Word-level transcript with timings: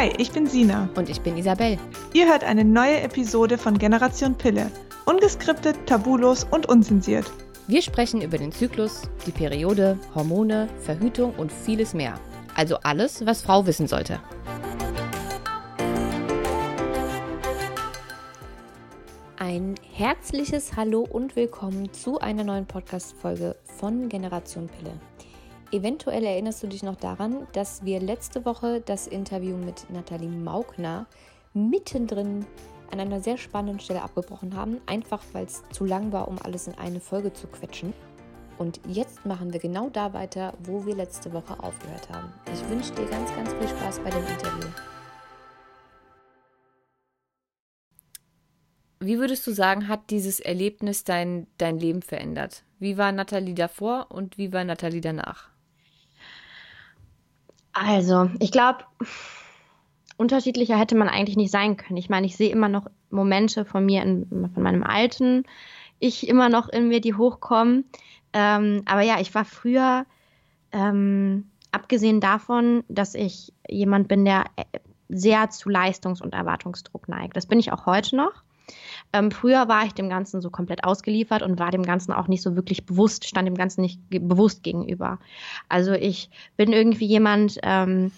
Hi, 0.00 0.10
ich 0.16 0.32
bin 0.32 0.46
Sina. 0.46 0.88
Und 0.96 1.10
ich 1.10 1.20
bin 1.20 1.36
Isabel. 1.36 1.76
Ihr 2.14 2.26
hört 2.26 2.42
eine 2.42 2.64
neue 2.64 3.02
Episode 3.02 3.58
von 3.58 3.76
Generation 3.76 4.34
Pille. 4.34 4.70
Ungeskriptet, 5.04 5.76
tabulos 5.84 6.46
und 6.50 6.66
unzensiert. 6.70 7.30
Wir 7.66 7.82
sprechen 7.82 8.22
über 8.22 8.38
den 8.38 8.50
Zyklus, 8.50 9.02
die 9.26 9.30
Periode, 9.30 9.98
Hormone, 10.14 10.70
Verhütung 10.78 11.34
und 11.34 11.52
vieles 11.52 11.92
mehr. 11.92 12.18
Also 12.54 12.78
alles, 12.82 13.26
was 13.26 13.42
Frau 13.42 13.66
wissen 13.66 13.86
sollte. 13.86 14.18
Ein 19.36 19.74
herzliches 19.92 20.76
Hallo 20.76 21.02
und 21.02 21.36
willkommen 21.36 21.92
zu 21.92 22.18
einer 22.20 22.44
neuen 22.44 22.64
Podcast-Folge 22.64 23.54
von 23.78 24.08
Generation 24.08 24.66
Pille. 24.66 24.94
Eventuell 25.72 26.24
erinnerst 26.24 26.64
du 26.64 26.66
dich 26.66 26.82
noch 26.82 26.96
daran, 26.96 27.46
dass 27.52 27.84
wir 27.84 28.00
letzte 28.00 28.44
Woche 28.44 28.80
das 28.80 29.06
Interview 29.06 29.56
mit 29.56 29.88
Nathalie 29.88 30.28
Maugner 30.28 31.06
mittendrin 31.54 32.44
an 32.90 32.98
einer 32.98 33.20
sehr 33.20 33.38
spannenden 33.38 33.78
Stelle 33.78 34.02
abgebrochen 34.02 34.56
haben, 34.56 34.80
einfach 34.86 35.22
weil 35.32 35.44
es 35.46 35.62
zu 35.70 35.84
lang 35.84 36.10
war, 36.10 36.26
um 36.26 36.38
alles 36.42 36.66
in 36.66 36.74
eine 36.74 36.98
Folge 36.98 37.32
zu 37.32 37.46
quetschen. 37.46 37.92
Und 38.58 38.80
jetzt 38.88 39.24
machen 39.24 39.52
wir 39.52 39.60
genau 39.60 39.88
da 39.90 40.12
weiter, 40.12 40.54
wo 40.64 40.84
wir 40.86 40.96
letzte 40.96 41.32
Woche 41.32 41.62
aufgehört 41.62 42.10
haben. 42.10 42.32
Ich 42.52 42.68
wünsche 42.68 42.92
dir 42.94 43.06
ganz, 43.06 43.30
ganz 43.36 43.52
viel 43.54 43.68
Spaß 43.68 44.00
bei 44.00 44.10
dem 44.10 44.26
Interview. 44.26 44.68
Wie 48.98 49.18
würdest 49.20 49.46
du 49.46 49.52
sagen, 49.52 49.86
hat 49.86 50.10
dieses 50.10 50.40
Erlebnis 50.40 51.04
dein, 51.04 51.46
dein 51.58 51.78
Leben 51.78 52.02
verändert? 52.02 52.64
Wie 52.80 52.98
war 52.98 53.12
Nathalie 53.12 53.54
davor 53.54 54.08
und 54.10 54.36
wie 54.36 54.52
war 54.52 54.64
Nathalie 54.64 55.00
danach? 55.00 55.49
Also, 57.82 58.28
ich 58.40 58.52
glaube, 58.52 58.84
unterschiedlicher 60.18 60.78
hätte 60.78 60.94
man 60.94 61.08
eigentlich 61.08 61.38
nicht 61.38 61.50
sein 61.50 61.78
können. 61.78 61.96
Ich 61.96 62.10
meine, 62.10 62.26
ich 62.26 62.36
sehe 62.36 62.50
immer 62.50 62.68
noch 62.68 62.86
Momente 63.08 63.64
von 63.64 63.86
mir, 63.86 64.02
in, 64.02 64.50
von 64.52 64.62
meinem 64.62 64.82
alten 64.82 65.44
Ich 65.98 66.28
immer 66.28 66.50
noch 66.50 66.68
in 66.68 66.88
mir, 66.88 67.00
die 67.00 67.14
hochkommen. 67.14 67.86
Ähm, 68.34 68.82
aber 68.84 69.00
ja, 69.00 69.18
ich 69.18 69.34
war 69.34 69.46
früher, 69.46 70.04
ähm, 70.72 71.50
abgesehen 71.72 72.20
davon, 72.20 72.84
dass 72.88 73.14
ich 73.14 73.54
jemand 73.66 74.08
bin, 74.08 74.26
der 74.26 74.44
äh, 74.56 74.78
sehr 75.08 75.48
zu 75.48 75.70
Leistungs- 75.70 76.20
und 76.20 76.34
Erwartungsdruck 76.34 77.08
neigt. 77.08 77.34
Das 77.34 77.46
bin 77.46 77.58
ich 77.58 77.72
auch 77.72 77.86
heute 77.86 78.14
noch. 78.14 78.42
Ähm, 79.12 79.30
früher 79.30 79.68
war 79.68 79.84
ich 79.84 79.92
dem 79.92 80.08
Ganzen 80.08 80.40
so 80.40 80.50
komplett 80.50 80.84
ausgeliefert 80.84 81.42
und 81.42 81.58
war 81.58 81.70
dem 81.70 81.82
Ganzen 81.82 82.12
auch 82.12 82.28
nicht 82.28 82.42
so 82.42 82.54
wirklich 82.54 82.86
bewusst, 82.86 83.26
stand 83.26 83.46
dem 83.46 83.56
Ganzen 83.56 83.80
nicht 83.80 84.00
ge 84.10 84.20
bewusst 84.20 84.62
gegenüber. 84.62 85.18
Also 85.68 85.92
ich 85.92 86.30
bin 86.56 86.72
irgendwie 86.72 87.06
jemand, 87.06 87.58
ähm, 87.62 88.12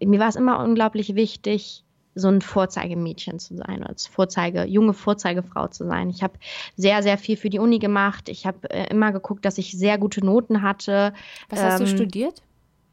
mir 0.00 0.20
war 0.20 0.28
es 0.28 0.36
immer 0.36 0.62
unglaublich 0.62 1.14
wichtig, 1.14 1.84
so 2.14 2.28
ein 2.28 2.42
Vorzeigemädchen 2.42 3.38
zu 3.38 3.56
sein, 3.56 3.82
als 3.82 4.06
Vorzeige, 4.06 4.64
junge 4.64 4.92
Vorzeigefrau 4.92 5.68
zu 5.68 5.86
sein. 5.86 6.10
Ich 6.10 6.22
habe 6.22 6.34
sehr, 6.76 7.02
sehr 7.02 7.16
viel 7.16 7.36
für 7.36 7.48
die 7.48 7.58
Uni 7.58 7.78
gemacht. 7.78 8.28
Ich 8.28 8.46
habe 8.46 8.68
äh, 8.70 8.90
immer 8.90 9.12
geguckt, 9.12 9.44
dass 9.44 9.56
ich 9.56 9.72
sehr 9.72 9.98
gute 9.98 10.24
Noten 10.24 10.62
hatte. 10.62 11.14
Was 11.48 11.62
hast 11.62 11.80
du 11.80 11.84
ähm, 11.84 11.90
studiert? 11.90 12.42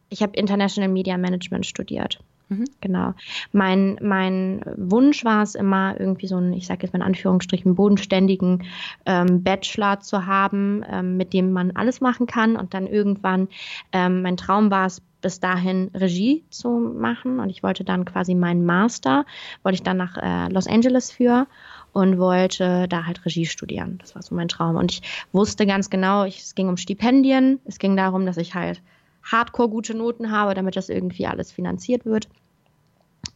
Ich 0.09 0.22
habe 0.22 0.38
International 0.38 0.89
Media 0.89 1.17
Management 1.17 1.66
studiert. 1.66 2.20
Mhm. 2.49 2.65
Genau. 2.81 3.13
Mein, 3.51 3.97
mein 4.01 4.61
Wunsch 4.77 5.25
war 5.25 5.41
es 5.41 5.55
immer, 5.55 5.99
irgendwie 5.99 6.27
so 6.27 6.38
einen, 6.38 6.53
ich 6.53 6.67
sage 6.67 6.83
jetzt 6.83 6.93
mal 6.93 6.99
in 6.99 7.05
Anführungsstrichen, 7.05 7.75
bodenständigen 7.75 8.63
ähm, 9.05 9.43
Bachelor 9.43 9.99
zu 9.99 10.25
haben, 10.25 10.83
ähm, 10.89 11.17
mit 11.17 11.33
dem 11.33 11.52
man 11.52 11.71
alles 11.71 12.02
machen 12.02 12.27
kann. 12.27 12.55
Und 12.55 12.73
dann 12.73 12.87
irgendwann, 12.87 13.47
ähm, 13.91 14.21
mein 14.21 14.37
Traum 14.37 14.69
war 14.69 14.85
es, 14.85 15.02
bis 15.21 15.39
dahin 15.39 15.89
Regie 15.95 16.45
zu 16.52 16.70
machen. 16.70 17.39
Und 17.39 17.49
ich 17.49 17.64
wollte 17.64 17.83
dann 17.83 18.05
quasi 18.05 18.36
meinen 18.36 18.64
Master, 18.64 19.25
wollte 19.64 19.75
ich 19.75 19.81
dann 19.81 19.97
nach 19.97 20.17
äh, 20.17 20.53
Los 20.53 20.67
Angeles 20.67 21.11
für 21.11 21.47
und 21.93 22.20
wollte 22.20 22.87
da 22.87 23.08
halt 23.08 23.25
Regie 23.25 23.47
studieren. 23.47 23.97
Das 23.99 24.14
war 24.14 24.21
so 24.21 24.36
mein 24.36 24.49
Traum. 24.49 24.75
Und 24.75 24.91
ich 24.91 25.02
wusste 25.31 25.65
ganz 25.65 25.89
genau, 25.89 26.25
ich, 26.25 26.41
es 26.41 26.53
ging 26.53 26.70
um 26.70 26.77
Stipendien. 26.77 27.59
Es 27.65 27.80
ging 27.80 27.97
darum, 27.97 28.27
dass 28.27 28.37
ich 28.37 28.53
halt 28.53 28.83
hardcore 29.25 29.69
gute 29.69 29.95
Noten 29.95 30.31
habe, 30.31 30.53
damit 30.53 30.75
das 30.75 30.89
irgendwie 30.89 31.27
alles 31.27 31.52
finanziert 31.52 32.05
wird. 32.05 32.30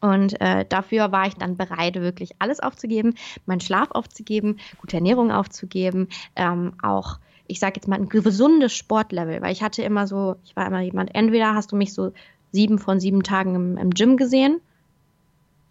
Und 0.01 0.39
äh, 0.39 0.65
dafür 0.67 1.11
war 1.11 1.27
ich 1.27 1.35
dann 1.35 1.57
bereit, 1.57 1.95
wirklich 1.95 2.31
alles 2.39 2.59
aufzugeben, 2.59 3.15
meinen 3.45 3.59
Schlaf 3.59 3.91
aufzugeben, 3.91 4.57
gute 4.79 4.97
Ernährung 4.97 5.31
aufzugeben, 5.31 6.07
ähm, 6.35 6.73
auch, 6.81 7.19
ich 7.47 7.59
sage 7.59 7.73
jetzt 7.75 7.87
mal, 7.87 7.99
ein 7.99 8.07
gesundes 8.07 8.73
Sportlevel, 8.73 9.41
weil 9.41 9.51
ich 9.51 9.63
hatte 9.63 9.81
immer 9.81 10.07
so, 10.07 10.35
ich 10.45 10.55
war 10.55 10.67
immer 10.67 10.81
jemand, 10.81 11.13
entweder 11.15 11.53
hast 11.53 11.71
du 11.71 11.75
mich 11.75 11.93
so 11.93 12.13
sieben 12.51 12.79
von 12.79 12.99
sieben 12.99 13.23
Tagen 13.23 13.55
im, 13.55 13.77
im 13.77 13.89
Gym 13.89 14.15
gesehen, 14.15 14.61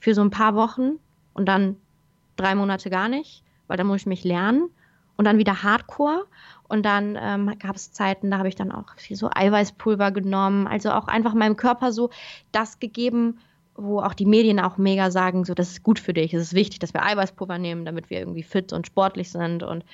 für 0.00 0.14
so 0.14 0.20
ein 0.20 0.30
paar 0.30 0.54
Wochen 0.54 0.98
und 1.34 1.46
dann 1.46 1.76
drei 2.36 2.54
Monate 2.54 2.90
gar 2.90 3.08
nicht, 3.08 3.42
weil 3.66 3.76
dann 3.76 3.86
muss 3.86 4.02
ich 4.02 4.06
mich 4.06 4.24
lernen. 4.24 4.70
Und 5.16 5.24
dann 5.24 5.38
wieder 5.38 5.64
Hardcore 5.64 6.26
und 6.68 6.84
dann 6.84 7.18
ähm, 7.20 7.52
gab 7.58 7.76
es 7.76 7.92
Zeiten, 7.92 8.30
da 8.30 8.38
habe 8.38 8.48
ich 8.48 8.54
dann 8.54 8.72
auch 8.72 8.94
viel 8.96 9.16
so 9.16 9.30
Eiweißpulver 9.34 10.12
genommen, 10.12 10.66
also 10.66 10.90
auch 10.90 11.08
einfach 11.08 11.34
meinem 11.34 11.56
Körper 11.56 11.92
so 11.92 12.10
das 12.52 12.78
gegeben, 12.78 13.38
wo 13.74 14.00
auch 14.00 14.14
die 14.14 14.26
Medien 14.26 14.60
auch 14.60 14.76
mega 14.76 15.10
sagen, 15.10 15.44
so 15.44 15.54
das 15.54 15.70
ist 15.70 15.82
gut 15.82 15.98
für 15.98 16.12
dich, 16.12 16.34
es 16.34 16.42
ist 16.42 16.54
wichtig, 16.54 16.80
dass 16.80 16.94
wir 16.94 17.04
Eiweißpulver 17.04 17.58
nehmen, 17.58 17.84
damit 17.84 18.10
wir 18.10 18.18
irgendwie 18.18 18.42
fit 18.42 18.72
und 18.72 18.86
sportlich 18.86 19.30
sind. 19.30 19.62
Und 19.62 19.84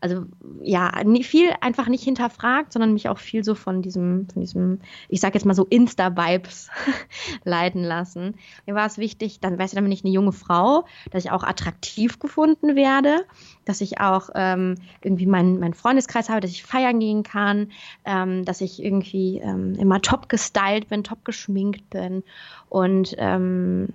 also 0.00 0.26
ja, 0.62 0.92
viel 1.22 1.50
einfach 1.60 1.88
nicht 1.88 2.04
hinterfragt, 2.04 2.72
sondern 2.72 2.92
mich 2.92 3.08
auch 3.08 3.18
viel 3.18 3.42
so 3.44 3.54
von 3.54 3.82
diesem, 3.82 4.28
von 4.28 4.42
diesem, 4.42 4.80
ich 5.08 5.20
sag 5.20 5.34
jetzt 5.34 5.46
mal 5.46 5.54
so 5.54 5.64
Insta-Vibes 5.64 6.68
leiten 7.44 7.82
lassen. 7.82 8.34
Mir 8.66 8.74
war 8.74 8.86
es 8.86 8.98
wichtig, 8.98 9.40
dann 9.40 9.58
weißt 9.58 9.72
du, 9.72 9.76
dann 9.76 9.84
bin 9.84 9.92
ich 9.92 10.04
eine 10.04 10.12
junge 10.12 10.32
Frau, 10.32 10.84
dass 11.10 11.24
ich 11.24 11.30
auch 11.30 11.44
attraktiv 11.44 12.18
gefunden 12.18 12.76
werde, 12.76 13.24
dass 13.64 13.80
ich 13.80 14.00
auch 14.00 14.30
ähm, 14.34 14.76
irgendwie 15.02 15.26
meinen 15.26 15.58
mein 15.58 15.74
Freundeskreis 15.74 16.28
habe, 16.28 16.40
dass 16.40 16.50
ich 16.50 16.64
feiern 16.64 17.00
gehen 17.00 17.22
kann, 17.22 17.72
ähm, 18.04 18.44
dass 18.44 18.60
ich 18.60 18.82
irgendwie 18.82 19.38
ähm, 19.38 19.74
immer 19.74 20.02
top 20.02 20.28
gestylt 20.28 20.88
bin, 20.88 21.04
top 21.04 21.24
geschminkt 21.24 21.88
bin 21.90 22.22
und 22.68 23.14
ähm, 23.18 23.88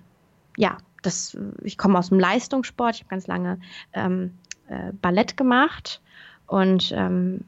ja, 0.57 0.77
das, 1.01 1.37
ich 1.63 1.77
komme 1.77 1.97
aus 1.97 2.09
dem 2.09 2.19
Leistungssport, 2.19 2.95
ich 2.95 3.01
habe 3.01 3.09
ganz 3.09 3.27
lange 3.27 3.59
ähm, 3.93 4.37
äh, 4.71 4.91
Ballett 5.01 5.37
gemacht 5.37 6.01
und 6.47 6.91
ähm, 6.93 7.45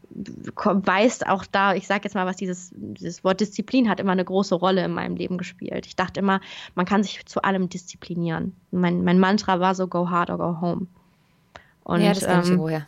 weiß 0.56 1.24
auch 1.24 1.46
da, 1.46 1.74
ich 1.74 1.88
sage 1.88 2.06
jetzt 2.06 2.14
mal, 2.14 2.26
was 2.26 2.38
dieses, 2.38 2.72
dieses 2.74 3.24
Wort 3.26 3.42
Disziplin 3.42 3.90
hat 3.90 4.00
immer 4.00 4.14
eine 4.14 4.24
große 4.24 4.56
Rolle 4.56 4.86
in 4.86 4.92
meinem 4.92 5.18
Leben 5.18 5.38
gespielt. 5.38 5.86
Ich 5.86 5.98
dachte 5.98 6.22
immer, 6.22 6.40
man 6.76 6.86
kann 6.86 7.04
sich 7.04 7.26
zu 7.26 7.42
allem 7.42 7.68
disziplinieren. 7.68 8.56
Mein, 8.72 9.04
mein 9.04 9.20
Mantra 9.20 9.60
war 9.60 9.76
so, 9.76 9.88
go 9.88 10.10
hard 10.10 10.30
or 10.30 10.38
go 10.38 10.62
home. 10.62 10.88
Und, 11.84 12.00
ja, 12.00 12.14
das 12.14 12.24
ähm, 12.24 12.54
ich 12.54 12.58
woher. 12.58 12.88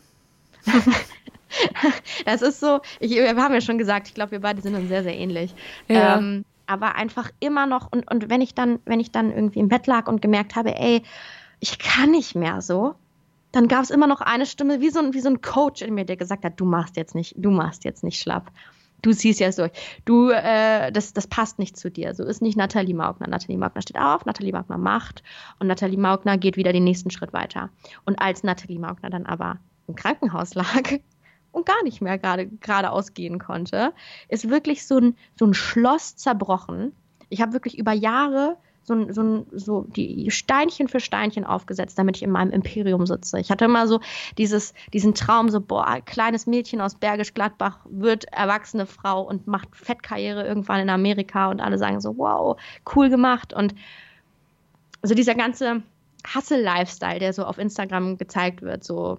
das 2.25 2.41
ist 2.41 2.61
so, 2.61 2.79
ich, 3.01 3.11
wir 3.11 3.35
haben 3.35 3.53
ja 3.53 3.59
schon 3.59 3.77
gesagt, 3.77 4.07
ich 4.07 4.13
glaube, 4.13 4.31
wir 4.31 4.39
beide 4.39 4.61
sind 4.61 4.73
uns 4.73 4.87
sehr, 4.87 5.03
sehr 5.03 5.17
ähnlich. 5.17 5.53
Ja. 5.89 6.17
Ähm, 6.17 6.45
aber 6.65 6.95
einfach 6.95 7.29
immer 7.41 7.65
noch, 7.65 7.91
und, 7.91 8.09
und 8.09 8.29
wenn 8.29 8.39
ich 8.39 8.55
dann, 8.55 8.79
wenn 8.85 9.01
ich 9.01 9.11
dann 9.11 9.33
irgendwie 9.33 9.59
im 9.59 9.67
Bett 9.67 9.85
lag 9.85 10.07
und 10.07 10.21
gemerkt 10.21 10.55
habe, 10.55 10.75
ey, 10.75 11.03
ich 11.59 11.77
kann 11.77 12.11
nicht 12.11 12.35
mehr 12.35 12.61
so, 12.61 12.95
dann 13.55 13.69
gab 13.69 13.83
es 13.83 13.89
immer 13.89 14.05
noch 14.05 14.19
eine 14.19 14.45
Stimme, 14.45 14.81
wie 14.81 14.89
so, 14.89 14.99
ein, 14.99 15.13
wie 15.13 15.21
so 15.21 15.29
ein 15.29 15.39
Coach 15.39 15.81
in 15.81 15.93
mir, 15.95 16.03
der 16.03 16.17
gesagt 16.17 16.43
hat, 16.43 16.59
du 16.59 16.65
machst 16.65 16.97
jetzt 16.97 17.15
nicht, 17.15 17.35
du 17.37 17.51
machst 17.51 17.85
jetzt 17.85 18.03
nicht 18.03 18.19
schlapp. 18.19 18.51
Du 19.01 19.13
ziehst 19.13 19.39
jetzt 19.39 19.59
durch. 19.59 19.71
Du, 20.03 20.29
äh, 20.29 20.91
das, 20.91 21.13
das 21.13 21.27
passt 21.27 21.57
nicht 21.57 21.77
zu 21.77 21.89
dir. 21.89 22.13
So 22.13 22.25
ist 22.25 22.41
nicht 22.41 22.57
Nathalie 22.57 22.93
Maugner. 22.93 23.29
Nathalie 23.29 23.57
Maugner 23.57 23.81
steht 23.81 23.97
auf, 23.97 24.25
Nathalie 24.25 24.51
Maugner 24.51 24.77
macht 24.77 25.23
und 25.59 25.67
Nathalie 25.67 25.97
Maugner 25.97 26.37
geht 26.37 26.57
wieder 26.57 26.73
den 26.73 26.83
nächsten 26.83 27.11
Schritt 27.11 27.31
weiter. 27.31 27.69
Und 28.03 28.19
als 28.19 28.43
Nathalie 28.43 28.79
Maugner 28.79 29.09
dann 29.09 29.25
aber 29.25 29.57
im 29.87 29.95
Krankenhaus 29.95 30.53
lag 30.53 30.91
und 31.53 31.65
gar 31.65 31.81
nicht 31.83 32.01
mehr 32.01 32.17
gerade 32.17 32.47
geradeaus 32.47 33.13
gehen 33.13 33.39
konnte, 33.39 33.93
ist 34.27 34.49
wirklich 34.49 34.85
so 34.85 34.97
ein, 34.97 35.15
so 35.39 35.45
ein 35.45 35.53
Schloss 35.53 36.17
zerbrochen. 36.17 36.91
Ich 37.29 37.39
habe 37.41 37.53
wirklich 37.53 37.77
über 37.77 37.93
Jahre 37.93 38.57
so, 38.85 39.11
so, 39.11 39.45
so 39.51 39.81
die 39.95 40.29
Steinchen 40.29 40.87
für 40.87 40.99
Steinchen 40.99 41.43
aufgesetzt, 41.43 41.97
damit 41.97 42.17
ich 42.17 42.23
in 42.23 42.29
meinem 42.29 42.51
Imperium 42.51 43.07
sitze. 43.07 43.39
Ich 43.39 43.49
hatte 43.49 43.65
immer 43.65 43.87
so 43.87 43.99
dieses, 44.37 44.75
diesen 44.93 45.15
Traum, 45.15 45.49
so, 45.49 45.59
boah, 45.59 46.01
kleines 46.05 46.45
Mädchen 46.45 46.81
aus 46.81 46.93
Bergisch 46.95 47.33
Gladbach 47.33 47.79
wird 47.89 48.25
erwachsene 48.25 48.85
Frau 48.85 49.23
und 49.23 49.47
macht 49.47 49.75
Fettkarriere 49.75 50.45
irgendwann 50.45 50.81
in 50.81 50.89
Amerika 50.89 51.49
und 51.49 51.61
alle 51.61 51.79
sagen 51.79 51.99
so, 51.99 52.15
wow, 52.17 52.57
cool 52.95 53.09
gemacht. 53.09 53.53
Und 53.53 53.73
also 55.01 55.15
dieser 55.15 55.35
ganze 55.35 55.81
Hustle-Lifestyle, 56.33 57.19
der 57.19 57.33
so 57.33 57.43
auf 57.43 57.57
Instagram 57.57 58.17
gezeigt 58.17 58.61
wird, 58.61 58.83
so 58.83 59.17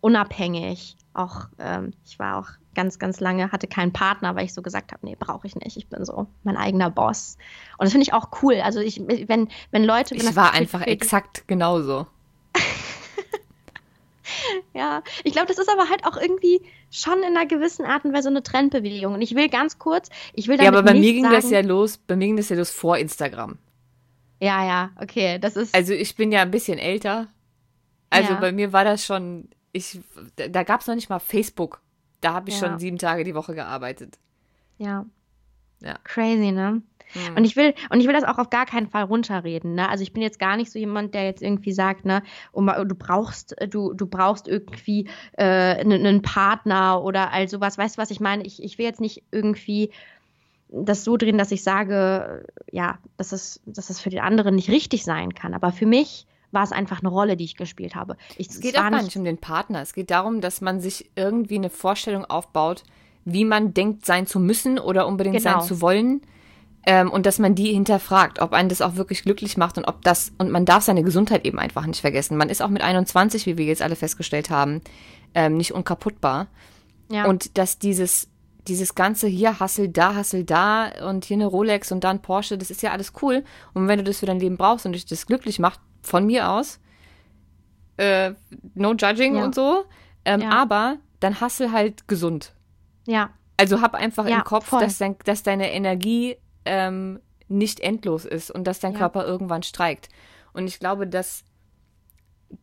unabhängig, 0.00 0.96
auch, 1.14 1.46
ähm, 1.58 1.92
ich 2.04 2.18
war 2.18 2.38
auch 2.38 2.48
ganz, 2.74 2.98
ganz 2.98 3.20
lange, 3.20 3.52
hatte 3.52 3.66
keinen 3.66 3.92
Partner, 3.92 4.34
weil 4.34 4.44
ich 4.44 4.54
so 4.54 4.62
gesagt 4.62 4.92
habe, 4.92 5.06
nee, 5.06 5.16
brauche 5.18 5.46
ich 5.46 5.54
nicht. 5.54 5.76
Ich 5.76 5.88
bin 5.88 6.04
so 6.04 6.26
mein 6.42 6.56
eigener 6.56 6.90
Boss. 6.90 7.36
Und 7.78 7.84
das 7.84 7.92
finde 7.92 8.04
ich 8.04 8.12
auch 8.12 8.28
cool. 8.42 8.60
Also 8.62 8.80
ich, 8.80 9.00
wenn, 9.06 9.48
wenn 9.70 9.84
Leute. 9.84 10.14
Wenn 10.14 10.28
ich 10.28 10.36
war 10.36 10.52
einfach 10.52 10.82
exakt 10.82 11.46
genauso. 11.46 12.06
ja, 14.74 15.02
ich 15.22 15.32
glaube, 15.32 15.48
das 15.48 15.58
ist 15.58 15.70
aber 15.70 15.88
halt 15.88 16.04
auch 16.04 16.16
irgendwie 16.16 16.62
schon 16.90 17.18
in 17.18 17.36
einer 17.36 17.46
gewissen 17.46 17.84
Art 17.84 18.04
und 18.04 18.12
Weise 18.12 18.28
eine 18.28 18.42
Trendbewegung. 18.42 19.14
Und 19.14 19.22
ich 19.22 19.34
will 19.34 19.48
ganz 19.48 19.78
kurz, 19.78 20.08
ich 20.32 20.48
will 20.48 20.60
Ja, 20.60 20.68
aber 20.68 20.82
bei 20.82 20.94
mir 20.94 21.12
ging 21.12 21.24
sagen, 21.24 21.36
das 21.36 21.50
ja 21.50 21.60
los, 21.60 21.98
bei 21.98 22.16
mir 22.16 22.26
ging 22.26 22.36
das 22.36 22.48
ja 22.48 22.56
los 22.56 22.70
vor 22.70 22.98
Instagram. 22.98 23.58
Ja, 24.40 24.66
ja, 24.66 24.90
okay, 25.00 25.38
das 25.38 25.56
ist. 25.56 25.74
Also 25.74 25.92
ich 25.92 26.16
bin 26.16 26.32
ja 26.32 26.42
ein 26.42 26.50
bisschen 26.50 26.78
älter. 26.78 27.28
Also 28.10 28.34
ja. 28.34 28.40
bei 28.40 28.52
mir 28.52 28.72
war 28.72 28.84
das 28.84 29.04
schon, 29.04 29.48
ich, 29.74 30.00
da 30.36 30.62
gab 30.62 30.80
es 30.80 30.86
noch 30.86 30.94
nicht 30.94 31.10
mal 31.10 31.18
Facebook. 31.18 31.82
Da 32.20 32.32
habe 32.32 32.48
ich 32.48 32.60
ja. 32.60 32.68
schon 32.68 32.78
sieben 32.78 32.96
Tage 32.96 33.24
die 33.24 33.34
Woche 33.34 33.54
gearbeitet. 33.54 34.18
Ja. 34.78 35.04
Ja. 35.80 35.98
Crazy, 36.04 36.52
ne? 36.52 36.80
Mhm. 37.14 37.36
Und 37.36 37.44
ich 37.44 37.56
will, 37.56 37.74
und 37.90 38.00
ich 38.00 38.06
will 38.06 38.14
das 38.14 38.24
auch 38.24 38.38
auf 38.38 38.48
gar 38.50 38.66
keinen 38.66 38.86
Fall 38.86 39.02
runterreden, 39.02 39.74
ne? 39.74 39.88
Also 39.88 40.02
ich 40.02 40.12
bin 40.12 40.22
jetzt 40.22 40.38
gar 40.38 40.56
nicht 40.56 40.70
so 40.70 40.78
jemand, 40.78 41.12
der 41.12 41.24
jetzt 41.24 41.42
irgendwie 41.42 41.72
sagt, 41.72 42.06
ne, 42.06 42.22
um, 42.52 42.66
du 42.66 42.94
brauchst, 42.94 43.54
du, 43.68 43.92
du 43.92 44.06
brauchst 44.06 44.48
irgendwie 44.48 45.08
äh, 45.32 45.44
einen, 45.44 46.06
einen 46.06 46.22
Partner 46.22 47.02
oder 47.02 47.32
all 47.32 47.48
sowas. 47.48 47.76
Weißt 47.76 47.96
du, 47.96 48.00
was 48.02 48.10
ich 48.10 48.20
meine? 48.20 48.44
Ich, 48.44 48.62
ich 48.62 48.78
will 48.78 48.86
jetzt 48.86 49.00
nicht 49.00 49.24
irgendwie 49.32 49.90
das 50.70 51.04
so 51.04 51.16
drehen, 51.16 51.36
dass 51.36 51.52
ich 51.52 51.62
sage, 51.62 52.46
ja, 52.70 52.98
dass 53.16 53.32
es, 53.32 53.60
dass 53.66 53.90
es 53.90 54.00
für 54.00 54.10
den 54.10 54.20
anderen 54.20 54.54
nicht 54.54 54.70
richtig 54.70 55.04
sein 55.04 55.34
kann. 55.34 55.52
Aber 55.52 55.72
für 55.72 55.86
mich 55.86 56.26
war 56.54 56.62
es 56.62 56.72
einfach 56.72 57.00
eine 57.00 57.08
Rolle, 57.08 57.36
die 57.36 57.44
ich 57.44 57.56
gespielt 57.56 57.94
habe. 57.94 58.16
Ich, 58.36 58.48
es 58.48 58.60
geht 58.60 58.78
auch 58.78 58.88
gar 58.88 59.02
nicht 59.02 59.16
um 59.16 59.24
den 59.24 59.38
Partner. 59.38 59.82
Es 59.82 59.92
geht 59.92 60.10
darum, 60.10 60.40
dass 60.40 60.60
man 60.60 60.80
sich 60.80 61.10
irgendwie 61.16 61.56
eine 61.56 61.70
Vorstellung 61.70 62.24
aufbaut, 62.24 62.84
wie 63.24 63.44
man 63.44 63.74
denkt, 63.74 64.06
sein 64.06 64.26
zu 64.26 64.38
müssen 64.40 64.78
oder 64.78 65.06
unbedingt 65.06 65.36
genau. 65.36 65.60
sein 65.60 65.68
zu 65.68 65.80
wollen. 65.80 66.22
Ähm, 66.86 67.10
und 67.10 67.24
dass 67.24 67.38
man 67.38 67.54
die 67.54 67.72
hinterfragt, 67.72 68.40
ob 68.40 68.52
einen 68.52 68.68
das 68.68 68.82
auch 68.82 68.96
wirklich 68.96 69.22
glücklich 69.22 69.56
macht 69.56 69.78
und 69.78 69.86
ob 69.86 70.02
das, 70.02 70.32
und 70.36 70.50
man 70.50 70.66
darf 70.66 70.84
seine 70.84 71.02
Gesundheit 71.02 71.46
eben 71.46 71.58
einfach 71.58 71.86
nicht 71.86 72.02
vergessen. 72.02 72.36
Man 72.36 72.50
ist 72.50 72.62
auch 72.62 72.68
mit 72.68 72.82
21, 72.82 73.46
wie 73.46 73.56
wir 73.56 73.64
jetzt 73.64 73.80
alle 73.80 73.96
festgestellt 73.96 74.50
haben, 74.50 74.82
ähm, 75.34 75.56
nicht 75.56 75.72
unkaputtbar. 75.72 76.48
Ja. 77.10 77.24
Und 77.24 77.56
dass 77.56 77.78
dieses, 77.78 78.28
dieses 78.68 78.94
ganze 78.94 79.28
hier 79.28 79.60
Hassel, 79.60 79.88
da 79.88 80.14
Hassel, 80.14 80.44
da 80.44 80.90
und 81.08 81.24
hier 81.24 81.36
eine 81.36 81.46
Rolex 81.46 81.90
und 81.90 82.04
da 82.04 82.10
ein 82.10 82.20
Porsche, 82.20 82.58
das 82.58 82.70
ist 82.70 82.82
ja 82.82 82.92
alles 82.92 83.12
cool. 83.22 83.44
Und 83.72 83.88
wenn 83.88 83.98
du 83.98 84.04
das 84.04 84.18
für 84.18 84.26
dein 84.26 84.40
Leben 84.40 84.58
brauchst 84.58 84.84
und 84.84 84.92
dich 84.92 85.06
das 85.06 85.26
glücklich 85.26 85.58
macht, 85.58 85.80
von 86.04 86.26
mir 86.26 86.50
aus, 86.50 86.80
äh, 87.96 88.32
no 88.74 88.94
judging 88.94 89.36
ja. 89.36 89.44
und 89.44 89.54
so, 89.54 89.84
ähm, 90.24 90.42
ja. 90.42 90.50
aber 90.50 90.98
dann 91.20 91.40
hassel 91.40 91.72
halt 91.72 92.08
gesund. 92.08 92.52
Ja. 93.06 93.30
Also 93.56 93.80
hab 93.80 93.94
einfach 93.94 94.26
ja, 94.26 94.38
im 94.38 94.44
Kopf, 94.44 94.70
dass, 94.70 94.98
dein, 94.98 95.16
dass 95.24 95.42
deine 95.42 95.72
Energie 95.72 96.36
ähm, 96.64 97.20
nicht 97.48 97.80
endlos 97.80 98.24
ist 98.24 98.50
und 98.50 98.64
dass 98.64 98.80
dein. 98.80 98.94
Körper 98.94 99.24
irgendwann 99.24 99.62
streikt. 99.62 100.08
Und 100.52 100.66
ich 100.66 100.78
glaube, 100.78 101.06
dass 101.06 101.44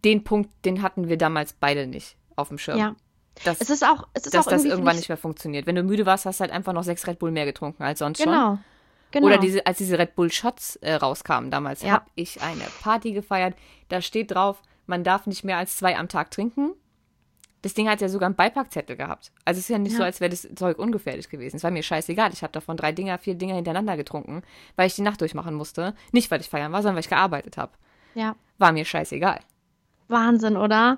den 0.04 0.24
Punkt, 0.24 0.50
den 0.66 0.82
hatten 0.82 1.08
wir 1.08 1.18
damals 1.18 1.54
beide 1.54 1.88
nicht 1.88 2.18
auf 2.36 2.50
dem 2.50 2.58
Schirm. 2.58 2.78
Ja. 2.78 2.96
Dass, 3.46 3.62
es 3.62 3.70
ist 3.70 3.84
auch, 3.84 4.08
es 4.14 4.26
ist 4.26 4.34
dass 4.34 4.48
auch 4.48 4.52
das 4.52 4.66
irgendwann 4.66 4.98
nicht 4.98 5.10
mehr 5.10 5.18
funktioniert. 5.18 5.66
Wenn 5.66 5.76
du 5.76 5.84
müde 5.84 6.06
warst, 6.06 6.26
hast 6.26 6.40
du 6.40 6.42
halt 6.42 6.52
einfach 6.52 6.74
noch 6.74 6.84
sechs 6.84 7.08
Red 7.08 7.20
Bull 7.20 7.32
mehr 7.32 7.46
getrunken 7.46 7.84
als 7.84 8.00
sonst 8.00 8.20
genau. 8.20 8.32
schon. 8.32 8.42
Genau. 8.42 8.60
Oder 9.14 9.38
diese, 9.38 9.66
als 9.66 9.78
diese 9.78 9.98
Red 10.00 10.16
Bull 10.16 10.32
Shots 10.32 10.78
äh, 10.78 10.94
rauskamen 10.94 11.52
damals, 11.52 11.82
ja. 11.82 11.92
habe 11.92 12.06
ich 12.16 12.42
eine 12.42 12.64
Party 12.82 13.12
gefeiert. 13.12 13.56
Da 13.90 14.02
steht 14.02 14.32
drauf, 14.32 14.62
man 14.88 15.04
darf 15.04 15.28
nicht 15.28 15.44
mehr 15.44 15.58
als 15.58 15.78
zwei 15.78 15.98
am 15.98 16.08
Tag 16.08 16.32
trinken. 16.32 16.72
Das 17.62 17.76
Ding 17.76 17.88
hat 17.88 18.02
ja 18.02 18.10
sogar 18.10 18.26
einen 18.26 18.36
Beipackzettel 18.36 18.96
gehabt. 18.96 19.32
Also 19.46 19.60
es 19.60 19.66
ist 19.66 19.70
ja 19.70 19.78
nicht 19.78 19.92
ja. 19.92 20.00
so, 20.00 20.04
als 20.04 20.20
wäre 20.20 20.32
das 20.32 20.48
Zeug 20.56 20.80
ungefährlich 20.80 21.30
gewesen. 21.30 21.58
Es 21.58 21.64
war 21.64 21.70
mir 21.70 21.84
scheißegal. 21.84 22.34
Ich 22.34 22.42
habe 22.42 22.54
davon 22.54 22.76
drei 22.76 22.92
Dinger, 22.92 23.20
vier 23.20 23.36
Dinger 23.36 23.56
hintereinander 23.56 23.98
getrunken, 23.98 24.42
weil 24.76 24.88
ich 24.88 24.96
die 24.96 25.04
Nacht 25.04 25.22
durchmachen 25.22 25.54
musste. 25.54 25.94
Nicht, 26.12 26.32
weil 26.32 26.42
ich 26.42 26.50
feiern 26.50 26.72
war, 26.72 26.82
sondern 26.82 26.96
weil 26.96 27.04
ich 27.04 27.10
gearbeitet 27.10 27.58
habe. 27.58 27.74
Ja. 28.16 28.36
War 28.58 28.72
mir 28.72 28.86
scheißegal. 28.86 29.42
Wahnsinn, 30.08 30.58
oder? 30.58 30.98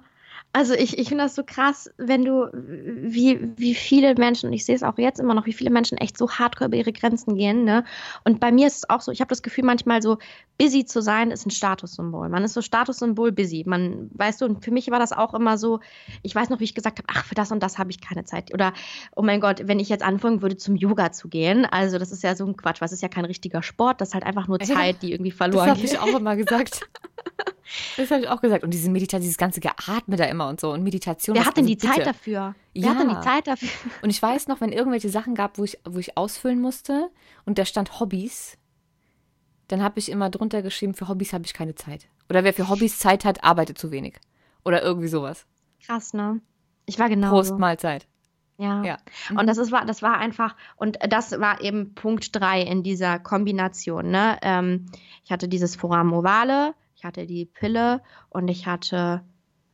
Also 0.55 0.75
ich, 0.75 1.00
ich 1.00 1.07
finde 1.09 1.23
das 1.23 1.33
so 1.33 1.44
krass, 1.44 1.89
wenn 1.97 2.23
du, 2.23 2.47
wie, 2.53 3.39
wie 3.57 3.73
viele 3.73 4.13
Menschen, 4.13 4.47
und 4.47 4.53
ich 4.53 4.65
sehe 4.65 4.75
es 4.75 4.83
auch 4.83 5.00
jetzt 5.00 5.19
immer 5.19 5.33
noch, 5.33 5.47
wie 5.47 5.53
viele 5.53 5.71
Menschen 5.71 5.97
echt 5.97 6.15
so 6.15 6.29
hardcore 6.29 6.67
über 6.67 6.77
ihre 6.77 6.94
Grenzen 6.94 7.35
gehen, 7.35 7.63
ne? 7.63 7.83
Und 8.23 8.39
bei 8.39 8.51
mir 8.51 8.67
ist 8.67 8.77
es 8.77 8.89
auch 8.89 9.01
so, 9.01 9.11
ich 9.11 9.19
habe 9.19 9.29
das 9.29 9.41
Gefühl, 9.41 9.63
manchmal 9.63 10.03
so 10.03 10.19
busy 10.59 10.85
zu 10.85 11.01
sein, 11.01 11.31
ist 11.31 11.47
ein 11.47 11.50
Statussymbol. 11.50 12.29
Man 12.29 12.44
ist 12.44 12.53
so 12.53 12.61
Statussymbol 12.61 13.31
busy. 13.31 13.63
Man, 13.65 14.11
weißt 14.13 14.41
du, 14.41 14.45
und 14.45 14.63
für 14.63 14.69
mich 14.69 14.91
war 14.91 15.00
das 15.00 15.11
auch 15.11 15.33
immer 15.33 15.57
so, 15.57 15.79
ich 16.21 16.35
weiß 16.35 16.50
noch, 16.50 16.59
wie 16.59 16.65
ich 16.65 16.75
gesagt 16.75 16.99
habe, 16.99 17.07
ach, 17.11 17.25
für 17.25 17.35
das 17.35 17.51
und 17.51 17.63
das 17.63 17.79
habe 17.79 17.89
ich 17.89 17.99
keine 17.99 18.23
Zeit. 18.23 18.53
Oder, 18.53 18.73
oh 19.15 19.23
mein 19.23 19.41
Gott, 19.41 19.67
wenn 19.67 19.79
ich 19.79 19.89
jetzt 19.89 20.03
anfangen 20.03 20.44
würde, 20.44 20.57
zum 20.57 20.75
Yoga 20.75 21.11
zu 21.11 21.29
gehen, 21.29 21.65
also 21.65 21.97
das 21.97 22.11
ist 22.11 22.21
ja 22.21 22.35
so 22.35 22.45
ein 22.45 22.56
Quatsch, 22.57 22.79
was 22.79 22.91
ist 22.91 23.01
ja 23.01 23.09
kein 23.09 23.25
richtiger 23.25 23.63
Sport, 23.63 24.01
das 24.01 24.09
ist 24.09 24.13
halt 24.13 24.25
einfach 24.25 24.47
nur 24.47 24.59
Zeit, 24.59 25.01
die 25.01 25.13
irgendwie 25.13 25.31
verloren 25.31 25.73
geht. 25.73 25.85
Das 25.85 25.97
habe 25.97 26.09
ich 26.09 26.15
auch 26.15 26.19
immer 26.19 26.35
gesagt. 26.35 26.88
Das 27.97 28.11
habe 28.11 28.21
ich 28.21 28.27
auch 28.27 28.41
gesagt. 28.41 28.63
Und 28.63 28.71
diese 28.71 28.91
Meditation, 28.91 29.21
dieses 29.21 29.37
ganze 29.37 29.59
Geatme 29.59 30.15
da 30.15 30.25
immer 30.25 30.47
und 30.47 30.59
so 30.59 30.71
und 30.71 30.83
Meditation. 30.83 31.35
Wer 31.35 31.45
hat 31.45 31.57
denn 31.57 31.65
die 31.65 31.75
bitte? 31.75 31.87
Zeit 31.87 32.05
dafür? 32.05 32.55
Wer 32.73 32.83
ja. 32.83 32.89
hat 32.89 32.99
denn 32.99 33.09
die 33.09 33.21
Zeit 33.21 33.47
dafür? 33.47 33.69
Und 34.01 34.09
ich 34.09 34.21
weiß 34.21 34.47
noch, 34.47 34.61
wenn 34.61 34.71
irgendwelche 34.71 35.09
Sachen 35.09 35.33
gab, 35.33 35.57
wo 35.57 35.63
ich, 35.63 35.79
wo 35.83 35.97
ich 35.97 36.17
ausfüllen 36.17 36.61
musste 36.61 37.09
und 37.45 37.57
da 37.57 37.65
stand 37.65 37.99
Hobbys, 37.99 38.57
dann 39.69 39.81
habe 39.81 39.97
ich 39.99 40.09
immer 40.09 40.29
drunter 40.29 40.61
geschrieben, 40.61 40.93
für 40.93 41.07
Hobbys 41.07 41.33
habe 41.33 41.45
ich 41.45 41.53
keine 41.53 41.73
Zeit. 41.73 42.07
Oder 42.29 42.43
wer 42.43 42.53
für 42.53 42.69
Hobbys 42.69 42.99
Zeit 42.99 43.25
hat, 43.25 43.43
arbeitet 43.43 43.77
zu 43.77 43.91
wenig. 43.91 44.19
Oder 44.65 44.83
irgendwie 44.83 45.07
sowas. 45.07 45.45
Krass, 45.83 46.13
ne? 46.13 46.41
Ich 46.85 46.99
war 46.99 47.09
genau. 47.09 47.29
Prost 47.29 47.57
Mahlzeit. 47.57 48.07
Ja. 48.57 48.83
ja. 48.83 48.97
Und 49.37 49.47
das 49.47 49.57
ist, 49.57 49.71
war, 49.71 49.85
das 49.85 50.01
war 50.01 50.17
einfach, 50.17 50.55
und 50.75 50.97
das 51.09 51.39
war 51.39 51.61
eben 51.61 51.95
Punkt 51.95 52.35
3 52.35 52.61
in 52.61 52.83
dieser 52.83 53.19
Kombination. 53.19 54.11
Ne? 54.11 54.37
Ähm, 54.41 54.85
ich 55.25 55.31
hatte 55.31 55.47
dieses 55.47 55.75
Forum 55.75 56.13
Ovale, 56.13 56.75
ich 57.03 57.05
hatte 57.05 57.27
die 57.27 57.44
Pille 57.44 58.01
und 58.29 58.47
ich 58.47 58.65
hatte 58.65 59.25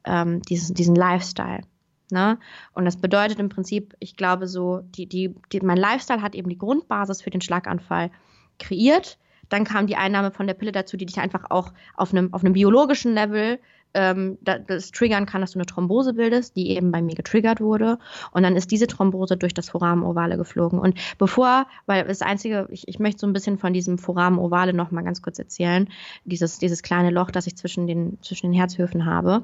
ähm, 0.03 0.41
diesen, 0.41 0.73
diesen 0.73 0.95
Lifestyle. 0.95 1.61
Ne? 2.09 2.39
Und 2.73 2.85
das 2.85 2.97
bedeutet 2.97 3.37
im 3.37 3.49
Prinzip, 3.49 3.93
ich 3.99 4.17
glaube 4.17 4.47
so, 4.47 4.79
die, 4.79 5.05
die, 5.05 5.35
die, 5.51 5.59
mein 5.59 5.77
Lifestyle 5.77 6.23
hat 6.23 6.33
eben 6.33 6.49
die 6.49 6.57
Grundbasis 6.57 7.21
für 7.21 7.29
den 7.29 7.41
Schlaganfall 7.41 8.09
kreiert. 8.57 9.19
Dann 9.47 9.63
kam 9.63 9.85
die 9.85 9.95
Einnahme 9.95 10.31
von 10.31 10.47
der 10.47 10.55
Pille 10.55 10.71
dazu, 10.71 10.97
die 10.97 11.05
dich 11.05 11.19
einfach 11.19 11.51
auch 11.51 11.71
auf 11.95 12.13
einem, 12.13 12.33
auf 12.33 12.43
einem 12.43 12.53
biologischen 12.53 13.13
Level 13.13 13.59
ähm, 13.94 14.38
das 14.41 14.91
triggern 14.91 15.25
kann, 15.25 15.41
dass 15.41 15.51
du 15.51 15.59
eine 15.59 15.65
Thrombose 15.65 16.13
bildest, 16.13 16.56
die 16.56 16.69
eben 16.71 16.91
bei 16.91 17.01
mir 17.01 17.15
getriggert 17.15 17.59
wurde. 17.59 17.97
Und 18.31 18.44
dann 18.44 18.56
ist 18.56 18.71
diese 18.71 18.88
Thrombose 18.88 19.38
durch 19.38 19.53
das 19.53 19.69
Foramen 19.69 20.03
ovale 20.03 20.38
geflogen. 20.38 20.80
Und 20.80 20.95
bevor, 21.18 21.65
weil 21.86 22.06
das 22.06 22.21
Einzige, 22.21 22.68
ich, 22.71 22.88
ich 22.88 23.00
möchte 23.00 23.19
so 23.21 23.27
ein 23.27 23.33
bisschen 23.33 23.57
von 23.57 23.74
diesem 23.74 23.97
Foramen 23.97 24.39
ovale 24.39 24.74
noch 24.74 24.91
mal 24.91 25.03
ganz 25.03 25.21
kurz 25.21 25.39
erzählen, 25.39 25.89
dieses, 26.25 26.59
dieses 26.59 26.83
kleine 26.83 27.09
Loch, 27.09 27.31
das 27.31 27.47
ich 27.47 27.56
zwischen 27.56 27.88
den, 27.88 28.18
zwischen 28.21 28.47
den 28.47 28.53
Herzhöfen 28.53 29.06
habe. 29.06 29.44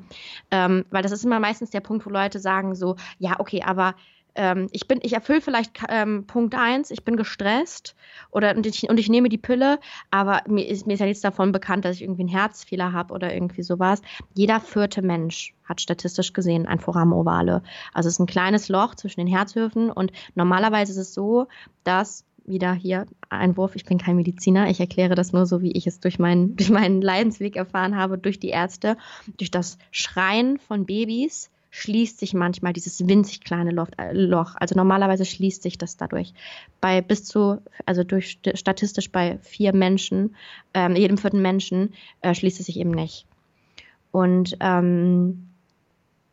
Ähm, 0.52 0.86
weil 0.92 1.04
das 1.04 1.12
ist 1.12 1.26
immer 1.26 1.40
meistens 1.40 1.72
der 1.72 1.82
Punkt, 1.82 2.06
wo 2.06 2.10
Leute 2.10 2.40
sagen 2.40 2.76
so, 2.76 2.96
ja, 3.18 3.40
okay, 3.40 3.64
aber 3.66 3.96
ähm, 4.36 4.68
ich 4.72 4.88
bin, 4.88 5.00
ich 5.02 5.14
erfülle 5.14 5.42
vielleicht 5.42 5.82
ähm, 5.90 6.26
Punkt 6.28 6.56
eins, 6.56 6.92
ich 6.92 7.04
bin 7.04 7.16
gestresst 7.16 7.96
oder 8.32 8.56
und 8.56 8.66
ich, 8.66 8.90
und 8.90 9.00
ich 9.00 9.10
nehme 9.10 9.30
die 9.30 9.38
Pille, 9.38 9.80
aber 10.12 10.42
mir 10.48 10.68
ist, 10.68 10.86
mir 10.88 10.94
ist 10.94 11.00
ja 11.00 11.06
nichts 11.06 11.22
davon 11.22 11.52
bekannt, 11.52 11.86
dass 11.86 11.96
ich 11.96 12.04
irgendwie 12.04 12.24
einen 12.24 12.30
Herzfehler 12.30 12.94
habe 12.94 13.14
oder 13.14 13.34
irgendwie 13.34 13.64
sowas. 13.64 14.02
Jeder 14.34 14.60
vierte 14.60 15.02
Mensch 15.02 15.54
hat 15.64 15.82
statistisch 15.82 16.34
gesehen 16.34 16.68
ein 16.68 16.80
Foramen 16.80 17.14
ovale. 17.14 17.64
Also 17.94 18.08
es 18.08 18.16
ist 18.16 18.20
ein 18.20 18.28
kleines 18.28 18.70
Loch 18.70 18.96
zwischen 18.96 19.22
den 19.22 19.28
Herzhöfen 19.28 19.90
und 19.90 20.12
normalerweise 20.36 20.92
ist 20.92 20.98
es 20.98 21.14
so, 21.14 21.48
dass 21.84 22.26
wieder 22.48 22.74
hier 22.74 23.08
Einwurf, 23.30 23.76
ich 23.76 23.86
bin 23.86 23.98
kein 23.98 24.18
Mediziner, 24.18 24.70
ich 24.70 24.80
erkläre 24.80 25.16
das 25.16 25.34
nur 25.34 25.48
so, 25.48 25.62
wie 25.62 25.72
ich 25.72 25.88
es 25.88 26.00
durch 26.00 26.20
meinen, 26.20 26.56
durch 26.58 26.70
meinen 26.70 27.02
Leidensweg 27.02 27.56
erfahren 27.56 27.96
habe, 27.96 28.18
durch 28.18 28.40
die 28.40 28.50
Ärzte, 28.50 28.98
durch 29.38 29.52
das 29.52 29.78
Schreien 29.92 30.60
von 30.60 30.86
Babys 30.86 31.50
schließt 31.76 32.20
sich 32.20 32.34
manchmal 32.34 32.72
dieses 32.72 33.06
winzig 33.06 33.42
kleine 33.42 33.72
Loch, 33.72 33.90
äh, 33.98 34.14
Loch. 34.14 34.56
Also 34.58 34.76
normalerweise 34.76 35.26
schließt 35.26 35.62
sich 35.62 35.78
das 35.78 35.98
dadurch. 35.98 36.34
Bei 36.80 37.02
bis 37.02 37.26
zu, 37.26 37.62
also 37.86 38.06
durch 38.06 38.40
statistisch 38.54 39.12
bei 39.12 39.40
vier 39.42 39.76
Menschen, 39.76 40.38
ähm, 40.74 40.96
jedem 40.96 41.18
vierten 41.18 41.42
Menschen, 41.42 41.94
äh, 42.22 42.34
schließt 42.34 42.62
es 42.62 42.68
sich 42.68 42.80
eben 42.80 42.92
nicht. 42.92 43.28
Und 44.12 44.56
ähm, 44.62 45.50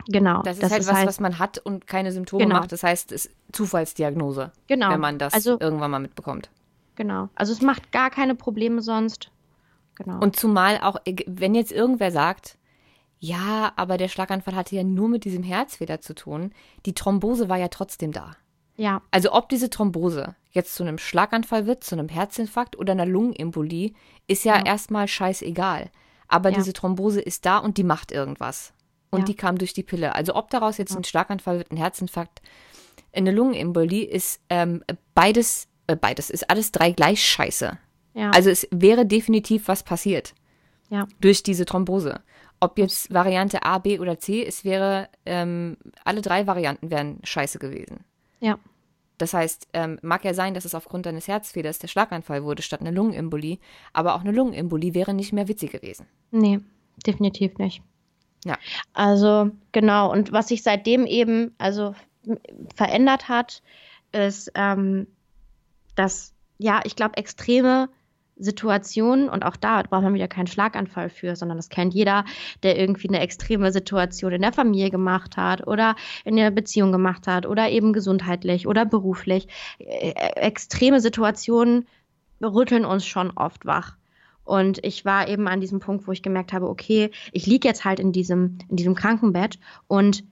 genau. 0.07 0.43
Das 0.43 0.59
ist 0.59 0.63
das 0.63 0.71
halt 0.71 0.83
ist 0.83 0.89
was, 0.89 0.97
halt, 0.97 1.09
was 1.09 1.19
man 1.19 1.41
hat 1.41 1.59
und 1.59 1.89
keine 1.89 2.13
Symptome 2.13 2.45
genau. 2.45 2.61
macht. 2.61 2.71
Das 2.71 2.85
heißt, 2.85 3.11
es 3.11 3.27
ist 3.27 3.35
Zufallsdiagnose, 3.51 4.53
genau. 4.69 4.91
wenn 4.91 5.01
man 5.01 5.19
das 5.19 5.35
also, 5.35 5.59
irgendwann 5.59 5.91
mal 5.91 5.99
mitbekommt. 5.99 6.51
Genau. 6.95 7.31
Also 7.35 7.53
es 7.53 7.63
macht 7.63 7.91
gar 7.91 8.11
keine 8.11 8.37
Probleme 8.37 8.81
sonst. 8.81 9.33
Genau. 9.97 10.21
Und 10.21 10.37
zumal 10.37 10.79
auch, 10.83 10.99
wenn 11.27 11.57
jetzt 11.57 11.73
irgendwer 11.73 12.13
sagt, 12.13 12.59
ja, 13.25 13.73
aber 13.77 13.99
der 13.99 14.09
Schlaganfall 14.09 14.57
hatte 14.57 14.75
ja 14.75 14.83
nur 14.83 15.09
mit 15.09 15.25
diesem 15.25 15.45
Herzfehler 15.45 16.01
zu 16.01 16.13
tun. 16.13 16.51
Die 16.87 16.93
Thrombose 16.93 17.49
war 17.49 17.57
ja 17.57 17.69
trotzdem 17.69 18.11
da. 18.11 18.33
Ja. 18.75 19.01
Also 19.13 19.33
ob 19.33 19.49
diese 19.49 19.71
Thrombose 19.71 20.35
jetzt 20.51 20.75
zu 20.75 20.83
einem 20.83 20.99
Schlaganfall 20.99 21.69
wird, 21.69 21.85
zu 21.85 21.95
einem 21.95 22.09
Herzinfarkt 22.09 22.77
oder 22.77 22.91
einer 22.95 23.07
Lungenembolie, 23.07 23.93
ist 24.27 24.45
ja, 24.45 24.57
ja. 24.57 24.65
erstmal 24.65 25.07
scheißegal. 25.07 25.93
Aber 26.27 26.51
ja. 26.51 26.57
diese 26.57 26.73
Thrombose 26.73 27.21
ist 27.21 27.47
da 27.47 27.59
und 27.59 27.79
die 27.79 27.85
macht 27.85 28.11
irgendwas. 28.11 28.73
Und 29.13 29.21
ja. 29.21 29.25
die 29.27 29.37
kam 29.37 29.57
durch 29.57 29.73
die 29.73 29.85
Pille. 29.85 30.17
Also 30.17 30.35
ob 30.35 30.51
daraus 30.51 30.77
jetzt 30.79 30.97
ein 30.97 31.05
Schlaganfall 31.05 31.59
wird, 31.59 31.71
ein 31.71 31.77
Herzinfarkt, 31.77 32.43
eine 33.13 33.31
Lungenembolie, 33.31 34.05
ist 34.05 34.41
ähm, 34.49 34.83
beides, 35.15 35.69
äh, 35.87 35.95
beides, 35.95 36.29
ist 36.29 36.51
alles 36.51 36.73
drei 36.73 36.91
gleich 36.91 37.25
scheiße. 37.25 37.79
Ja. 38.15 38.31
Also 38.31 38.51
es 38.51 38.67
wäre 38.73 39.07
definitiv 39.07 39.69
was 39.69 39.85
passiert. 39.85 40.35
Ja. 40.91 41.07
Durch 41.21 41.45
diese 41.45 41.67
Thrombose 41.67 42.21
ob 42.63 42.79
jetzt 42.79 43.13
Variante 43.13 43.65
A, 43.65 43.79
B 43.79 43.99
oder 43.99 44.21
C, 44.21 44.47
es 44.47 44.65
wäre, 44.65 45.09
ähm, 45.27 45.77
alle 46.05 46.23
drei 46.23 46.47
Varianten 46.47 46.91
wären 46.91 47.19
scheiße 47.25 47.59
gewesen. 47.59 48.05
Ja. 48.39 48.57
Das 49.19 49.35
heißt, 49.35 49.67
ähm, 49.73 49.99
mag 50.03 50.25
ja 50.25 50.33
sein, 50.33 50.55
dass 50.55 50.65
es 50.65 50.77
aufgrund 50.77 51.07
deines 51.07 51.27
Herzfehlers 51.27 51.81
der 51.81 51.89
Schlaganfall 51.89 52.45
wurde 52.45 52.63
statt 52.63 52.81
einer 52.81 52.93
Lungenembolie, 52.93 53.59
aber 53.93 54.15
auch 54.15 54.21
eine 54.21 54.31
Lungenembolie 54.31 54.95
wäre 54.95 55.13
nicht 55.13 55.33
mehr 55.33 55.49
witzig 55.49 55.73
gewesen. 55.73 56.07
Nee, 56.31 56.61
definitiv 57.05 57.59
nicht. 57.59 57.83
Ja. 58.45 58.57
Also 58.95 59.51
genau, 59.73 60.13
und 60.13 60.31
was 60.31 60.49
sich 60.49 60.63
seitdem 60.63 61.05
eben 61.05 61.57
also 61.59 61.97
verändert 62.77 63.29
hat, 63.29 63.63
ist, 64.13 64.53
ähm, 64.55 65.09
dass, 65.97 66.33
ja, 66.59 66.81
ich 66.85 66.95
glaube, 66.95 67.17
extreme 67.17 67.89
Situationen, 68.43 69.29
und 69.29 69.45
auch 69.45 69.57
da 69.57 69.83
braucht 69.83 70.03
man 70.03 70.15
wieder 70.15 70.29
keinen 70.29 70.47
Schlaganfall 70.47 71.09
für, 71.11 71.37
sondern 71.37 71.59
das 71.59 71.69
kennt 71.69 71.95
jeder, 71.95 72.25
der 72.63 72.79
irgendwie 72.79 73.09
eine 73.09 73.21
extreme 73.21 73.73
Situation 73.73 74.33
in 74.33 74.43
der 74.43 74.53
Familie 74.53 74.91
gemacht 74.91 75.37
hat 75.37 75.67
oder 75.67 75.97
in 76.25 76.37
der 76.37 76.51
Beziehung 76.51 76.93
gemacht 76.93 77.27
hat 77.27 77.47
oder 77.47 77.71
eben 77.71 77.93
gesundheitlich 77.93 78.67
oder 78.67 78.85
beruflich. 78.85 79.49
Äh, 79.79 80.13
extreme 80.37 81.01
Situationen 81.01 81.87
rütteln 82.43 82.85
uns 82.85 83.07
schon 83.07 83.31
oft 83.37 83.67
wach. 83.67 83.97
Und 84.45 84.85
ich 84.85 85.05
war 85.05 85.29
eben 85.29 85.47
an 85.47 85.61
diesem 85.61 85.79
Punkt, 85.81 86.07
wo 86.07 86.13
ich 86.13 86.23
gemerkt 86.23 86.53
habe, 86.53 86.69
okay, 86.69 87.11
ich 87.31 87.47
liege 87.47 87.69
jetzt 87.69 87.85
halt 87.85 88.01
in 88.01 88.13
diesem, 88.13 88.59
in 88.69 88.77
diesem 88.77 88.95
Krankenbett 88.95 89.59
und 89.87 90.25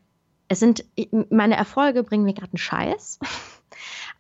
es 0.48 0.58
sind, 0.58 0.84
meine 1.30 1.56
Erfolge 1.56 2.02
bringen 2.02 2.24
mir 2.24 2.34
gerade 2.34 2.52
einen 2.52 2.58
Scheiß. 2.58 3.20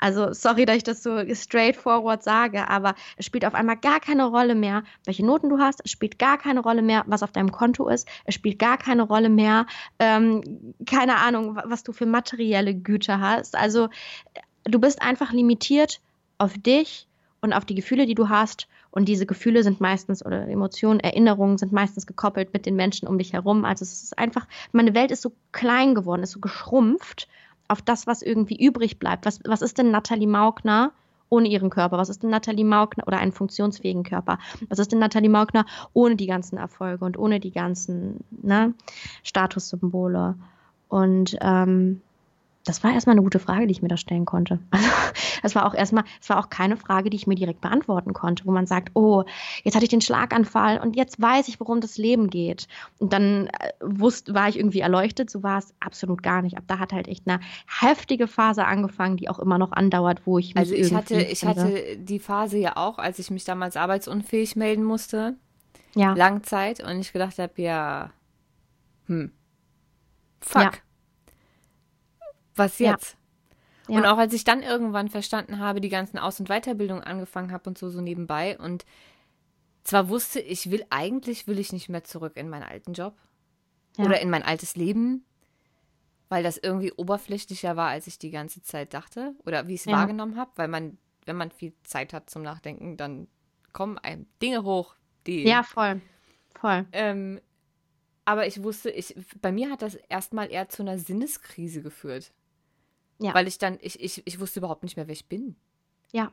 Also 0.00 0.32
sorry, 0.32 0.64
dass 0.64 0.76
ich 0.76 0.82
das 0.82 1.02
so 1.02 1.22
straightforward 1.34 2.22
sage, 2.22 2.68
aber 2.68 2.94
es 3.16 3.26
spielt 3.26 3.44
auf 3.44 3.54
einmal 3.54 3.76
gar 3.76 4.00
keine 4.00 4.24
Rolle 4.24 4.54
mehr, 4.54 4.82
welche 5.04 5.24
Noten 5.24 5.50
du 5.50 5.58
hast. 5.58 5.80
Es 5.84 5.90
spielt 5.90 6.18
gar 6.18 6.38
keine 6.38 6.60
Rolle 6.60 6.82
mehr, 6.82 7.04
was 7.06 7.22
auf 7.22 7.32
deinem 7.32 7.52
Konto 7.52 7.88
ist. 7.88 8.08
Es 8.24 8.34
spielt 8.34 8.58
gar 8.58 8.78
keine 8.78 9.02
Rolle 9.02 9.28
mehr, 9.28 9.66
ähm, 9.98 10.74
keine 10.86 11.16
Ahnung, 11.16 11.58
was 11.64 11.82
du 11.82 11.92
für 11.92 12.06
materielle 12.06 12.74
Güter 12.74 13.20
hast. 13.20 13.56
Also 13.56 13.88
du 14.64 14.80
bist 14.80 15.02
einfach 15.02 15.32
limitiert 15.32 16.00
auf 16.38 16.54
dich 16.56 17.06
und 17.42 17.52
auf 17.52 17.64
die 17.64 17.74
Gefühle, 17.74 18.06
die 18.06 18.14
du 18.14 18.28
hast 18.28 18.68
und 18.90 19.06
diese 19.06 19.26
Gefühle 19.26 19.62
sind 19.62 19.80
meistens 19.80 20.24
oder 20.24 20.48
Emotionen, 20.48 21.00
Erinnerungen 21.00 21.58
sind 21.58 21.72
meistens 21.72 22.06
gekoppelt 22.06 22.52
mit 22.52 22.66
den 22.66 22.74
Menschen 22.74 23.06
um 23.06 23.18
dich 23.18 23.32
herum. 23.32 23.64
Also 23.64 23.82
es 23.82 24.02
ist 24.02 24.18
einfach, 24.18 24.46
meine 24.72 24.94
Welt 24.94 25.10
ist 25.10 25.22
so 25.22 25.32
klein 25.52 25.94
geworden, 25.94 26.22
ist 26.22 26.32
so 26.32 26.40
geschrumpft 26.40 27.28
auf 27.70 27.82
das, 27.82 28.06
was 28.06 28.22
irgendwie 28.22 28.56
übrig 28.64 28.98
bleibt. 28.98 29.26
Was, 29.26 29.40
was 29.44 29.62
ist 29.62 29.78
denn 29.78 29.90
Nathalie 29.90 30.26
Maugner 30.26 30.92
ohne 31.28 31.48
ihren 31.48 31.70
Körper? 31.70 31.98
Was 31.98 32.08
ist 32.08 32.22
denn 32.22 32.30
Nathalie 32.30 32.64
Maugner 32.64 33.06
oder 33.06 33.18
einen 33.18 33.32
funktionsfähigen 33.32 34.02
Körper? 34.02 34.38
Was 34.68 34.80
ist 34.80 34.92
denn 34.92 34.98
Nathalie 34.98 35.30
Maugner 35.30 35.64
ohne 35.92 36.16
die 36.16 36.26
ganzen 36.26 36.58
Erfolge 36.58 37.04
und 37.04 37.16
ohne 37.16 37.38
die 37.40 37.52
ganzen 37.52 38.24
ne, 38.30 38.74
Statussymbole? 39.22 40.34
Und 40.88 41.36
ähm, 41.40 42.02
das 42.64 42.84
war 42.84 42.92
erstmal 42.92 43.14
eine 43.14 43.22
gute 43.22 43.38
Frage, 43.38 43.66
die 43.66 43.72
ich 43.72 43.80
mir 43.80 43.88
da 43.88 43.96
stellen 43.96 44.24
konnte. 44.24 44.58
Also, 45.42 45.54
es 45.54 45.54
war 45.54 45.66
auch 45.66 45.74
erstmal, 45.74 46.04
es 46.20 46.28
war 46.28 46.38
auch 46.38 46.50
keine 46.50 46.76
Frage, 46.76 47.08
die 47.08 47.16
ich 47.16 47.26
mir 47.26 47.34
direkt 47.34 47.62
beantworten 47.62 48.12
konnte, 48.12 48.44
wo 48.44 48.50
man 48.50 48.66
sagt, 48.66 48.90
oh, 48.94 49.24
jetzt 49.64 49.74
hatte 49.74 49.84
ich 49.84 49.90
den 49.90 50.02
Schlaganfall 50.02 50.78
und 50.78 50.96
jetzt 50.96 51.20
weiß 51.20 51.48
ich, 51.48 51.58
worum 51.60 51.80
das 51.80 51.96
Leben 51.96 52.28
geht. 52.28 52.68
Und 52.98 53.14
dann 53.14 53.46
äh, 53.46 53.72
wusste, 53.80 54.34
war 54.34 54.48
ich 54.48 54.58
irgendwie 54.58 54.80
erleuchtet, 54.80 55.30
so 55.30 55.42
war 55.42 55.58
es 55.58 55.72
absolut 55.80 56.22
gar 56.22 56.42
nicht. 56.42 56.58
Ab 56.58 56.64
da 56.66 56.78
hat 56.78 56.92
halt 56.92 57.08
echt 57.08 57.26
eine 57.26 57.40
heftige 57.66 58.28
Phase 58.28 58.66
angefangen, 58.66 59.16
die 59.16 59.30
auch 59.30 59.38
immer 59.38 59.56
noch 59.56 59.72
andauert, 59.72 60.26
wo 60.26 60.38
ich 60.38 60.54
mich 60.54 60.58
Also 60.58 60.74
ich 60.74 60.92
hatte, 60.92 61.22
ich 61.22 61.44
hatte 61.44 61.96
die 61.96 62.18
Phase 62.18 62.58
ja 62.58 62.76
auch, 62.76 62.98
als 62.98 63.18
ich 63.18 63.30
mich 63.30 63.44
damals 63.44 63.76
arbeitsunfähig 63.76 64.56
melden 64.56 64.84
musste. 64.84 65.36
Ja. 65.94 66.12
Langzeit 66.12 66.84
und 66.84 67.00
ich 67.00 67.12
gedacht 67.12 67.38
habe, 67.38 67.52
ja, 67.56 68.10
hm, 69.06 69.32
fuck. 70.40 70.62
Ja 70.62 70.70
was 72.60 72.78
jetzt? 72.78 73.16
Ja. 73.88 73.96
Und 73.96 74.06
auch 74.06 74.18
als 74.18 74.32
ich 74.32 74.44
dann 74.44 74.62
irgendwann 74.62 75.08
verstanden 75.08 75.58
habe, 75.58 75.80
die 75.80 75.88
ganzen 75.88 76.18
Aus- 76.18 76.38
und 76.38 76.48
Weiterbildungen 76.48 77.02
angefangen 77.02 77.50
habe 77.50 77.68
und 77.68 77.78
so, 77.78 77.90
so 77.90 78.00
nebenbei 78.00 78.58
und 78.58 78.84
zwar 79.82 80.08
wusste, 80.08 80.40
ich 80.40 80.70
will 80.70 80.84
eigentlich, 80.90 81.46
will 81.46 81.58
ich 81.58 81.72
nicht 81.72 81.88
mehr 81.88 82.04
zurück 82.04 82.36
in 82.36 82.48
meinen 82.48 82.62
alten 82.62 82.92
Job 82.92 83.16
ja. 83.96 84.04
oder 84.04 84.20
in 84.20 84.30
mein 84.30 84.42
altes 84.42 84.76
Leben, 84.76 85.24
weil 86.28 86.42
das 86.42 86.56
irgendwie 86.56 86.92
oberflächlicher 86.92 87.76
war, 87.76 87.88
als 87.88 88.06
ich 88.06 88.18
die 88.18 88.30
ganze 88.30 88.62
Zeit 88.62 88.94
dachte 88.94 89.34
oder 89.44 89.66
wie 89.66 89.74
ich 89.74 89.80
es 89.80 89.86
ja. 89.86 89.92
wahrgenommen 89.92 90.36
habe, 90.36 90.52
weil 90.56 90.68
man, 90.68 90.98
wenn 91.26 91.36
man 91.36 91.50
viel 91.50 91.72
Zeit 91.82 92.12
hat 92.12 92.30
zum 92.30 92.42
Nachdenken, 92.42 92.96
dann 92.96 93.26
kommen 93.72 93.98
einem 93.98 94.26
Dinge 94.40 94.62
hoch, 94.62 94.94
die. 95.26 95.42
Ja, 95.42 95.62
voll. 95.62 96.00
Voll. 96.58 96.86
Ähm, 96.92 97.40
aber 98.24 98.46
ich 98.46 98.62
wusste, 98.62 98.90
ich, 98.90 99.16
bei 99.40 99.50
mir 99.50 99.70
hat 99.70 99.82
das 99.82 99.94
erstmal 99.94 100.50
eher 100.50 100.68
zu 100.68 100.82
einer 100.82 100.98
Sinneskrise 100.98 101.82
geführt. 101.82 102.32
Ja. 103.20 103.34
Weil 103.34 103.46
ich 103.46 103.58
dann, 103.58 103.78
ich, 103.80 104.00
ich, 104.00 104.26
ich 104.26 104.40
wusste 104.40 104.60
überhaupt 104.60 104.82
nicht 104.82 104.96
mehr, 104.96 105.06
wer 105.06 105.12
ich 105.12 105.26
bin. 105.26 105.54
Ja. 106.10 106.32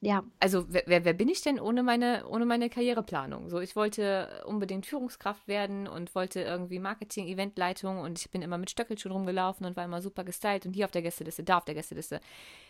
Ja. 0.00 0.24
Also, 0.40 0.64
wer, 0.68 0.82
wer, 0.86 1.04
wer 1.04 1.12
bin 1.12 1.28
ich 1.28 1.42
denn 1.42 1.60
ohne 1.60 1.84
meine, 1.84 2.26
ohne 2.26 2.44
meine 2.44 2.68
Karriereplanung? 2.68 3.48
So, 3.50 3.60
ich 3.60 3.76
wollte 3.76 4.42
unbedingt 4.46 4.84
Führungskraft 4.84 5.46
werden 5.46 5.86
und 5.86 6.12
wollte 6.16 6.40
irgendwie 6.40 6.80
Marketing, 6.80 7.28
Eventleitung 7.28 8.00
und 8.00 8.18
ich 8.18 8.28
bin 8.30 8.42
immer 8.42 8.58
mit 8.58 8.70
Stöckelschuhen 8.70 9.12
rumgelaufen 9.12 9.64
und 9.64 9.76
war 9.76 9.84
immer 9.84 10.02
super 10.02 10.24
gestylt 10.24 10.66
und 10.66 10.72
hier 10.72 10.86
auf 10.86 10.90
der 10.90 11.02
Gästeliste, 11.02 11.44
da 11.44 11.58
auf 11.58 11.66
der 11.66 11.76
Gästeliste, 11.76 12.20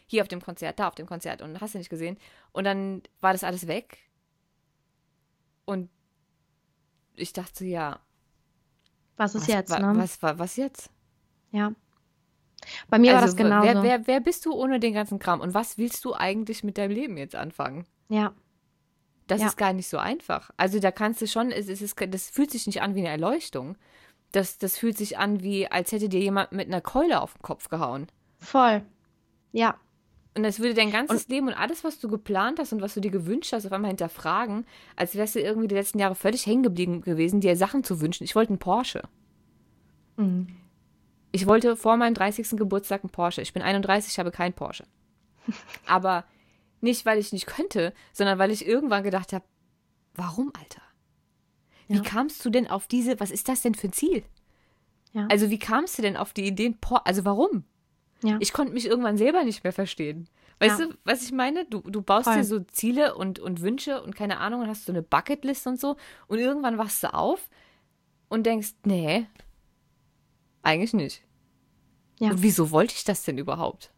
hier 0.07 0.21
auf 0.21 0.29
dem 0.29 0.43
Konzert, 0.43 0.79
da 0.79 0.89
auf 0.89 0.95
dem 0.95 1.07
Konzert 1.07 1.41
und 1.41 1.59
hast 1.59 1.73
du 1.73 1.79
nicht 1.79 1.89
gesehen. 1.89 2.19
Und 2.53 2.65
dann 2.65 3.03
war 3.23 3.33
das 3.33 3.45
alles 3.45 3.67
weg. 3.67 3.97
Und 5.65 5.89
ich 7.15 7.33
dachte, 7.33 7.65
ja. 7.65 8.01
Was 9.17 9.35
ist 9.35 9.43
was, 9.43 9.49
jetzt, 9.49 9.71
ne? 9.71 9.93
Was, 9.97 10.21
was, 10.23 10.39
was 10.39 10.57
jetzt? 10.57 10.91
Ja. 11.51 11.73
Bei 12.89 12.99
mir 12.99 13.13
also, 13.13 13.21
war 13.21 13.27
das 13.27 13.37
genauso. 13.37 13.67
Wer, 13.67 13.83
wer, 13.83 14.07
wer 14.07 14.21
bist 14.21 14.47
du 14.47 14.53
ohne 14.53 14.81
den 14.81 14.95
ganzen 14.95 15.19
Kram? 15.19 15.41
Und 15.41 15.55
was 15.55 15.79
willst 15.79 16.05
du 16.05 16.15
eigentlich 16.15 16.65
mit 16.65 16.79
deinem 16.79 16.93
Leben 16.93 17.17
jetzt 17.17 17.35
anfangen? 17.35 17.87
Ja. 18.09 18.33
Das 19.27 19.41
ja. 19.41 19.47
ist 19.47 19.57
gar 19.57 19.73
nicht 19.73 19.89
so 19.89 19.99
einfach. 19.99 20.51
Also 20.57 20.79
da 20.79 20.91
kannst 20.91 21.23
du 21.23 21.27
schon, 21.27 21.51
es, 21.51 21.69
es 21.69 21.81
ist, 21.81 21.97
das 22.09 22.29
fühlt 22.29 22.51
sich 22.51 22.67
nicht 22.67 22.83
an 22.83 22.95
wie 22.95 23.01
eine 23.01 23.09
Erleuchtung. 23.09 23.77
Das, 24.33 24.59
das 24.59 24.77
fühlt 24.77 24.97
sich 24.97 25.19
an, 25.19 25.43
wie 25.43 25.71
als 25.71 25.93
hätte 25.93 26.09
dir 26.09 26.21
jemand 26.21 26.53
mit 26.53 26.67
einer 26.67 26.81
Keule 26.81 27.21
auf 27.21 27.35
den 27.35 27.43
Kopf 27.43 27.69
gehauen. 27.69 28.07
Voll. 28.39 28.83
Ja. 29.53 29.77
Und 30.35 30.45
das 30.45 30.61
würde 30.61 30.75
dein 30.75 30.91
ganzes 30.91 31.25
und, 31.25 31.31
Leben 31.31 31.49
und 31.49 31.55
alles, 31.55 31.85
was 31.85 31.99
du 31.99 32.09
geplant 32.09 32.59
hast 32.59 32.73
und 32.73 32.81
was 32.81 32.95
du 32.95 33.01
dir 33.01 33.11
gewünscht 33.11 33.53
hast, 33.53 33.67
auf 33.67 33.73
einmal 33.73 33.91
hinterfragen, 33.91 34.65
als 34.97 35.15
wärst 35.15 35.35
du 35.35 35.41
irgendwie 35.41 35.69
die 35.69 35.75
letzten 35.75 35.99
Jahre 35.99 36.15
völlig 36.15 36.47
hängen 36.47 36.63
geblieben 36.63 37.03
gewesen, 37.03 37.41
dir 37.41 37.55
Sachen 37.57 37.85
zu 37.85 38.01
wünschen. 38.01 38.25
Ich 38.25 38.35
wollte 38.35 38.51
einen 38.51 38.59
Porsche. 38.59 39.03
Mhm. 40.17 40.47
Ich 41.33 41.47
wollte 41.47 41.77
vor 41.77 41.97
meinem 41.97 42.15
30. 42.15 42.51
Geburtstag 42.51 43.03
einen 43.03 43.11
Porsche. 43.11 43.41
Ich 43.41 43.53
bin 43.53 43.63
31, 43.63 44.13
ich 44.13 44.19
habe 44.19 44.31
keinen 44.31 44.53
Porsche. 44.53 44.85
Aber 45.87 46.25
nicht, 46.81 47.07
weil 47.07 47.19
ich 47.19 47.33
nicht 47.33 47.47
könnte, 47.47 47.95
sondern 48.13 48.39
weil 48.39 48.51
ich 48.51 48.67
irgendwann 48.67 49.03
gedacht 49.03 49.33
habe, 49.33 49.45
warum, 50.15 50.53
Alter? 50.59 50.83
Wie 51.89 51.97
ja. 51.97 52.03
kamst 52.03 52.45
du 52.45 52.51
denn 52.51 52.69
auf 52.69 52.87
diese, 52.87 53.19
was 53.19 53.31
ist 53.31 53.49
das 53.49 53.63
denn 53.63 53.75
für 53.75 53.89
ein 53.89 53.93
Ziel? 53.93 54.23
Ja. 55.13 55.27
Also 55.31 55.51
wie 55.51 55.59
kamst 55.59 55.99
du 55.99 56.03
denn 56.03 56.17
auf 56.17 56.33
die 56.33 56.47
Ideen, 56.47 56.79
also 57.05 57.25
warum? 57.25 57.65
Ja. 58.23 58.37
Ich 58.41 58.53
konnte 58.53 58.73
mich 58.73 58.87
irgendwann 58.87 59.19
selber 59.19 59.45
nicht 59.45 59.65
mehr 59.65 59.73
verstehen. 59.73 60.29
Weißt 60.59 60.79
du, 60.79 60.95
was 61.05 61.25
ich 61.25 61.33
meine? 61.33 61.65
Du, 61.65 61.81
du 61.81 62.03
baust 62.03 62.25
Voll. 62.25 62.37
dir 62.37 62.45
so 62.45 62.61
Ziele 62.61 63.17
und, 63.17 63.41
und 63.41 63.63
Wünsche 63.63 64.01
und 64.01 64.15
keine 64.15 64.39
Ahnung 64.39 64.61
und 64.61 64.69
hast 64.69 64.85
so 64.85 64.93
eine 64.93 65.03
Bucketlist 65.03 65.67
und 65.67 65.81
so 65.81 65.97
und 66.29 66.39
irgendwann 66.39 66.79
wachst 66.79 67.03
du 67.03 67.13
auf 67.13 67.51
und 68.29 68.47
denkst, 68.47 68.75
nee, 68.85 69.27
eigentlich 70.63 70.95
nicht. 70.95 71.23
Ja. 72.19 72.31
Und 72.31 72.43
wieso 72.43 72.71
wollte 72.71 72.95
ich 72.95 73.05
das 73.05 73.25
denn 73.25 73.39
überhaupt? 73.39 73.93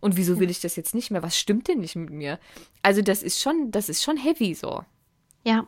Und 0.00 0.16
wieso 0.16 0.34
ja. 0.34 0.40
will 0.40 0.50
ich 0.50 0.60
das 0.60 0.76
jetzt 0.76 0.94
nicht 0.94 1.10
mehr? 1.10 1.22
Was 1.22 1.38
stimmt 1.38 1.68
denn 1.68 1.80
nicht 1.80 1.96
mit 1.96 2.10
mir? 2.10 2.38
Also 2.82 3.02
das 3.02 3.22
ist 3.22 3.40
schon, 3.40 3.70
das 3.70 3.88
ist 3.88 4.02
schon 4.02 4.16
heavy 4.16 4.54
so. 4.54 4.84
Ja. 5.44 5.66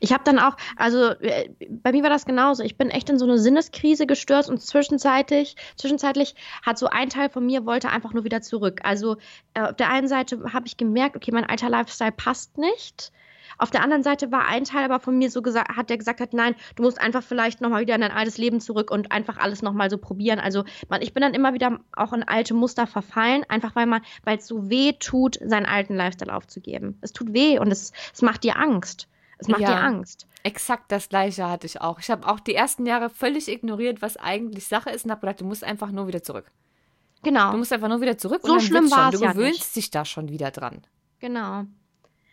Ich 0.00 0.12
habe 0.12 0.24
dann 0.24 0.40
auch, 0.40 0.56
also 0.74 1.10
äh, 1.20 1.48
bei 1.68 1.92
mir 1.92 2.02
war 2.02 2.10
das 2.10 2.24
genauso. 2.24 2.64
Ich 2.64 2.76
bin 2.76 2.90
echt 2.90 3.08
in 3.08 3.18
so 3.18 3.24
eine 3.24 3.38
Sinneskrise 3.38 4.06
gestürzt 4.06 4.50
und 4.50 4.60
zwischenzeitlich, 4.60 5.54
zwischenzeitlich 5.76 6.34
hat 6.62 6.76
so 6.76 6.88
ein 6.88 7.08
Teil 7.08 7.30
von 7.30 7.46
mir 7.46 7.66
wollte 7.66 7.90
einfach 7.90 8.12
nur 8.12 8.24
wieder 8.24 8.42
zurück. 8.42 8.80
Also 8.82 9.16
äh, 9.54 9.60
auf 9.60 9.76
der 9.76 9.90
einen 9.90 10.08
Seite 10.08 10.52
habe 10.52 10.66
ich 10.66 10.76
gemerkt, 10.76 11.14
okay, 11.14 11.30
mein 11.30 11.44
alter 11.44 11.70
Lifestyle 11.70 12.10
passt 12.10 12.58
nicht. 12.58 13.12
Auf 13.58 13.70
der 13.70 13.82
anderen 13.82 14.02
Seite 14.02 14.30
war 14.32 14.46
ein 14.46 14.64
Teil 14.64 14.84
aber 14.84 15.00
von 15.00 15.16
mir 15.16 15.30
so 15.30 15.42
gesagt, 15.42 15.76
hat 15.76 15.90
der 15.90 15.98
gesagt 15.98 16.20
hat, 16.20 16.32
nein, 16.32 16.54
du 16.76 16.82
musst 16.82 17.00
einfach 17.00 17.22
vielleicht 17.22 17.60
nochmal 17.60 17.82
wieder 17.82 17.94
in 17.94 18.00
dein 18.00 18.12
altes 18.12 18.38
Leben 18.38 18.60
zurück 18.60 18.90
und 18.90 19.12
einfach 19.12 19.38
alles 19.38 19.62
nochmal 19.62 19.90
so 19.90 19.98
probieren. 19.98 20.38
Also 20.38 20.64
man, 20.88 21.02
ich 21.02 21.12
bin 21.12 21.22
dann 21.22 21.34
immer 21.34 21.54
wieder 21.54 21.80
auch 21.94 22.12
in 22.12 22.22
alte 22.22 22.54
Muster 22.54 22.86
verfallen, 22.86 23.44
einfach 23.48 23.76
weil 23.76 23.86
man, 23.86 24.02
weil 24.24 24.38
es 24.38 24.46
so 24.46 24.70
weh 24.70 24.92
tut, 24.92 25.38
seinen 25.44 25.66
alten 25.66 25.94
Lifestyle 25.94 26.34
aufzugeben. 26.34 26.98
Es 27.00 27.12
tut 27.12 27.32
weh 27.32 27.58
und 27.58 27.70
es, 27.70 27.92
es 28.12 28.22
macht 28.22 28.44
dir 28.44 28.56
Angst. 28.58 29.08
Es 29.38 29.48
macht 29.48 29.62
ja, 29.62 29.68
dir 29.68 29.80
Angst. 29.80 30.26
Exakt 30.42 30.92
das 30.92 31.08
gleiche 31.08 31.48
hatte 31.48 31.66
ich 31.66 31.80
auch. 31.80 31.98
Ich 31.98 32.10
habe 32.10 32.28
auch 32.28 32.40
die 32.40 32.54
ersten 32.54 32.84
Jahre 32.86 33.08
völlig 33.10 33.48
ignoriert, 33.48 34.02
was 34.02 34.16
eigentlich 34.16 34.66
Sache 34.66 34.90
ist 34.90 35.04
und 35.04 35.10
habe 35.10 35.22
gedacht, 35.22 35.40
du 35.40 35.46
musst 35.46 35.64
einfach 35.64 35.90
nur 35.90 36.08
wieder 36.08 36.22
zurück. 36.22 36.50
Genau. 37.22 37.52
Du 37.52 37.58
musst 37.58 37.72
einfach 37.72 37.88
nur 37.88 38.00
wieder 38.00 38.18
zurück 38.18 38.40
so 38.42 38.52
und 38.52 38.58
dann 38.58 38.66
schlimm 38.66 38.90
war 38.90 39.12
es 39.12 39.20
Du 39.20 39.26
gewöhnst 39.26 39.60
nicht. 39.60 39.76
dich 39.76 39.90
da 39.90 40.04
schon 40.04 40.28
wieder 40.28 40.50
dran. 40.50 40.82
Genau. 41.20 41.64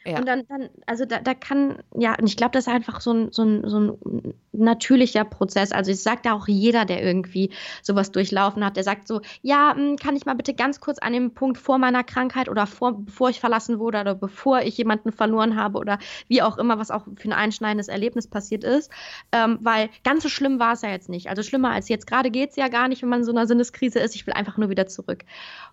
Ja. 0.07 0.19
Und 0.19 0.25
dann, 0.25 0.43
dann 0.47 0.69
also 0.85 1.05
da, 1.05 1.19
da 1.19 1.33
kann, 1.33 1.79
ja, 1.93 2.15
und 2.17 2.27
ich 2.27 2.37
glaube, 2.37 2.51
das 2.51 2.65
ist 2.65 2.73
einfach 2.73 3.01
so 3.01 3.11
ein, 3.11 3.31
so, 3.33 3.43
ein, 3.43 3.67
so 3.67 3.79
ein 3.79 4.33
natürlicher 4.53 5.25
Prozess. 5.25 5.73
Also 5.73 5.91
es 5.91 6.01
sagt 6.01 6.25
ja 6.25 6.33
auch 6.33 6.47
jeder, 6.47 6.85
der 6.85 7.03
irgendwie 7.03 7.51
sowas 7.81 8.13
durchlaufen 8.13 8.63
hat, 8.63 8.77
der 8.77 8.85
sagt 8.85 9.07
so, 9.07 9.19
ja, 9.41 9.73
hm, 9.75 9.97
kann 9.97 10.15
ich 10.15 10.25
mal 10.25 10.35
bitte 10.35 10.53
ganz 10.53 10.79
kurz 10.79 10.97
an 10.99 11.11
dem 11.11 11.33
Punkt 11.33 11.57
vor 11.57 11.77
meiner 11.77 12.05
Krankheit 12.05 12.47
oder 12.47 12.67
vor, 12.67 12.93
bevor 12.99 13.29
ich 13.29 13.41
verlassen 13.41 13.79
wurde 13.79 13.99
oder 13.99 14.15
bevor 14.15 14.61
ich 14.61 14.77
jemanden 14.77 15.11
verloren 15.11 15.57
habe 15.57 15.77
oder 15.77 15.99
wie 16.29 16.41
auch 16.41 16.57
immer, 16.57 16.79
was 16.79 16.89
auch 16.89 17.03
für 17.17 17.27
ein 17.27 17.33
einschneidendes 17.33 17.89
Erlebnis 17.89 18.27
passiert 18.27 18.63
ist. 18.63 18.89
Ähm, 19.33 19.59
weil 19.61 19.89
ganz 20.05 20.23
so 20.23 20.29
schlimm 20.29 20.57
war 20.57 20.73
es 20.73 20.83
ja 20.83 20.89
jetzt 20.89 21.09
nicht. 21.09 21.27
Also 21.27 21.43
schlimmer 21.43 21.71
als 21.71 21.89
jetzt 21.89 22.07
gerade 22.07 22.31
geht 22.31 22.51
es 22.51 22.55
ja 22.55 22.69
gar 22.69 22.87
nicht, 22.87 23.01
wenn 23.01 23.09
man 23.09 23.19
in 23.19 23.25
so 23.25 23.31
einer 23.31 23.45
Sinneskrise 23.45 23.99
ist. 23.99 24.15
Ich 24.15 24.25
will 24.25 24.33
einfach 24.35 24.55
nur 24.55 24.69
wieder 24.69 24.87
zurück. 24.87 25.25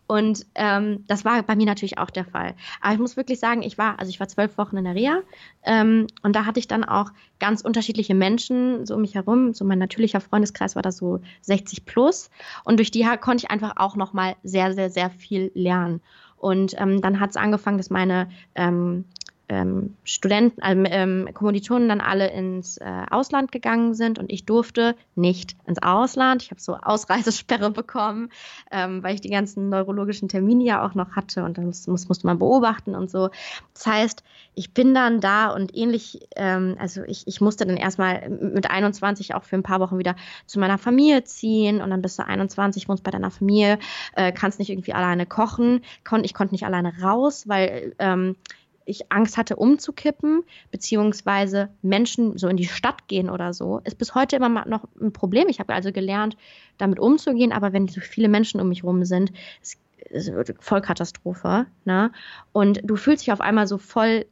Und 0.07 0.45
ähm, 0.55 1.05
das 1.07 1.25
war 1.25 1.43
bei 1.43 1.57
mir 1.57 1.67
natürlich 1.67 1.99
auch 1.99 2.11
der 2.11 2.25
Fall. 2.25 2.55
Aber 2.81 2.93
ich 2.93 2.99
muss 2.99 3.17
wirklich 3.17 3.39
sagen, 3.39 3.63
ich 3.63 3.79
war, 3.79 3.99
also 3.99 4.11
ich 4.11 4.21
war 4.21 4.24
zwölf 4.29 4.59
Wochen 4.59 4.77
in 4.77 4.85
der 4.85 4.95
Reha 4.95 5.21
ähm, 5.65 6.07
und 6.23 6.37
da 6.37 6.47
hatte 6.47 6.61
ich 6.61 6.69
dann 6.69 6.85
auch 6.85 7.11
ganz 7.39 7.63
unterschiedliche 7.63 8.15
Menschen 8.15 8.87
so 8.87 8.95
um 8.95 9.01
mich 9.01 9.15
herum. 9.15 9.55
So 9.55 9.65
mein 9.65 9.79
natürlicher 9.79 10.21
Freundeskreis 10.21 10.77
war 10.77 10.83
da 10.83 10.93
so 10.93 11.21
60 11.43 11.85
plus 11.85 12.31
und 12.65 12.79
durch 12.79 12.91
die 12.91 13.05
konnte 13.21 13.45
ich 13.45 13.51
einfach 13.51 13.75
auch 13.77 13.97
noch 13.97 14.13
mal 14.13 14.37
sehr, 14.43 14.73
sehr, 14.75 14.91
sehr 14.91 15.11
viel 15.11 15.51
lernen. 15.55 16.01
Und 16.37 16.75
ähm, 16.79 17.01
dann 17.01 17.21
hat 17.21 17.31
es 17.31 17.37
angefangen, 17.37 17.79
dass 17.79 17.89
meine 17.91 18.29
ähm, 18.55 19.07
ähm, 19.49 19.97
Studenten, 20.05 20.61
ähm, 20.63 20.87
ähm, 20.89 21.29
Kommilitonen 21.35 21.89
dann 21.89 22.01
alle 22.01 22.31
ins 22.31 22.79
äh, 22.79 23.05
Ausland 23.11 23.53
gegangen 23.53 23.95
sind 23.95 24.19
und 24.19 24.33
ich 24.33 24.47
durfte 24.47 24.97
nicht 25.15 25.57
ins 25.67 25.83
Ausland. 25.83 26.43
Ich 26.43 26.51
habe 26.51 26.61
so 26.61 26.77
Ausreisesperre 26.77 27.71
bekommen, 27.73 28.31
ähm, 28.71 29.03
weil 29.03 29.15
ich 29.15 29.21
die 29.21 29.31
ganzen 29.31 29.69
neurologischen 29.69 30.29
Termine 30.29 30.65
ja 30.65 30.87
auch 30.87 30.95
noch 30.95 31.15
hatte 31.15 31.45
und 31.45 31.59
muss, 31.59 31.87
muss, 31.87 32.09
musste 32.09 32.27
man 32.27 32.39
beobachten 32.39 32.95
und 32.95 33.11
so. 33.11 33.31
Das 33.75 33.87
heißt, 33.87 34.23
ich 34.55 34.73
bin 34.73 34.95
dann 34.95 35.21
da 35.21 35.51
und 35.51 35.77
ähnlich, 35.77 36.27
ähm, 36.37 36.77
also 36.79 37.03
ich, 37.07 37.27
ich 37.27 37.41
musste 37.41 37.67
dann 37.67 37.77
erstmal 37.77 38.29
mit 38.29 38.71
21 38.71 39.35
auch 39.35 39.45
für 39.45 39.57
ein 39.57 39.63
paar 39.63 39.81
Wochen 39.81 39.99
wieder 39.99 40.17
zu 40.47 40.59
meiner 40.59 40.79
Familie 40.79 41.25
ziehen 41.25 41.83
und 41.83 41.91
dann 41.91 42.03
bist 42.03 42.19
du 42.19 42.27
21, 42.27 42.89
wohnst 42.89 43.03
bei 43.03 43.11
deiner 43.11 43.31
Familie, 43.31 43.79
äh, 44.15 44.33
kannst 44.33 44.59
nicht 44.59 44.71
irgendwie 44.71 44.95
alleine 44.95 45.27
kochen. 45.27 45.83
Kon 46.05 46.25
ich 46.25 46.35
konnte 46.35 46.55
nicht 46.55 46.65
alleine 46.65 46.95
raus, 47.03 47.49
weil 47.49 47.95
ähm, 47.99 48.37
ich 48.85 49.11
Angst 49.11 49.37
hatte, 49.37 49.57
umzukippen, 49.57 50.45
beziehungsweise 50.71 51.71
Menschen 51.83 52.37
so 52.39 52.49
in 52.49 52.57
die 52.57 52.67
Stadt 52.67 53.09
gehen 53.09 53.31
oder 53.31 53.53
so, 53.53 53.81
ist 53.85 53.99
bis 53.99 54.15
heute 54.15 54.37
immer 54.37 54.49
noch 54.67 54.87
ein 55.01 55.13
Problem. 55.13 55.49
Ich 55.49 55.59
habe 55.59 55.75
also 55.75 55.93
gelernt, 55.93 56.37
damit 56.79 56.99
umzugehen, 56.99 57.53
aber 57.53 57.73
wenn 57.73 57.89
so 57.89 58.01
viele 58.01 58.29
Menschen 58.29 58.61
um 58.61 58.69
mich 58.69 58.85
rum 58.85 59.05
sind, 59.05 59.33
ist, 59.63 59.79
ist 60.11 60.33
Vollkatastrophe. 60.61 61.67
Ne? 61.85 62.13
Und 62.53 62.81
du 62.85 62.97
fühlst 62.97 63.23
dich 63.23 63.33
auf 63.33 63.41
einmal 63.41 63.67
so 63.67 63.79
voll 63.79 64.27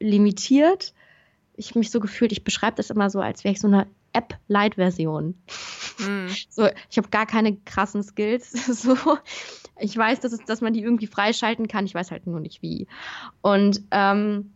limitiert. 0.00 0.94
Ich 1.56 1.70
habe 1.70 1.80
mich 1.80 1.90
so 1.90 2.00
gefühlt, 2.00 2.32
ich 2.32 2.44
beschreibe 2.44 2.76
das 2.76 2.90
immer 2.90 3.10
so, 3.10 3.20
als 3.20 3.44
wäre 3.44 3.52
ich 3.52 3.60
so 3.60 3.68
eine 3.68 3.86
App-Light-Version. 4.12 5.34
Mm. 5.98 6.28
So, 6.50 6.68
ich 6.90 6.98
habe 6.98 7.08
gar 7.08 7.26
keine 7.26 7.56
krassen 7.56 8.02
Skills. 8.02 8.52
So, 8.82 8.96
ich 9.80 9.96
weiß, 9.96 10.20
dass, 10.20 10.32
es, 10.32 10.44
dass 10.44 10.60
man 10.60 10.72
die 10.72 10.82
irgendwie 10.82 11.06
freischalten 11.06 11.68
kann, 11.68 11.84
ich 11.84 11.94
weiß 11.94 12.10
halt 12.10 12.26
nur 12.26 12.40
nicht 12.40 12.62
wie. 12.62 12.86
Und 13.42 13.82
ähm, 13.90 14.52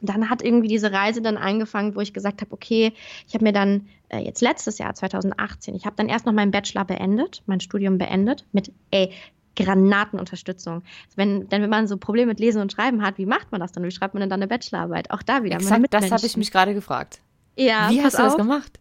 dann 0.00 0.30
hat 0.30 0.42
irgendwie 0.42 0.68
diese 0.68 0.92
Reise 0.92 1.22
dann 1.22 1.36
angefangen, 1.36 1.94
wo 1.94 2.00
ich 2.00 2.12
gesagt 2.12 2.40
habe, 2.40 2.52
okay, 2.52 2.92
ich 3.26 3.34
habe 3.34 3.44
mir 3.44 3.52
dann 3.52 3.88
äh, 4.08 4.18
jetzt 4.18 4.40
letztes 4.40 4.78
Jahr, 4.78 4.94
2018, 4.94 5.74
ich 5.74 5.86
habe 5.86 5.96
dann 5.96 6.08
erst 6.08 6.26
noch 6.26 6.32
meinen 6.32 6.50
Bachelor 6.50 6.84
beendet, 6.84 7.42
mein 7.46 7.60
Studium 7.60 7.98
beendet 7.98 8.46
mit, 8.52 8.72
ey, 8.90 9.12
Granatenunterstützung. 9.56 10.82
Wenn, 11.16 11.48
denn 11.48 11.62
wenn 11.62 11.70
man 11.70 11.88
so 11.88 11.96
Probleme 11.96 12.28
mit 12.28 12.38
Lesen 12.38 12.62
und 12.62 12.70
Schreiben 12.70 13.02
hat, 13.02 13.18
wie 13.18 13.26
macht 13.26 13.50
man 13.50 13.60
das 13.60 13.72
dann? 13.72 13.82
Wie 13.82 13.90
schreibt 13.90 14.14
man 14.14 14.20
denn 14.20 14.30
dann 14.30 14.40
eine 14.40 14.46
Bachelorarbeit? 14.46 15.10
Auch 15.10 15.22
da 15.22 15.42
wieder. 15.42 15.56
Exakt, 15.56 15.92
das 15.92 16.12
habe 16.12 16.24
ich 16.24 16.36
mich 16.36 16.52
gerade 16.52 16.74
gefragt. 16.74 17.20
Ja, 17.56 17.90
wie 17.90 18.00
hast 18.00 18.16
du 18.16 18.22
das 18.22 18.36
gemacht? 18.36 18.78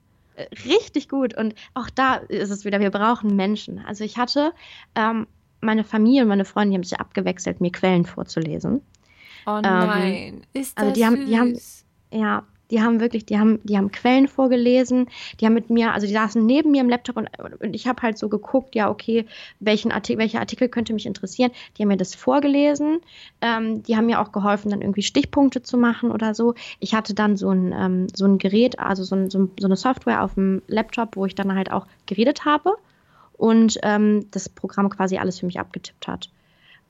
Richtig 0.66 1.10
gut. 1.10 1.36
Und 1.38 1.56
auch 1.74 1.90
da 1.90 2.16
ist 2.16 2.50
es 2.50 2.66
wieder, 2.66 2.80
wir 2.80 2.92
brauchen 2.92 3.36
Menschen. 3.36 3.80
Also 3.80 4.04
ich 4.04 4.18
hatte 4.18 4.54
ähm, 4.96 5.28
meine 5.62 5.84
Familie 5.84 6.24
und 6.24 6.30
meine 6.30 6.46
Freunde, 6.46 6.72
die 6.72 6.76
haben 6.78 6.84
sich 6.84 7.00
abgewechselt, 7.00 7.62
mir 7.62 7.72
Quellen 7.72 8.06
vorzulesen. 8.06 8.82
Oh 9.46 9.56
ähm, 9.58 9.62
nein, 9.62 10.14
ähm, 10.14 10.42
ist 10.54 10.78
also 10.78 10.92
das 10.92 11.02
also 11.02 11.02
die 11.02 11.06
haben, 11.06 11.26
die 11.28 11.40
haben, 11.40 11.60
ja, 12.12 12.44
die 12.72 12.82
haben 12.82 13.00
wirklich, 13.00 13.26
die 13.26 13.38
haben, 13.38 13.60
die 13.64 13.78
haben 13.78 13.92
Quellen 13.92 14.28
vorgelesen, 14.28 15.10
die 15.40 15.46
haben 15.46 15.54
mit 15.54 15.70
mir, 15.70 15.94
also 15.94 16.08
die 16.08 16.14
saßen 16.14 16.46
neben 16.46 16.72
mir 16.72 16.82
im 16.82 16.90
Laptop 16.90 17.18
und, 17.18 17.30
und 17.60 17.74
ich 17.74 17.88
habe 17.88 18.02
halt 18.02 18.18
so 18.18 18.30
geguckt, 18.30 18.76
ja, 18.76 18.90
okay, 18.90 19.26
welchen 19.60 19.92
Artikel, 19.92 20.20
welcher 20.20 20.40
Artikel 20.40 20.70
könnte 20.70 20.94
mich 20.94 21.06
interessieren. 21.06 21.52
Die 21.78 21.84
haben 21.84 21.90
mir 21.90 21.98
das 21.98 22.16
vorgelesen, 22.16 23.00
ähm, 23.42 23.84
die 23.84 23.96
haben 23.96 24.06
mir 24.06 24.20
auch 24.20 24.32
geholfen, 24.32 24.72
dann 24.72 24.82
irgendwie 24.82 25.04
Stichpunkte 25.04 25.64
zu 25.64 25.78
machen 25.78 26.12
oder 26.12 26.34
so. 26.34 26.54
Ich 26.80 26.94
hatte 26.94 27.14
dann 27.14 27.38
so 27.38 27.50
ein, 27.52 27.74
ähm, 27.74 28.08
so 28.14 28.26
ein 28.26 28.38
Gerät, 28.38 28.80
also 28.80 29.04
so, 29.04 29.16
ein, 29.16 29.30
so, 29.30 29.50
eine 29.64 29.76
Software 29.76 30.24
auf 30.24 30.36
dem 30.36 30.62
Laptop, 30.68 31.16
wo 31.16 31.26
ich 31.26 31.36
dann 31.36 31.56
halt 31.56 31.72
auch 31.72 31.88
geredet 32.06 32.46
habe 32.46 32.76
und 33.34 33.78
ähm, 33.84 34.28
das 34.32 34.50
Programm 34.50 34.90
quasi 34.90 35.18
alles 35.18 35.40
für 35.40 35.46
mich 35.46 35.60
abgetippt 35.60 36.08
hat. 36.08 36.30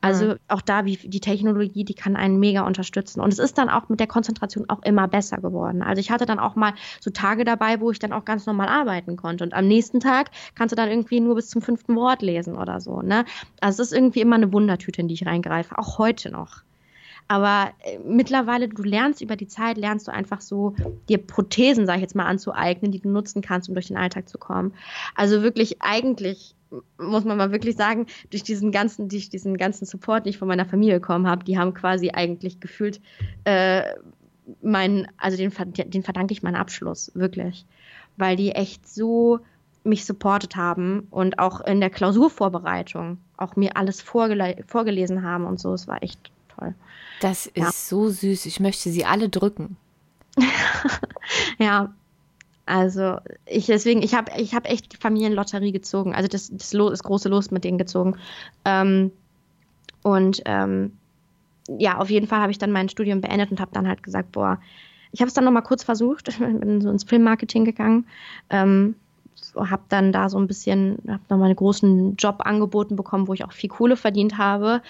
Also 0.01 0.25
mhm. 0.25 0.35
auch 0.47 0.61
da, 0.61 0.85
wie 0.85 0.95
die 0.95 1.19
Technologie, 1.19 1.83
die 1.83 1.93
kann 1.93 2.15
einen 2.15 2.39
mega 2.39 2.65
unterstützen. 2.65 3.19
Und 3.19 3.33
es 3.33 3.39
ist 3.39 3.57
dann 3.57 3.69
auch 3.69 3.89
mit 3.89 3.99
der 3.99 4.07
Konzentration 4.07 4.69
auch 4.69 4.83
immer 4.83 5.07
besser 5.07 5.37
geworden. 5.37 5.81
Also 5.81 5.99
ich 5.99 6.11
hatte 6.11 6.25
dann 6.25 6.39
auch 6.39 6.55
mal 6.55 6.73
so 6.99 7.09
Tage 7.09 7.45
dabei, 7.45 7.81
wo 7.81 7.91
ich 7.91 7.99
dann 7.99 8.13
auch 8.13 8.25
ganz 8.25 8.45
normal 8.45 8.67
arbeiten 8.67 9.15
konnte. 9.15 9.43
Und 9.43 9.53
am 9.53 9.67
nächsten 9.67 9.99
Tag 9.99 10.29
kannst 10.55 10.71
du 10.71 10.75
dann 10.75 10.89
irgendwie 10.89 11.19
nur 11.19 11.35
bis 11.35 11.49
zum 11.49 11.61
fünften 11.61 11.95
Wort 11.95 12.21
lesen 12.21 12.57
oder 12.57 12.79
so. 12.79 13.01
Ne? 13.01 13.25
Also 13.59 13.81
es 13.81 13.91
ist 13.91 13.97
irgendwie 13.97 14.21
immer 14.21 14.35
eine 14.35 14.53
Wundertüte, 14.53 15.01
in 15.01 15.07
die 15.07 15.15
ich 15.15 15.25
reingreife, 15.25 15.77
auch 15.77 15.97
heute 15.97 16.29
noch. 16.29 16.66
Aber 17.27 17.71
äh, 17.83 17.99
mittlerweile, 17.99 18.69
du 18.69 18.83
lernst 18.83 19.21
über 19.21 19.35
die 19.35 19.47
Zeit, 19.47 19.77
lernst 19.77 20.07
du 20.07 20.13
einfach 20.13 20.41
so, 20.41 20.75
dir 21.09 21.17
Prothesen, 21.17 21.85
sag 21.85 21.95
ich 21.95 22.01
jetzt 22.01 22.15
mal, 22.15 22.25
anzueignen, 22.25 22.91
die 22.91 22.99
du 22.99 23.09
nutzen 23.09 23.41
kannst, 23.41 23.67
um 23.67 23.75
durch 23.75 23.87
den 23.87 23.97
Alltag 23.97 24.29
zu 24.29 24.37
kommen. 24.37 24.73
Also 25.15 25.41
wirklich 25.41 25.81
eigentlich 25.81 26.55
muss 26.97 27.23
man 27.23 27.37
mal 27.37 27.51
wirklich 27.51 27.75
sagen, 27.75 28.07
durch 28.29 28.43
diesen 28.43 28.71
ganzen, 28.71 29.09
durch 29.09 29.29
diesen 29.29 29.57
ganzen 29.57 29.85
Support, 29.85 30.25
den 30.25 30.31
ich 30.31 30.37
von 30.37 30.47
meiner 30.47 30.65
Familie 30.65 30.99
bekommen 30.99 31.27
habe, 31.27 31.43
die 31.43 31.57
haben 31.57 31.73
quasi 31.73 32.11
eigentlich 32.11 32.59
gefühlt 32.59 32.99
äh, 33.45 33.83
meinen, 34.61 35.07
also 35.17 35.37
den, 35.37 35.51
den 35.89 36.03
verdanke 36.03 36.33
ich 36.33 36.43
meinen 36.43 36.55
Abschluss, 36.55 37.11
wirklich. 37.13 37.65
Weil 38.17 38.35
die 38.35 38.51
echt 38.51 38.87
so 38.87 39.39
mich 39.83 40.05
supportet 40.05 40.55
haben 40.55 41.07
und 41.11 41.39
auch 41.39 41.61
in 41.61 41.79
der 41.79 41.89
Klausurvorbereitung 41.89 43.19
auch 43.37 43.55
mir 43.55 43.77
alles 43.77 44.01
vorgele 44.01 44.57
vorgelesen 44.67 45.23
haben 45.23 45.45
und 45.45 45.59
so. 45.59 45.73
Es 45.73 45.87
war 45.87 46.03
echt 46.03 46.31
toll. 46.57 46.75
Das 47.21 47.47
ist 47.47 47.57
ja. 47.57 47.71
so 47.71 48.09
süß. 48.09 48.45
Ich 48.45 48.59
möchte 48.59 48.89
sie 48.89 49.05
alle 49.05 49.29
drücken. 49.29 49.77
ja, 51.57 51.93
also 52.65 53.17
ich 53.45 53.65
deswegen, 53.65 54.03
ich 54.03 54.13
habe 54.13 54.31
ich 54.37 54.53
hab 54.53 54.69
echt 54.69 54.93
die 54.93 54.97
Familienlotterie 54.97 55.71
gezogen, 55.71 56.13
also 56.13 56.27
das, 56.27 56.49
das, 56.51 56.73
Los, 56.73 56.91
das 56.91 57.03
große 57.03 57.29
Los 57.29 57.49
mit 57.49 57.63
denen 57.63 57.77
gezogen. 57.77 58.17
Ähm, 58.65 59.11
und 60.03 60.41
ähm, 60.45 60.91
ja, 61.79 61.97
auf 61.97 62.09
jeden 62.09 62.27
Fall 62.27 62.41
habe 62.41 62.51
ich 62.51 62.57
dann 62.57 62.71
mein 62.71 62.89
Studium 62.89 63.21
beendet 63.21 63.51
und 63.51 63.59
habe 63.59 63.71
dann 63.73 63.87
halt 63.87 64.03
gesagt, 64.03 64.33
boah, 64.33 64.59
ich 65.11 65.21
habe 65.21 65.29
es 65.29 65.33
dann 65.33 65.45
nochmal 65.45 65.63
kurz 65.63 65.83
versucht, 65.83 66.37
bin 66.39 66.81
so 66.81 66.89
ins 66.89 67.05
Filmmarketing 67.05 67.65
gegangen, 67.65 68.05
ähm, 68.49 68.95
habe 69.55 69.83
dann 69.89 70.11
da 70.11 70.29
so 70.29 70.37
ein 70.37 70.47
bisschen, 70.47 70.97
habe 71.07 71.23
nochmal 71.29 71.47
einen 71.47 71.55
großen 71.55 72.15
Job 72.17 72.41
angeboten 72.45 72.95
bekommen, 72.95 73.27
wo 73.27 73.33
ich 73.33 73.45
auch 73.45 73.53
viel 73.53 73.69
Kohle 73.69 73.95
verdient 73.95 74.37
habe 74.37 74.81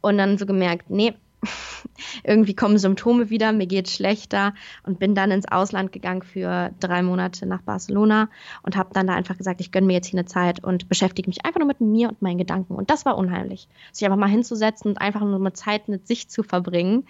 und 0.00 0.18
dann 0.18 0.38
so 0.38 0.46
gemerkt, 0.46 0.90
nee, 0.90 1.14
irgendwie 2.24 2.54
kommen 2.54 2.78
Symptome 2.78 3.30
wieder, 3.30 3.52
mir 3.52 3.66
geht 3.66 3.88
schlechter 3.88 4.54
und 4.84 4.98
bin 4.98 5.14
dann 5.14 5.30
ins 5.30 5.46
Ausland 5.46 5.92
gegangen 5.92 6.22
für 6.22 6.70
drei 6.80 7.02
Monate 7.02 7.46
nach 7.46 7.62
Barcelona 7.62 8.28
und 8.62 8.76
habe 8.76 8.90
dann 8.92 9.06
da 9.06 9.14
einfach 9.14 9.36
gesagt, 9.36 9.60
ich 9.60 9.70
gönne 9.70 9.86
mir 9.86 9.94
jetzt 9.94 10.08
hier 10.08 10.18
eine 10.18 10.26
Zeit 10.26 10.62
und 10.62 10.88
beschäftige 10.88 11.28
mich 11.28 11.44
einfach 11.44 11.60
nur 11.60 11.68
mit 11.68 11.80
mir 11.80 12.08
und 12.08 12.22
meinen 12.22 12.38
Gedanken. 12.38 12.74
Und 12.74 12.90
das 12.90 13.04
war 13.04 13.16
unheimlich. 13.16 13.68
Sich 13.92 14.04
einfach 14.04 14.18
mal 14.18 14.28
hinzusetzen 14.28 14.90
und 14.90 15.00
einfach 15.00 15.20
nur 15.20 15.36
eine 15.36 15.52
Zeit 15.52 15.88
mit 15.88 16.06
sich 16.06 16.28
zu 16.28 16.42
verbringen. 16.42 17.06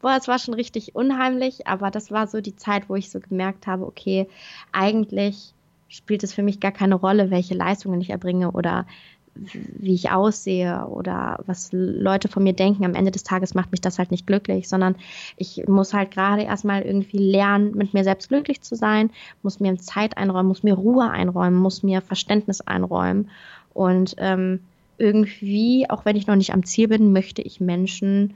Boah, 0.00 0.16
es 0.18 0.28
war 0.28 0.38
schon 0.38 0.54
richtig 0.54 0.94
unheimlich, 0.94 1.66
aber 1.66 1.90
das 1.90 2.10
war 2.10 2.26
so 2.26 2.40
die 2.40 2.56
Zeit, 2.56 2.88
wo 2.88 2.94
ich 2.94 3.10
so 3.10 3.20
gemerkt 3.20 3.66
habe, 3.66 3.86
okay, 3.86 4.28
eigentlich 4.70 5.54
spielt 5.88 6.22
es 6.22 6.32
für 6.32 6.42
mich 6.42 6.58
gar 6.58 6.72
keine 6.72 6.94
Rolle, 6.94 7.30
welche 7.30 7.54
Leistungen 7.54 8.00
ich 8.00 8.10
erbringe 8.10 8.52
oder 8.52 8.86
wie 9.34 9.94
ich 9.94 10.10
aussehe 10.10 10.86
oder 10.86 11.40
was 11.46 11.70
Leute 11.72 12.28
von 12.28 12.42
mir 12.42 12.52
denken. 12.52 12.84
Am 12.84 12.94
Ende 12.94 13.10
des 13.10 13.22
Tages 13.22 13.54
macht 13.54 13.70
mich 13.70 13.80
das 13.80 13.98
halt 13.98 14.10
nicht 14.10 14.26
glücklich, 14.26 14.68
sondern 14.68 14.96
ich 15.36 15.66
muss 15.66 15.94
halt 15.94 16.10
gerade 16.10 16.42
erstmal 16.42 16.82
irgendwie 16.82 17.18
lernen, 17.18 17.74
mit 17.74 17.94
mir 17.94 18.04
selbst 18.04 18.28
glücklich 18.28 18.60
zu 18.60 18.74
sein, 18.74 19.10
muss 19.42 19.60
mir 19.60 19.76
Zeit 19.78 20.18
einräumen, 20.18 20.48
muss 20.48 20.62
mir 20.62 20.74
Ruhe 20.74 21.10
einräumen, 21.10 21.58
muss 21.58 21.82
mir 21.82 22.02
Verständnis 22.02 22.60
einräumen. 22.60 23.30
Und 23.72 24.14
ähm, 24.18 24.60
irgendwie, 24.98 25.88
auch 25.88 26.04
wenn 26.04 26.16
ich 26.16 26.26
noch 26.26 26.36
nicht 26.36 26.52
am 26.52 26.64
Ziel 26.64 26.88
bin, 26.88 27.12
möchte 27.12 27.42
ich 27.42 27.60
Menschen 27.60 28.34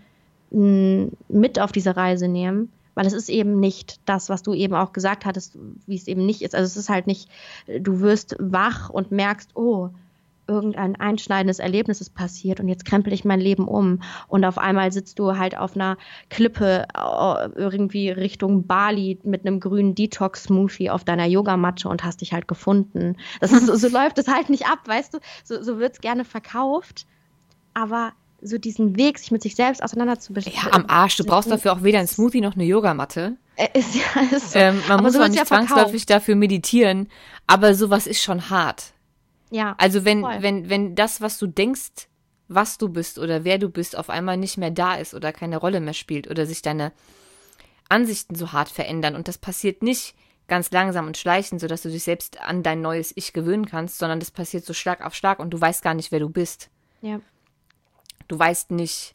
mh, 0.51 1.09
mit 1.29 1.61
auf 1.61 1.73
diese 1.73 1.97
Reise 1.97 2.27
nehmen, 2.27 2.73
weil 2.95 3.07
es 3.07 3.13
ist 3.13 3.29
eben 3.29 3.61
nicht 3.61 4.01
das, 4.07 4.31
was 4.31 4.43
du 4.43 4.55
eben 4.55 4.75
auch 4.75 4.95
gesagt 4.95 5.27
hattest, 5.27 5.59
wie 5.87 5.97
es 5.97 6.09
eben 6.09 6.25
nicht 6.25 6.41
ist. 6.41 6.55
Also 6.55 6.65
es 6.67 6.77
ist 6.79 6.89
halt 6.89 7.07
nicht, 7.07 7.29
du 7.67 8.01
wirst 8.01 8.37
wach 8.41 8.89
und 8.89 9.13
merkst, 9.13 9.51
oh, 9.55 9.91
irgendein 10.49 10.97
einschneidendes 10.97 11.59
Erlebnis 11.59 12.01
ist 12.01 12.15
passiert 12.15 12.61
und 12.61 12.69
jetzt 12.69 12.85
krempel 12.85 13.13
ich 13.13 13.25
mein 13.25 13.41
Leben 13.41 13.67
um 13.67 14.03
und 14.29 14.45
auf 14.45 14.59
einmal 14.59 14.93
sitzt 14.93 15.19
du 15.19 15.37
halt 15.37 15.57
auf 15.57 15.75
einer 15.75 15.97
Klippe 16.31 16.87
äh, 16.95 17.49
irgendwie 17.57 18.11
Richtung 18.11 18.67
Bali 18.67 19.19
mit 19.25 19.47
einem 19.47 19.61
grünen 19.61 19.95
Detox-Smoothie 19.95 20.91
auf 20.91 21.05
deiner 21.05 21.27
Yogamatte 21.27 21.89
und 21.89 22.05
hast 22.05 22.21
dich 22.21 22.33
halt 22.33 22.49
gefunden. 22.49 23.17
Das 23.41 23.53
ist, 23.53 23.67
so, 23.67 23.89
läuft 23.97 24.19
es 24.19 24.29
halt 24.29 24.49
nicht 24.51 24.67
ab, 24.67 24.81
weißt 24.87 25.15
du? 25.15 25.19
So, 25.45 25.63
so 25.63 25.79
wird 25.79 25.95
es 25.95 26.01
gerne 26.01 26.25
verkauft, 26.25 27.07
aber 27.75 28.13
so 28.43 28.59
diesen 28.59 28.97
Weg, 28.97 29.19
sich 29.19 29.31
mit 29.31 29.43
sich 29.43 29.57
selbst 29.57 29.83
auseinanderzubeschäftigen. 29.83 30.69
Ja, 30.71 30.75
am 30.75 30.87
Arsch. 30.89 31.17
Du 31.17 31.25
brauchst 31.25 31.51
dafür 31.51 31.73
auch 31.73 31.83
weder 31.83 31.99
ein 31.99 32.07
Smoothie 32.07 32.41
noch 32.41 32.55
eine 32.55 32.65
Yogamatte. 32.65 33.37
Äh, 33.57 33.79
ist, 33.79 33.95
ja, 33.95 34.37
ist 34.37 34.53
so. 34.53 34.59
ähm, 34.59 34.81
man 34.89 34.99
aber 34.99 35.03
muss 35.03 35.15
so 35.15 35.23
auch 35.23 35.29
nicht 35.29 35.39
ja 35.39 35.45
zwangsläufig 35.45 36.07
dafür 36.07 36.37
meditieren, 36.37 37.09
aber 37.47 37.75
sowas 37.75 38.07
ist 38.07 38.23
schon 38.23 38.51
hart. 38.51 38.93
Ja. 39.51 39.75
Also 39.79 40.05
wenn, 40.05 40.23
wenn, 40.23 40.69
wenn 40.69 40.95
das, 40.95 41.21
was 41.21 41.39
du 41.39 41.47
denkst, 41.47 42.09
was 42.49 42.79
du 42.79 42.89
bist 42.89 43.19
oder 43.19 43.45
wer 43.45 43.59
du 43.59 43.69
bist, 43.69 43.97
auf 43.97 44.11
einmal 44.11 44.37
nicht 44.37 44.57
mehr 44.57 44.71
da 44.71 44.95
ist 44.95 45.15
oder 45.15 45.33
keine 45.33 45.57
Rolle 45.57 45.81
mehr 45.81 45.95
spielt 45.95 46.31
oder 46.31 46.47
sich 46.47 46.63
deine 46.63 46.93
Ansichten 47.89 48.35
so 48.35 48.53
hart 48.53 48.69
verändern 48.69 49.15
und 49.15 49.29
das 49.29 49.39
passiert 49.39 49.83
nicht 49.83 50.15
ganz 50.49 50.71
langsam 50.71 51.07
und 51.07 51.17
schleichend, 51.17 51.61
sodass 51.61 51.83
du 51.83 51.91
dich 51.91 52.05
selbst 52.05 52.41
an 52.41 52.63
dein 52.63 52.81
neues 52.81 53.13
Ich 53.17 53.33
gewöhnen 53.33 53.67
kannst, 53.67 53.99
sondern 53.99 54.21
das 54.21 54.31
passiert 54.31 54.65
so 54.65 54.73
stark 54.73 55.05
auf 55.05 55.15
stark 55.15 55.41
und 55.41 55.51
du 55.51 55.61
weißt 55.61 55.83
gar 55.83 55.95
nicht, 55.95 56.13
wer 56.13 56.21
du 56.21 56.29
bist. 56.29 56.71
Ja. 57.01 57.21
Du 58.29 58.39
weißt 58.39 58.71
nicht, 58.71 59.13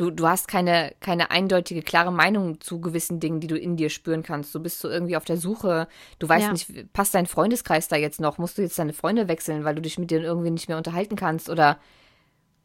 du, 0.00 0.10
du 0.10 0.26
hast 0.26 0.48
keine, 0.48 0.94
keine 1.00 1.30
eindeutige, 1.30 1.82
klare 1.82 2.10
Meinung 2.10 2.60
zu 2.60 2.80
gewissen 2.80 3.20
Dingen, 3.20 3.40
die 3.40 3.46
du 3.46 3.56
in 3.56 3.76
dir 3.76 3.90
spüren 3.90 4.22
kannst. 4.22 4.54
Du 4.54 4.60
bist 4.60 4.80
so 4.80 4.88
irgendwie 4.88 5.16
auf 5.16 5.26
der 5.26 5.36
Suche. 5.36 5.88
Du 6.18 6.28
weißt 6.28 6.46
ja. 6.46 6.52
nicht, 6.52 6.92
passt 6.94 7.14
dein 7.14 7.26
Freundeskreis 7.26 7.88
da 7.88 7.96
jetzt 7.96 8.18
noch? 8.18 8.38
Musst 8.38 8.56
du 8.56 8.62
jetzt 8.62 8.78
deine 8.78 8.94
Freunde 8.94 9.28
wechseln, 9.28 9.64
weil 9.64 9.74
du 9.74 9.82
dich 9.82 9.98
mit 9.98 10.10
denen 10.10 10.24
irgendwie 10.24 10.50
nicht 10.50 10.68
mehr 10.68 10.78
unterhalten 10.78 11.16
kannst? 11.16 11.50
Oder 11.50 11.78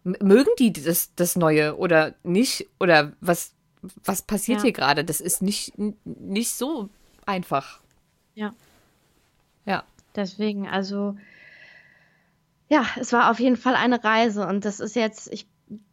mögen 0.03 0.49
die 0.59 0.71
das, 0.71 1.13
das 1.15 1.35
Neue 1.35 1.77
oder 1.77 2.13
nicht? 2.23 2.69
Oder 2.79 3.11
was, 3.19 3.53
was 3.81 4.21
passiert 4.21 4.59
ja. 4.59 4.63
hier 4.63 4.73
gerade? 4.73 5.03
Das 5.03 5.19
ist 5.19 5.41
nicht, 5.41 5.73
nicht 6.05 6.55
so 6.55 6.89
einfach. 7.25 7.81
Ja. 8.33 8.53
Ja. 9.65 9.83
Deswegen, 10.15 10.69
also 10.69 11.17
ja, 12.69 12.85
es 12.97 13.11
war 13.11 13.29
auf 13.29 13.41
jeden 13.41 13.57
Fall 13.57 13.75
eine 13.75 14.01
Reise 14.03 14.47
und 14.47 14.63
das 14.63 14.79
ist 14.79 14.95
jetzt, 14.95 15.31
ich 15.31 15.47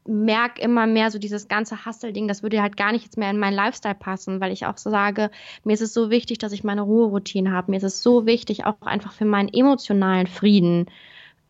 merke 0.07 0.61
immer 0.61 0.87
mehr 0.87 1.11
so 1.11 1.19
dieses 1.19 1.49
ganze 1.49 1.87
Hustle-Ding, 1.87 2.29
das 2.29 2.43
würde 2.43 2.61
halt 2.61 2.77
gar 2.77 2.93
nicht 2.93 3.05
jetzt 3.05 3.17
mehr 3.17 3.31
in 3.31 3.39
meinen 3.39 3.55
Lifestyle 3.55 3.95
passen, 3.95 4.41
weil 4.41 4.53
ich 4.53 4.67
auch 4.67 4.77
so 4.77 4.91
sage, 4.91 5.31
mir 5.65 5.75
ist 5.75 5.81
es 5.81 5.95
so 5.95 6.11
wichtig, 6.11 6.39
dass 6.39 6.53
ich 6.53 6.65
meine 6.65 6.83
Ruheroutine 6.83 7.53
habe. 7.53 7.71
Mir 7.71 7.77
ist 7.77 7.85
es 7.85 8.03
so 8.03 8.27
wichtig, 8.27 8.67
auch 8.67 8.81
einfach 8.83 9.13
für 9.13 9.25
meinen 9.25 9.49
emotionalen 9.49 10.27
Frieden, 10.27 10.87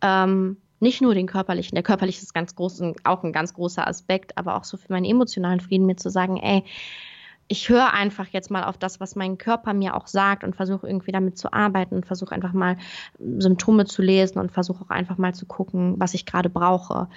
ähm, 0.03 0.59
nicht 0.81 1.01
nur 1.01 1.15
den 1.15 1.27
körperlichen. 1.29 1.77
Der 1.77 1.85
körperliche 1.85 2.23
ist 2.23 2.35
ganz 2.35 2.55
groß, 2.57 2.83
auch 3.05 3.23
ein 3.23 3.33
ganz 3.33 3.55
großer 3.55 3.87
Aspekt, 3.87 4.37
aber 4.37 4.57
auch 4.57 4.65
so 4.65 4.77
für 4.77 4.93
meinen 4.93 5.05
emotionalen 5.05 5.61
Frieden, 5.61 5.87
mir 5.87 5.97
zu 5.97 6.11
sagen, 6.11 6.37
ey, 6.39 6.65
ich 7.49 7.69
höre 7.69 7.93
einfach 7.93 8.27
jetzt 8.29 8.51
mal 8.51 8.65
auf 8.65 8.79
das, 8.79 8.99
was 8.99 9.15
mein 9.15 9.39
Körper 9.39 9.75
mir 9.75 9.95
auch 9.95 10.07
sagt 10.07 10.43
und 10.43 10.57
versuche 10.57 10.87
irgendwie 10.87 11.13
damit 11.13 11.39
zu 11.39 11.53
arbeiten 11.53 11.97
und 11.97 12.07
versuche 12.07 12.35
einfach 12.35 12.53
mal 12.53 12.77
Symptome 13.39 13.85
zu 13.85 14.03
lesen 14.03 14.39
und 14.39 14.53
versuche 14.53 14.85
auch 14.85 14.91
einfach 14.91 15.19
mal 15.19 15.35
zu 15.35 15.47
gucken, 15.47 15.95
was 15.99 16.15
ich 16.15 16.27
gerade 16.27 16.49
brauche. 16.49 17.09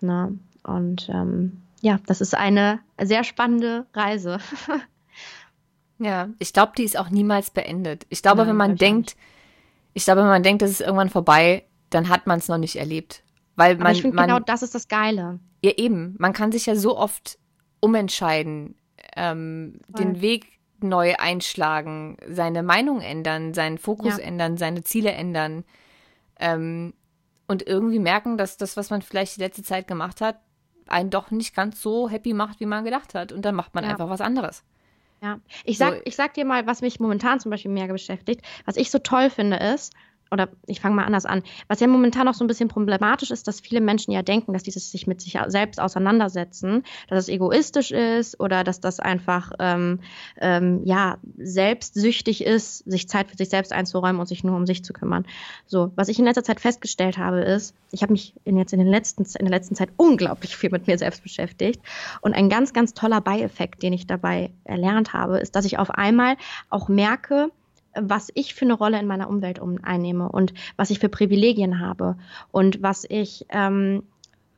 Ne? 0.00 0.38
und 0.68 1.08
ähm, 1.08 1.62
ja, 1.80 1.98
das 2.06 2.20
ist 2.20 2.34
eine 2.34 2.80
sehr 3.00 3.24
spannende 3.24 3.86
Reise. 3.94 4.38
ja, 5.98 6.28
ich 6.38 6.52
glaube, 6.52 6.72
die 6.76 6.84
ist 6.84 6.98
auch 6.98 7.10
niemals 7.10 7.50
beendet. 7.50 8.06
Ich 8.08 8.22
glaube, 8.22 8.38
Nein, 8.38 8.48
wenn 8.48 8.56
man 8.56 8.76
denkt, 8.76 9.16
ich 9.94 10.04
glaube, 10.04 10.22
wenn 10.22 10.28
man 10.28 10.42
denkt, 10.42 10.62
das 10.62 10.70
ist 10.70 10.80
irgendwann 10.80 11.10
vorbei, 11.10 11.64
dann 11.90 12.08
hat 12.08 12.26
man 12.26 12.38
es 12.38 12.48
noch 12.48 12.58
nicht 12.58 12.76
erlebt. 12.76 13.22
Weil 13.56 13.76
man, 13.76 13.86
Aber 13.86 13.92
ich 13.92 14.02
finde 14.02 14.16
genau 14.16 14.38
das 14.38 14.62
ist 14.62 14.74
das 14.74 14.88
Geile. 14.88 15.40
Ja, 15.62 15.72
eben. 15.76 16.14
Man 16.18 16.32
kann 16.32 16.52
sich 16.52 16.66
ja 16.66 16.76
so 16.76 16.96
oft 16.96 17.38
umentscheiden, 17.80 18.76
ähm, 19.16 19.80
den 19.88 20.20
Weg 20.20 20.46
neu 20.80 21.14
einschlagen, 21.16 22.16
seine 22.28 22.62
Meinung 22.62 23.00
ändern, 23.00 23.54
seinen 23.54 23.78
Fokus 23.78 24.18
ja. 24.18 24.24
ändern, 24.24 24.56
seine 24.56 24.84
Ziele 24.84 25.10
ändern. 25.10 25.64
Ähm, 26.38 26.94
und 27.48 27.66
irgendwie 27.66 27.98
merken, 27.98 28.36
dass 28.36 28.56
das, 28.56 28.76
was 28.76 28.90
man 28.90 29.02
vielleicht 29.02 29.36
die 29.36 29.40
letzte 29.40 29.62
Zeit 29.62 29.88
gemacht 29.88 30.20
hat, 30.20 30.38
einen 30.86 31.10
doch 31.10 31.30
nicht 31.30 31.56
ganz 31.56 31.82
so 31.82 32.08
happy 32.08 32.34
macht, 32.34 32.60
wie 32.60 32.66
man 32.66 32.84
gedacht 32.84 33.14
hat. 33.14 33.32
Und 33.32 33.44
dann 33.44 33.54
macht 33.54 33.74
man 33.74 33.84
ja. 33.84 33.90
einfach 33.90 34.08
was 34.08 34.20
anderes. 34.20 34.62
Ja, 35.20 35.40
ich 35.64 35.78
sag, 35.78 35.94
so. 35.94 36.00
ich 36.04 36.14
sag 36.14 36.34
dir 36.34 36.44
mal, 36.44 36.66
was 36.66 36.80
mich 36.80 37.00
momentan 37.00 37.40
zum 37.40 37.50
Beispiel 37.50 37.72
mehr 37.72 37.88
beschäftigt. 37.88 38.42
Was 38.66 38.76
ich 38.76 38.90
so 38.90 38.98
toll 38.98 39.30
finde, 39.30 39.56
ist, 39.56 39.92
oder 40.30 40.48
ich 40.66 40.80
fange 40.80 40.94
mal 40.94 41.04
anders 41.04 41.26
an. 41.26 41.42
Was 41.68 41.80
ja 41.80 41.86
momentan 41.86 42.26
noch 42.26 42.34
so 42.34 42.44
ein 42.44 42.48
bisschen 42.48 42.68
problematisch 42.68 43.30
ist, 43.30 43.48
dass 43.48 43.60
viele 43.60 43.80
Menschen 43.80 44.12
ja 44.12 44.22
denken, 44.22 44.52
dass 44.52 44.62
dieses 44.62 44.90
sich 44.90 45.06
mit 45.06 45.20
sich 45.20 45.38
selbst 45.48 45.80
auseinandersetzen, 45.80 46.84
dass 47.08 47.24
es 47.24 47.28
egoistisch 47.28 47.90
ist 47.90 48.38
oder 48.40 48.64
dass 48.64 48.80
das 48.80 49.00
einfach 49.00 49.52
ähm, 49.58 50.00
ähm, 50.40 50.82
ja 50.84 51.18
selbstsüchtig 51.36 52.44
ist, 52.44 52.78
sich 52.90 53.08
Zeit 53.08 53.30
für 53.30 53.36
sich 53.36 53.48
selbst 53.48 53.72
einzuräumen 53.72 54.20
und 54.20 54.26
sich 54.26 54.44
nur 54.44 54.56
um 54.56 54.66
sich 54.66 54.84
zu 54.84 54.92
kümmern. 54.92 55.26
So, 55.66 55.92
was 55.96 56.08
ich 56.08 56.18
in 56.18 56.24
letzter 56.24 56.44
Zeit 56.44 56.60
festgestellt 56.60 57.18
habe, 57.18 57.40
ist, 57.40 57.74
ich 57.90 58.02
habe 58.02 58.12
mich 58.12 58.34
in 58.44 58.56
jetzt 58.56 58.72
in, 58.72 58.78
den 58.78 58.88
letzten, 58.88 59.24
in 59.24 59.46
der 59.46 59.58
letzten 59.58 59.74
Zeit 59.74 59.90
unglaublich 59.96 60.56
viel 60.56 60.70
mit 60.70 60.86
mir 60.86 60.98
selbst 60.98 61.22
beschäftigt 61.22 61.80
und 62.20 62.34
ein 62.34 62.48
ganz, 62.48 62.72
ganz 62.72 62.94
toller 62.94 63.20
Beieffekt, 63.20 63.82
den 63.82 63.92
ich 63.92 64.06
dabei 64.06 64.50
erlernt 64.64 65.12
habe, 65.12 65.38
ist, 65.38 65.56
dass 65.56 65.64
ich 65.64 65.78
auf 65.78 65.90
einmal 65.90 66.36
auch 66.70 66.88
merke, 66.88 67.50
was 68.02 68.30
ich 68.34 68.54
für 68.54 68.64
eine 68.64 68.74
Rolle 68.74 68.98
in 68.98 69.06
meiner 69.06 69.28
Umwelt 69.28 69.58
um, 69.58 69.78
einnehme 69.82 70.28
und 70.30 70.54
was 70.76 70.90
ich 70.90 70.98
für 70.98 71.08
Privilegien 71.08 71.80
habe 71.80 72.16
und 72.50 72.82
was 72.82 73.04
ich, 73.08 73.46
ähm, 73.50 74.02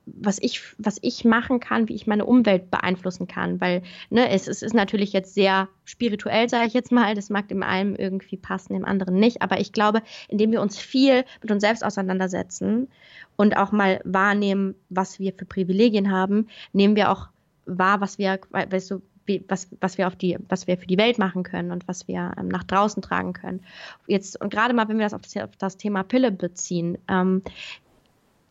was 0.05 0.39
ich, 0.41 0.61
was 0.77 0.97
ich 1.01 1.25
machen 1.25 1.59
kann, 1.59 1.87
wie 1.87 1.95
ich 1.95 2.07
meine 2.07 2.25
Umwelt 2.25 2.71
beeinflussen 2.71 3.27
kann. 3.27 3.61
Weil 3.61 3.83
ne, 4.09 4.29
es, 4.29 4.47
es 4.47 4.61
ist 4.61 4.73
natürlich 4.73 5.13
jetzt 5.13 5.33
sehr 5.33 5.69
spirituell, 5.85 6.49
sage 6.49 6.67
ich 6.67 6.73
jetzt 6.73 6.91
mal. 6.91 7.13
Das 7.13 7.29
mag 7.29 7.47
dem 7.47 7.63
einen 7.63 7.95
irgendwie 7.95 8.37
passen, 8.37 8.73
dem 8.73 8.85
anderen 8.85 9.15
nicht. 9.15 9.41
Aber 9.41 9.59
ich 9.59 9.71
glaube, 9.71 10.01
indem 10.27 10.51
wir 10.51 10.61
uns 10.61 10.79
viel 10.79 11.23
mit 11.41 11.51
uns 11.51 11.61
selbst 11.61 11.85
auseinandersetzen 11.85 12.87
und 13.35 13.55
auch 13.57 13.71
mal 13.71 14.01
wahrnehmen, 14.03 14.75
was 14.89 15.19
wir 15.19 15.33
für 15.33 15.45
Privilegien 15.45 16.11
haben, 16.11 16.47
nehmen 16.73 16.95
wir 16.95 17.11
auch 17.11 17.29
wahr, 17.65 18.01
was 18.01 18.17
wir, 18.17 18.39
weißt 18.51 18.91
du, 18.91 19.01
was, 19.47 19.69
was 19.79 19.97
wir 19.97 20.07
auf 20.07 20.15
die, 20.15 20.37
was 20.49 20.67
wir 20.67 20.77
für 20.77 20.87
die 20.87 20.97
Welt 20.97 21.17
machen 21.17 21.43
können 21.43 21.71
und 21.71 21.87
was 21.87 22.07
wir 22.07 22.33
ähm, 22.37 22.47
nach 22.47 22.63
draußen 22.63 23.01
tragen 23.01 23.33
können. 23.33 23.61
Jetzt, 24.07 24.39
und 24.41 24.51
gerade 24.51 24.73
mal, 24.73 24.87
wenn 24.87 24.97
wir 24.97 25.05
das 25.05 25.13
auf 25.13 25.21
das, 25.21 25.35
auf 25.37 25.55
das 25.57 25.77
Thema 25.77 26.03
Pille 26.03 26.31
beziehen, 26.31 26.97
ähm, 27.07 27.41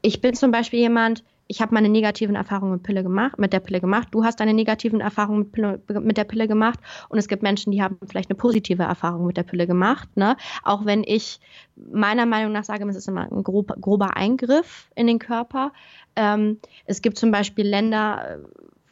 ich 0.03 0.21
bin 0.21 0.35
zum 0.35 0.51
Beispiel 0.51 0.81
jemand, 0.81 1.25
ich 1.51 1.61
habe 1.61 1.75
meine 1.75 1.89
negativen 1.89 2.37
Erfahrungen 2.37 2.75
mit 2.75 2.85
Pille 2.85 3.03
gemacht, 3.03 3.37
mit 3.37 3.53
der 3.53 3.59
Pille 3.59 3.81
gemacht. 3.81 4.07
Du 4.13 4.23
hast 4.23 4.39
deine 4.39 4.55
negativen 4.55 5.01
Erfahrungen 5.01 5.41
mit, 5.41 5.53
Pille, 5.53 5.81
mit, 6.01 6.17
der 6.17 6.23
Pille 6.23 6.47
gemacht. 6.47 6.79
Und 7.09 7.19
es 7.19 7.27
gibt 7.27 7.43
Menschen, 7.43 7.73
die 7.73 7.83
haben 7.83 7.99
vielleicht 8.09 8.31
eine 8.31 8.37
positive 8.37 8.85
Erfahrung 8.85 9.27
mit 9.27 9.37
der 9.37 9.43
Pille 9.43 9.67
gemacht. 9.67 10.09
Ne? 10.17 10.37
Auch 10.63 10.85
wenn 10.85 11.03
ich 11.03 11.41
meiner 11.75 12.25
Meinung 12.25 12.53
nach 12.53 12.63
sage, 12.63 12.89
es 12.89 12.95
ist 12.95 13.09
immer 13.09 13.23
ein 13.33 13.43
grob, 13.43 13.75
grober 13.81 14.17
Eingriff 14.17 14.89
in 14.95 15.09
den 15.09 15.19
Körper. 15.19 15.73
Ähm, 16.15 16.61
es 16.85 17.03
gibt 17.03 17.19
zum 17.19 17.33
Beispiel 17.33 17.67
Länder, 17.67 18.39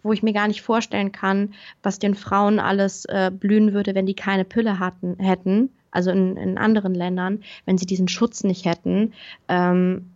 wo 0.02 0.12
ich 0.12 0.22
mir 0.22 0.32
gar 0.32 0.48
nicht 0.48 0.62
vorstellen 0.62 1.12
kann, 1.12 1.54
was 1.82 1.98
den 1.98 2.14
Frauen 2.14 2.58
alles 2.58 3.04
äh, 3.06 3.30
blühen 3.32 3.72
würde, 3.72 3.94
wenn 3.94 4.06
die 4.06 4.14
keine 4.14 4.44
Pille 4.44 4.78
hatten, 4.78 5.16
hätten, 5.18 5.70
also 5.90 6.10
in, 6.10 6.36
in 6.36 6.58
anderen 6.58 6.94
Ländern, 6.94 7.42
wenn 7.64 7.78
sie 7.78 7.86
diesen 7.86 8.08
Schutz 8.08 8.44
nicht 8.44 8.64
hätten. 8.64 9.12
Ähm, 9.48 10.10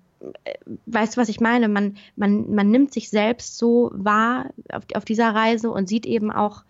äh, 0.45 0.55
weißt 0.87 1.17
du, 1.17 1.21
was 1.21 1.29
ich 1.29 1.41
meine? 1.41 1.69
Man, 1.69 1.97
man, 2.17 2.55
man 2.55 2.71
nimmt 2.71 2.93
sich 2.93 3.11
selbst 3.11 3.59
so 3.59 3.91
wahr 3.95 4.51
auf, 4.71 4.85
auf 4.95 5.05
dieser 5.05 5.35
Reise 5.35 5.71
und 5.71 5.89
sieht 5.89 6.07
eben 6.07 6.31
auch, 6.31 6.65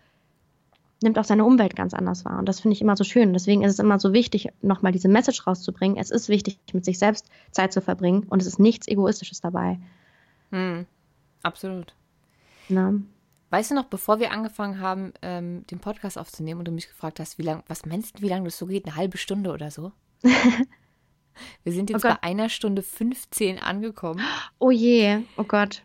nimmt 1.01 1.19
auch 1.19 1.25
seine 1.25 1.45
Umwelt 1.45 1.75
ganz 1.75 1.93
anders 1.93 2.25
wahr. 2.25 2.39
Und 2.39 2.47
das 2.47 2.61
finde 2.61 2.73
ich 2.73 2.81
immer 2.81 2.95
so 2.95 3.03
schön. 3.03 3.33
Deswegen 3.33 3.63
ist 3.63 3.73
es 3.73 3.79
immer 3.79 3.99
so 3.99 4.13
wichtig, 4.13 4.49
nochmal 4.61 4.91
diese 4.91 5.09
Message 5.09 5.45
rauszubringen. 5.45 5.97
Es 5.97 6.11
ist 6.11 6.29
wichtig, 6.29 6.57
mit 6.73 6.85
sich 6.85 6.97
selbst 6.97 7.29
Zeit 7.51 7.73
zu 7.73 7.81
verbringen 7.81 8.23
und 8.29 8.41
es 8.41 8.47
ist 8.47 8.59
nichts 8.59 8.87
Egoistisches 8.87 9.41
dabei. 9.41 9.79
Hm, 10.51 10.85
absolut. 11.43 11.93
Na? 12.69 12.93
Weißt 13.49 13.69
du 13.69 13.75
noch, 13.75 13.85
bevor 13.85 14.19
wir 14.19 14.31
angefangen 14.31 14.79
haben, 14.79 15.13
ähm, 15.21 15.67
den 15.67 15.79
Podcast 15.79 16.17
aufzunehmen 16.17 16.59
und 16.59 16.67
du 16.67 16.71
mich 16.71 16.87
gefragt 16.87 17.19
hast, 17.19 17.37
wie 17.37 17.43
lang, 17.43 17.63
was 17.67 17.85
meinst 17.85 18.17
du, 18.17 18.23
wie 18.23 18.29
lange 18.29 18.45
das 18.45 18.57
so 18.57 18.65
geht? 18.65 18.85
Eine 18.85 18.95
halbe 18.95 19.17
Stunde 19.17 19.51
oder 19.51 19.69
so? 19.69 19.91
wir 20.23 21.71
sind 21.71 21.91
jetzt 21.91 22.03
oh 22.03 22.07
bei 22.07 22.23
einer 22.23 22.49
Stunde 22.49 22.81
15 22.81 23.59
angekommen. 23.59 24.21
Oh 24.57 24.71
je, 24.71 25.19
oh 25.37 25.43
Gott. 25.43 25.83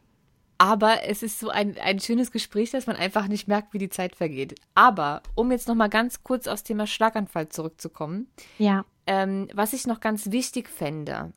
Aber 0.57 1.05
es 1.05 1.23
ist 1.23 1.39
so 1.39 1.51
ein, 1.51 1.77
ein 1.79 2.01
schönes 2.01 2.33
Gespräch, 2.33 2.71
dass 2.71 2.87
man 2.87 2.97
einfach 2.97 3.29
nicht 3.29 3.47
merkt, 3.47 3.75
wie 3.75 3.79
die 3.79 3.91
Zeit 3.91 4.17
vergeht. 4.17 4.55
Aber 4.75 5.23
um 5.35 5.53
jetzt 5.53 5.69
noch 5.69 5.77
mal 5.77 5.89
ganz 5.89 6.25
kurz 6.25 6.49
aufs 6.49 6.65
Thema 6.65 6.87
Schlaganfall 6.87 7.49
zurückzukommen. 7.49 8.29
Ja. 8.59 8.85
Ähm, 9.07 9.49
was 9.55 9.73
ich 9.73 9.87
noch 9.87 10.01
ganz 10.01 10.33
wichtig 10.33 10.69
fände, 10.69 11.33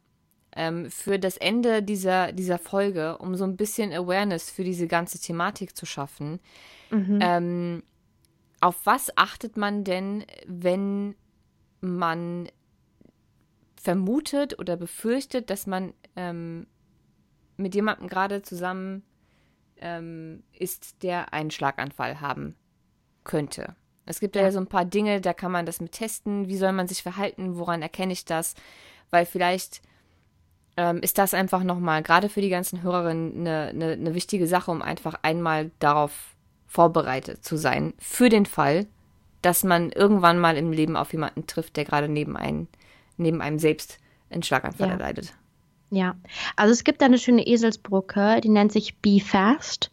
ähm, 0.55 0.89
für 0.89 1.19
das 1.19 1.37
Ende 1.37 1.83
dieser, 1.83 2.31
dieser 2.31 2.57
Folge, 2.57 3.17
um 3.17 3.35
so 3.35 3.43
ein 3.43 3.57
bisschen 3.57 3.93
Awareness 3.93 4.49
für 4.49 4.63
diese 4.63 4.87
ganze 4.87 5.19
Thematik 5.19 5.75
zu 5.75 5.85
schaffen. 5.85 6.39
Mhm. 6.89 7.19
Ähm, 7.21 7.83
auf 8.59 8.85
was 8.85 9.15
achtet 9.17 9.57
man 9.57 9.83
denn, 9.83 10.25
wenn 10.45 11.15
man 11.79 12.49
vermutet 13.75 14.59
oder 14.59 14.77
befürchtet, 14.77 15.49
dass 15.49 15.65
man 15.65 15.93
ähm, 16.15 16.67
mit 17.57 17.73
jemandem 17.73 18.07
gerade 18.07 18.41
zusammen 18.43 19.03
ähm, 19.77 20.43
ist, 20.53 21.01
der 21.01 21.33
einen 21.33 21.49
Schlaganfall 21.49 22.21
haben 22.21 22.55
könnte. 23.23 23.75
Es 24.05 24.19
gibt 24.19 24.35
ja. 24.35 24.43
ja 24.43 24.51
so 24.51 24.59
ein 24.59 24.67
paar 24.67 24.85
Dinge, 24.85 25.21
da 25.21 25.33
kann 25.33 25.51
man 25.51 25.65
das 25.65 25.79
mit 25.79 25.93
testen. 25.93 26.47
Wie 26.47 26.57
soll 26.57 26.71
man 26.71 26.87
sich 26.87 27.01
verhalten? 27.01 27.57
Woran 27.57 27.81
erkenne 27.81 28.13
ich 28.13 28.25
das? 28.25 28.55
Weil 29.09 29.25
vielleicht 29.25 29.81
ähm, 30.77 30.99
ist 31.01 31.17
das 31.17 31.33
einfach 31.33 31.63
nochmal, 31.63 32.03
gerade 32.03 32.29
für 32.29 32.41
die 32.41 32.49
ganzen 32.49 32.81
Hörerinnen, 32.81 33.39
eine, 33.47 33.67
eine, 33.69 33.91
eine 33.93 34.15
wichtige 34.15 34.47
Sache, 34.47 34.71
um 34.71 34.81
einfach 34.81 35.15
einmal 35.21 35.71
darauf 35.79 36.11
vorbereitet 36.67 37.43
zu 37.43 37.57
sein. 37.57 37.93
Für 37.99 38.29
den 38.29 38.45
Fall, 38.45 38.87
dass 39.41 39.63
man 39.63 39.91
irgendwann 39.91 40.39
mal 40.39 40.57
im 40.57 40.71
Leben 40.71 40.95
auf 40.95 41.11
jemanden 41.11 41.47
trifft, 41.47 41.75
der 41.75 41.85
gerade 41.85 42.07
neben, 42.07 42.37
ein, 42.37 42.67
neben 43.17 43.41
einem 43.41 43.59
selbst 43.59 43.99
einen 44.29 44.43
Schlaganfall 44.43 44.87
ja. 44.87 44.93
erleidet. 44.93 45.33
Ja, 45.89 46.15
also 46.55 46.71
es 46.71 46.85
gibt 46.85 47.01
da 47.01 47.07
eine 47.07 47.17
schöne 47.17 47.45
Eselsbrücke, 47.45 48.39
die 48.41 48.49
nennt 48.49 48.71
sich 48.71 48.97
Be 48.99 49.19
Fast. 49.19 49.91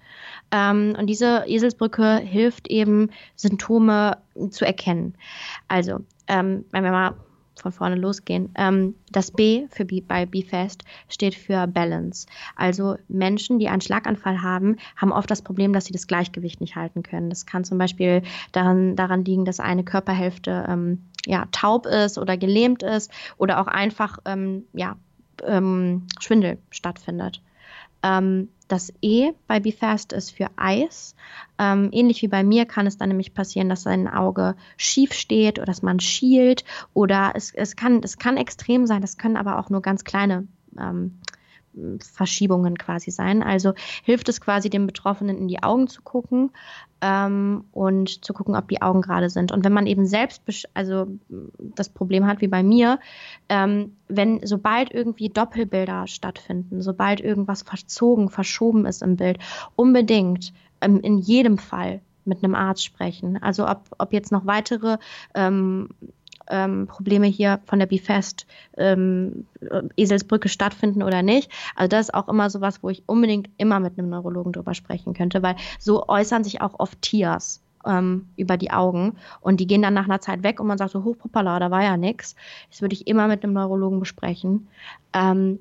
Ähm, 0.53 0.95
und 0.97 1.09
diese 1.09 1.45
Eselsbrücke 1.47 2.19
hilft 2.19 2.69
eben, 2.69 3.11
Symptome 3.35 4.19
zu 4.51 4.65
erkennen. 4.65 5.15
Also, 5.67 5.99
ähm, 6.29 6.65
wenn 6.71 6.85
wir 6.85 6.93
mal 6.93 7.17
von 7.61 7.73
vorne 7.73 7.97
losgehen. 7.97 8.51
Ähm, 8.57 8.95
das 9.11 9.31
B 9.31 9.67
für 9.71 9.85
B, 9.85 10.01
bei 10.01 10.27
BeFast 10.27 10.85
steht 11.09 11.35
für 11.35 11.67
Balance. 11.67 12.27
Also 12.57 12.97
Menschen, 13.09 13.59
die 13.59 13.69
einen 13.69 13.81
Schlaganfall 13.81 14.43
haben, 14.43 14.77
haben 14.97 15.13
oft 15.13 15.31
das 15.31 15.43
Problem, 15.43 15.73
dass 15.73 15.87
sie 15.87 15.93
das 15.93 16.07
Gleichgewicht 16.07 16.61
nicht 16.61 16.77
halten 16.77 17.03
können. 17.03 17.31
Das 17.31 17.47
kann 17.47 17.65
zum 17.65 17.79
Beispiel 17.79 18.23
daran, 18.53 18.97
daran 18.97 19.25
liegen, 19.25 19.45
dass 19.45 19.61
eine 19.61 19.85
Körperhälfte 19.85 20.67
ähm, 20.69 21.03
ja, 21.27 21.47
taub 21.53 21.87
ist 21.87 22.19
oder 22.19 22.37
gelähmt 22.37 22.83
ist 22.83 23.11
oder 23.37 23.61
auch 23.61 23.67
einfach 23.67 24.19
ähm, 24.25 24.65
ja, 24.73 24.97
ähm, 25.45 26.07
Schwindel 26.21 26.59
stattfindet. 26.71 27.43
Ähm, 28.03 28.49
das 28.69 28.93
E 29.01 29.33
bei 29.47 29.61
BeFast 29.61 30.13
ist 30.13 30.31
für 30.31 30.49
Eis. 30.57 31.15
Ähm, 31.59 31.89
ähnlich 31.93 32.23
wie 32.23 32.29
bei 32.29 32.45
mir 32.45 32.67
kann 32.67 32.87
es 32.87 32.99
dann 32.99 33.09
nämlich 33.09 33.35
passieren, 33.35 33.69
dass 33.69 33.87
ein 33.87 34.09
Auge 34.09 34.57
schief 34.77 35.15
steht 35.15 35.59
oder 35.59 35.67
dass 35.67 35.83
man 35.83 35.99
schielt 36.01 36.65
oder 36.93 37.33
es, 37.35 37.53
es, 37.55 37.77
kann, 37.77 38.03
es 38.03 38.19
kann 38.19 38.37
extrem 38.37 38.87
sein, 38.87 39.01
das 39.01 39.17
können 39.17 39.37
aber 39.37 39.59
auch 39.59 39.71
nur 39.71 39.81
ganz 39.81 40.05
kleine 40.05 40.47
ähm, 40.79 41.19
Verschiebungen 42.01 42.77
quasi 42.77 43.11
sein. 43.11 43.43
Also 43.43 43.75
hilft 44.03 44.29
es 44.29 44.41
quasi 44.41 44.71
dem 44.71 44.87
Betroffenen 44.87 45.39
in 45.39 45.49
die 45.49 45.63
Augen 45.63 45.89
zu 45.89 46.03
gucken 46.03 46.51
ähm, 47.01 47.65
und 47.73 48.25
zu 48.25 48.33
gucken, 48.33 48.57
ob 48.57 48.69
die 48.69 48.83
Augen 48.83 49.03
gerade 49.03 49.31
sind. 49.31 49.53
Und 49.53 49.65
wenn 49.65 49.73
man 49.73 49.87
eben 49.87 50.07
selbst 50.07 50.43
also 50.75 51.07
das 51.59 51.89
Problem 51.89 52.27
hat, 52.27 52.41
wie 52.41 52.49
bei 52.49 52.63
mir, 52.63 52.99
ähm, 53.49 53.97
wenn 54.09 54.41
sobald 54.45 54.93
irgendwie 54.93 55.29
Doppelbilder 55.29 56.07
stattfinden, 56.07 56.83
sobald 56.83 57.21
irgendwas 57.21 57.63
verzogen, 57.63 58.29
verschoben 58.29 58.87
ist 58.87 59.03
im 59.03 59.17
Bild, 59.17 59.39
unbedingt 59.77 60.53
ähm, 60.81 61.01
in 61.01 61.19
jedem 61.19 61.59
Fall 61.59 62.01
mit 62.25 62.45
einem 62.45 62.55
Arzt 62.55 62.85
sprechen. 62.85 63.43
Also 63.43 63.67
ob, 63.67 63.83
ob 63.99 64.13
jetzt 64.13 64.33
noch 64.33 64.47
weitere 64.47 64.99
ähm, 65.35 65.89
ähm, 66.51 66.87
Probleme 66.87 67.27
hier 67.27 67.61
von 67.67 67.79
der 67.79 67.87
Bifest 67.87 68.47
ähm, 68.77 69.47
Eselsbrücke 69.97 70.49
stattfinden 70.49 71.03
oder 71.03 71.23
nicht. 71.23 71.51
Also 71.77 71.89
das 71.89 72.09
ist 72.09 72.15
auch 72.15 72.29
immer 72.29 72.51
sowas, 72.51 72.83
wo 72.83 72.91
ich 72.91 73.03
unbedingt 73.07 73.51
immer 73.57 73.81
mit 73.81 73.99
einem 73.99 74.11
Neurologen 74.11 74.53
drüber 74.53 74.75
sprechen 74.75 75.15
könnte, 75.15 75.43
weil 75.43 75.57
so 75.79 76.09
äußern 76.09 76.45
sich 76.45 76.61
auch 76.61 76.79
oft 76.79 77.01
Tiers 77.03 77.63
ähm, 77.87 78.29
über 78.37 78.57
die 78.57 78.71
Augen 78.71 79.17
und 79.41 79.61
die 79.61 79.67
gehen 79.67 79.83
dann 79.83 79.95
nach 79.95 80.05
einer 80.05 80.21
Zeit 80.21 80.43
weg 80.43 80.61
und 80.61 80.67
man 80.67 80.79
sagt 80.79 80.93
so, 80.93 81.05
hochpopala, 81.05 81.59
da 81.59 81.71
war 81.71 81.83
ja 81.83 81.97
nichts. 81.97 82.37
Das 82.71 82.83
würde 82.83 82.95
ich 82.95 83.07
immer 83.07 83.29
mit 83.29 83.45
einem 83.45 83.53
Neurologen 83.53 84.01
besprechen. 84.01 84.69
Ähm, 85.13 85.59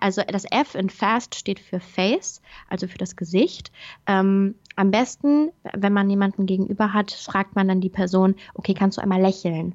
also 0.00 0.22
das 0.26 0.44
F 0.50 0.76
in 0.76 0.88
Fast 0.88 1.34
steht 1.34 1.58
für 1.58 1.80
Face, 1.80 2.40
also 2.68 2.86
für 2.86 2.98
das 2.98 3.16
Gesicht. 3.16 3.72
Ähm, 4.06 4.54
am 4.76 4.92
besten, 4.92 5.50
wenn 5.72 5.92
man 5.92 6.08
jemanden 6.10 6.46
gegenüber 6.46 6.92
hat, 6.92 7.10
fragt 7.10 7.56
man 7.56 7.68
dann 7.68 7.80
die 7.80 7.88
Person, 7.88 8.36
okay, 8.54 8.74
kannst 8.74 8.98
du 8.98 9.02
einmal 9.02 9.20
lächeln? 9.20 9.74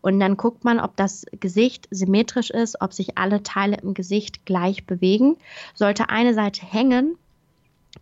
Und 0.00 0.20
dann 0.20 0.36
guckt 0.36 0.64
man, 0.64 0.78
ob 0.78 0.96
das 0.96 1.24
Gesicht 1.40 1.88
symmetrisch 1.90 2.50
ist, 2.50 2.80
ob 2.80 2.92
sich 2.92 3.18
alle 3.18 3.42
Teile 3.42 3.78
im 3.78 3.94
Gesicht 3.94 4.46
gleich 4.46 4.86
bewegen. 4.86 5.36
Sollte 5.74 6.10
eine 6.10 6.34
Seite 6.34 6.64
hängen, 6.64 7.18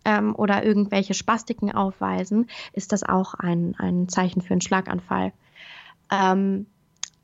ähm, 0.03 0.35
oder 0.35 0.63
irgendwelche 0.63 1.13
Spastiken 1.13 1.71
aufweisen, 1.71 2.47
ist 2.73 2.91
das 2.91 3.03
auch 3.03 3.33
ein, 3.35 3.75
ein 3.77 4.09
Zeichen 4.09 4.41
für 4.41 4.53
einen 4.53 4.61
Schlaganfall. 4.61 5.31
Ähm, 6.11 6.67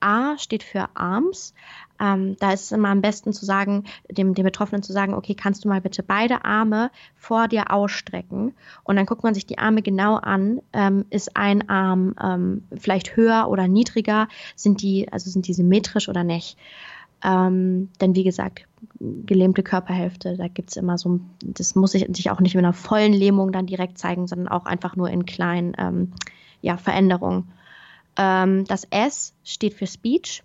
A 0.02 0.38
steht 0.38 0.64
für 0.64 0.90
Arms. 0.96 1.54
Ähm, 2.00 2.36
da 2.40 2.52
ist 2.52 2.64
es 2.64 2.72
immer 2.72 2.90
am 2.90 3.02
besten 3.02 3.32
zu 3.32 3.46
sagen, 3.46 3.84
dem, 4.10 4.34
dem 4.34 4.44
Betroffenen 4.44 4.84
zu 4.84 4.92
sagen, 4.92 5.14
okay, 5.14 5.36
kannst 5.36 5.64
du 5.64 5.70
mal 5.70 5.82
bitte 5.82 6.04
beide 6.04 6.46
Arme 6.46 6.90
vor 7.16 7.48
dir 7.48 7.72
ausstrecken? 7.72 8.54
Und 8.84 8.96
dann 8.96 9.06
guckt 9.06 9.24
man 9.24 9.34
sich 9.34 9.46
die 9.46 9.60
Arme 9.60 9.82
genau 9.82 10.16
an. 10.16 10.62
Ähm, 10.74 11.06
ist 11.10 11.38
ein 11.38 11.70
Arm 11.70 12.16
ähm, 12.22 12.64
vielleicht 12.76 13.16
höher 13.16 13.48
oder 13.50 13.68
niedriger? 13.68 14.28
Sind 14.56 14.82
die, 14.82 15.12
also 15.12 15.30
sind 15.30 15.48
die 15.48 15.54
symmetrisch 15.54 16.10
oder 16.10 16.24
nicht? 16.24 16.58
Ähm, 17.24 17.90
denn 18.00 18.16
wie 18.16 18.24
gesagt, 18.24 18.66
gelähmte 19.00 19.62
Körperhälfte, 19.62 20.38
da 20.38 20.48
gibt 20.48 20.72
es 20.72 20.78
immer 20.78 20.98
so, 20.98 21.20
das 21.44 21.76
muss 21.76 21.92
sich, 21.92 22.32
auch 22.32 22.40
nicht 22.40 22.56
mit 22.56 22.64
einer 22.64 22.74
vollen 22.74 23.14
Lähmung 23.14 23.52
dann 23.52 23.68
direkt 23.68 24.00
zeigen, 24.00 24.28
sondern 24.28 24.48
auch 24.48 24.66
einfach 24.66 24.96
nur 24.96 25.10
in 25.10 25.26
kleinen 25.26 25.74
ähm, 25.78 26.14
ja, 26.62 26.78
Veränderungen. 26.78 27.52
Ähm, 28.18 28.66
das 28.66 28.86
S 28.90 29.34
steht 29.44 29.74
für 29.74 29.88
Speech 29.88 30.44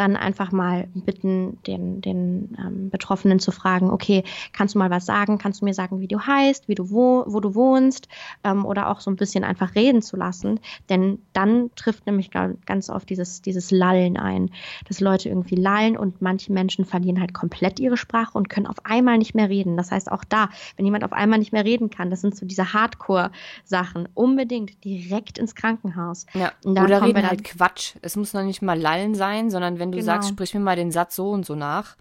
dann 0.00 0.16
einfach 0.16 0.50
mal 0.50 0.88
bitten, 0.94 1.58
den, 1.66 2.00
den 2.00 2.56
ähm, 2.58 2.88
Betroffenen 2.88 3.38
zu 3.38 3.52
fragen, 3.52 3.90
okay, 3.90 4.24
kannst 4.54 4.74
du 4.74 4.78
mal 4.78 4.88
was 4.88 5.04
sagen? 5.04 5.36
Kannst 5.36 5.60
du 5.60 5.66
mir 5.66 5.74
sagen, 5.74 6.00
wie 6.00 6.08
du 6.08 6.18
heißt, 6.18 6.68
wie 6.68 6.74
du 6.74 6.90
wo, 6.90 7.24
wo 7.26 7.40
du 7.40 7.54
wohnst 7.54 8.08
ähm, 8.42 8.64
oder 8.64 8.88
auch 8.88 9.00
so 9.00 9.10
ein 9.10 9.16
bisschen 9.16 9.44
einfach 9.44 9.74
reden 9.74 10.00
zu 10.00 10.16
lassen. 10.16 10.58
Denn 10.88 11.18
dann 11.34 11.70
trifft 11.76 12.06
nämlich 12.06 12.30
ganz 12.30 12.88
oft 12.88 13.10
dieses, 13.10 13.42
dieses 13.42 13.70
Lallen 13.70 14.16
ein, 14.16 14.50
dass 14.88 15.00
Leute 15.00 15.28
irgendwie 15.28 15.56
lallen 15.56 15.98
und 15.98 16.22
manche 16.22 16.50
Menschen 16.50 16.86
verlieren 16.86 17.20
halt 17.20 17.34
komplett 17.34 17.78
ihre 17.78 17.98
Sprache 17.98 18.38
und 18.38 18.48
können 18.48 18.66
auf 18.66 18.84
einmal 18.84 19.18
nicht 19.18 19.34
mehr 19.34 19.50
reden. 19.50 19.76
Das 19.76 19.90
heißt 19.90 20.10
auch 20.10 20.24
da, 20.24 20.48
wenn 20.76 20.86
jemand 20.86 21.04
auf 21.04 21.12
einmal 21.12 21.38
nicht 21.38 21.52
mehr 21.52 21.66
reden 21.66 21.90
kann, 21.90 22.08
das 22.08 22.22
sind 22.22 22.34
so 22.34 22.46
diese 22.46 22.72
Hardcore-Sachen, 22.72 24.08
unbedingt 24.14 24.82
direkt 24.82 25.36
ins 25.36 25.54
Krankenhaus. 25.54 26.24
Ja, 26.32 26.52
oder 26.64 27.02
reden 27.02 27.28
halt 27.28 27.44
Quatsch. 27.44 27.96
Es 28.00 28.16
muss 28.16 28.32
noch 28.32 28.44
nicht 28.44 28.62
mal 28.62 28.78
lallen 28.80 29.14
sein, 29.14 29.50
sondern 29.50 29.78
wenn 29.78 29.89
wenn 29.90 29.98
du 29.98 30.06
genau. 30.06 30.12
sagst, 30.12 30.28
sprich 30.28 30.54
mir 30.54 30.60
mal 30.60 30.76
den 30.76 30.92
Satz 30.92 31.16
so 31.16 31.30
und 31.30 31.44
so 31.44 31.54
nach, 31.54 31.96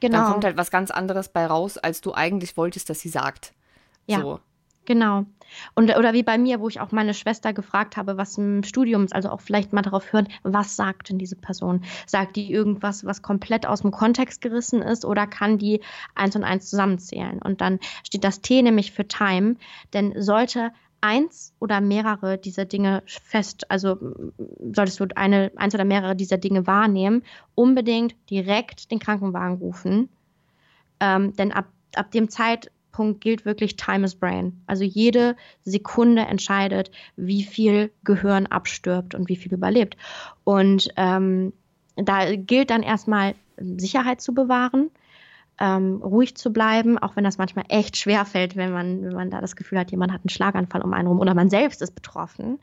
genau. 0.00 0.18
dann 0.18 0.32
kommt 0.32 0.44
halt 0.44 0.56
was 0.56 0.70
ganz 0.70 0.90
anderes 0.90 1.28
bei 1.28 1.46
raus, 1.46 1.76
als 1.76 2.00
du 2.00 2.14
eigentlich 2.14 2.56
wolltest, 2.56 2.88
dass 2.88 3.00
sie 3.00 3.08
sagt. 3.08 3.52
Ja. 4.06 4.20
So. 4.20 4.40
Genau. 4.86 5.26
Und, 5.74 5.96
oder 5.96 6.12
wie 6.12 6.22
bei 6.22 6.38
mir, 6.38 6.60
wo 6.60 6.68
ich 6.68 6.80
auch 6.80 6.92
meine 6.92 7.12
Schwester 7.12 7.52
gefragt 7.52 7.96
habe, 7.96 8.16
was 8.16 8.38
im 8.38 8.62
Studium, 8.62 9.06
also 9.10 9.30
auch 9.30 9.40
vielleicht 9.40 9.72
mal 9.72 9.82
darauf 9.82 10.12
hören, 10.12 10.28
was 10.44 10.76
sagt 10.76 11.08
denn 11.10 11.18
diese 11.18 11.36
Person? 11.36 11.82
Sagt 12.06 12.36
die 12.36 12.50
irgendwas, 12.50 13.04
was 13.04 13.20
komplett 13.20 13.66
aus 13.66 13.82
dem 13.82 13.90
Kontext 13.90 14.40
gerissen 14.40 14.82
ist 14.82 15.04
oder 15.04 15.26
kann 15.26 15.58
die 15.58 15.80
eins 16.14 16.36
und 16.36 16.44
eins 16.44 16.70
zusammenzählen? 16.70 17.42
Und 17.42 17.60
dann 17.60 17.80
steht 18.04 18.24
das 18.24 18.40
T 18.40 18.62
nämlich 18.62 18.92
für 18.92 19.06
Time, 19.06 19.56
denn 19.92 20.20
sollte 20.22 20.72
eins 21.06 21.54
oder 21.60 21.80
mehrere 21.80 22.36
dieser 22.36 22.64
Dinge 22.64 23.02
fest, 23.06 23.70
also 23.70 23.96
solltest 24.72 24.98
du 24.98 25.06
eine, 25.14 25.52
eins 25.56 25.74
oder 25.74 25.84
mehrere 25.84 26.16
dieser 26.16 26.36
Dinge 26.36 26.66
wahrnehmen, 26.66 27.22
unbedingt 27.54 28.16
direkt 28.28 28.90
den 28.90 28.98
Krankenwagen 28.98 29.58
rufen. 29.58 30.08
Ähm, 30.98 31.34
denn 31.36 31.52
ab, 31.52 31.66
ab 31.94 32.10
dem 32.10 32.28
Zeitpunkt 32.28 33.20
gilt 33.20 33.44
wirklich 33.44 33.76
Time 33.76 34.04
is 34.04 34.16
Brain. 34.16 34.60
Also 34.66 34.82
jede 34.82 35.36
Sekunde 35.62 36.22
entscheidet, 36.22 36.90
wie 37.14 37.44
viel 37.44 37.92
Gehirn 38.02 38.46
abstirbt 38.46 39.14
und 39.14 39.28
wie 39.28 39.36
viel 39.36 39.54
überlebt. 39.54 39.96
Und 40.42 40.88
ähm, 40.96 41.52
da 41.94 42.34
gilt 42.34 42.70
dann 42.70 42.82
erstmal 42.82 43.34
Sicherheit 43.58 44.20
zu 44.20 44.34
bewahren 44.34 44.90
ähm, 45.58 46.02
ruhig 46.02 46.36
zu 46.36 46.52
bleiben, 46.52 46.98
auch 46.98 47.16
wenn 47.16 47.24
das 47.24 47.38
manchmal 47.38 47.64
echt 47.68 47.96
schwer 47.96 48.24
fällt, 48.26 48.56
wenn 48.56 48.72
man, 48.72 49.02
wenn 49.02 49.14
man 49.14 49.30
da 49.30 49.40
das 49.40 49.56
Gefühl 49.56 49.78
hat, 49.78 49.90
jemand 49.90 50.12
hat 50.12 50.20
einen 50.20 50.28
Schlaganfall 50.28 50.82
um 50.82 50.92
einen 50.92 51.08
rum 51.08 51.18
oder 51.18 51.34
man 51.34 51.48
selbst 51.48 51.80
ist 51.80 51.94
betroffen. 51.94 52.58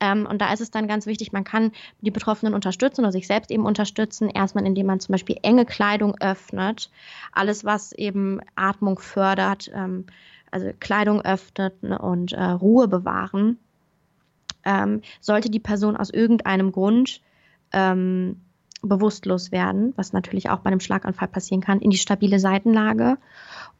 Ähm, 0.00 0.26
und 0.26 0.40
da 0.40 0.52
ist 0.52 0.60
es 0.60 0.70
dann 0.70 0.88
ganz 0.88 1.06
wichtig, 1.06 1.32
man 1.32 1.44
kann 1.44 1.72
die 2.00 2.10
Betroffenen 2.10 2.54
unterstützen 2.54 3.02
oder 3.02 3.12
sich 3.12 3.26
selbst 3.26 3.50
eben 3.50 3.66
unterstützen, 3.66 4.30
erstmal 4.30 4.66
indem 4.66 4.86
man 4.86 5.00
zum 5.00 5.12
Beispiel 5.12 5.36
enge 5.42 5.66
Kleidung 5.66 6.14
öffnet, 6.20 6.90
alles, 7.32 7.64
was 7.64 7.92
eben 7.92 8.40
Atmung 8.54 8.98
fördert, 8.98 9.70
ähm, 9.74 10.06
also 10.50 10.70
Kleidung 10.80 11.20
öffnet 11.20 11.82
ne, 11.82 11.98
und 11.98 12.32
äh, 12.32 12.42
Ruhe 12.42 12.88
bewahren. 12.88 13.58
Ähm, 14.64 15.02
sollte 15.20 15.50
die 15.50 15.60
Person 15.60 15.96
aus 15.96 16.10
irgendeinem 16.10 16.72
Grund 16.72 17.20
ähm, 17.72 18.40
bewusstlos 18.82 19.52
werden, 19.52 19.92
was 19.96 20.12
natürlich 20.12 20.50
auch 20.50 20.60
bei 20.60 20.70
einem 20.70 20.80
Schlaganfall 20.80 21.28
passieren 21.28 21.60
kann, 21.60 21.80
in 21.80 21.90
die 21.90 21.98
stabile 21.98 22.38
Seitenlage 22.38 23.18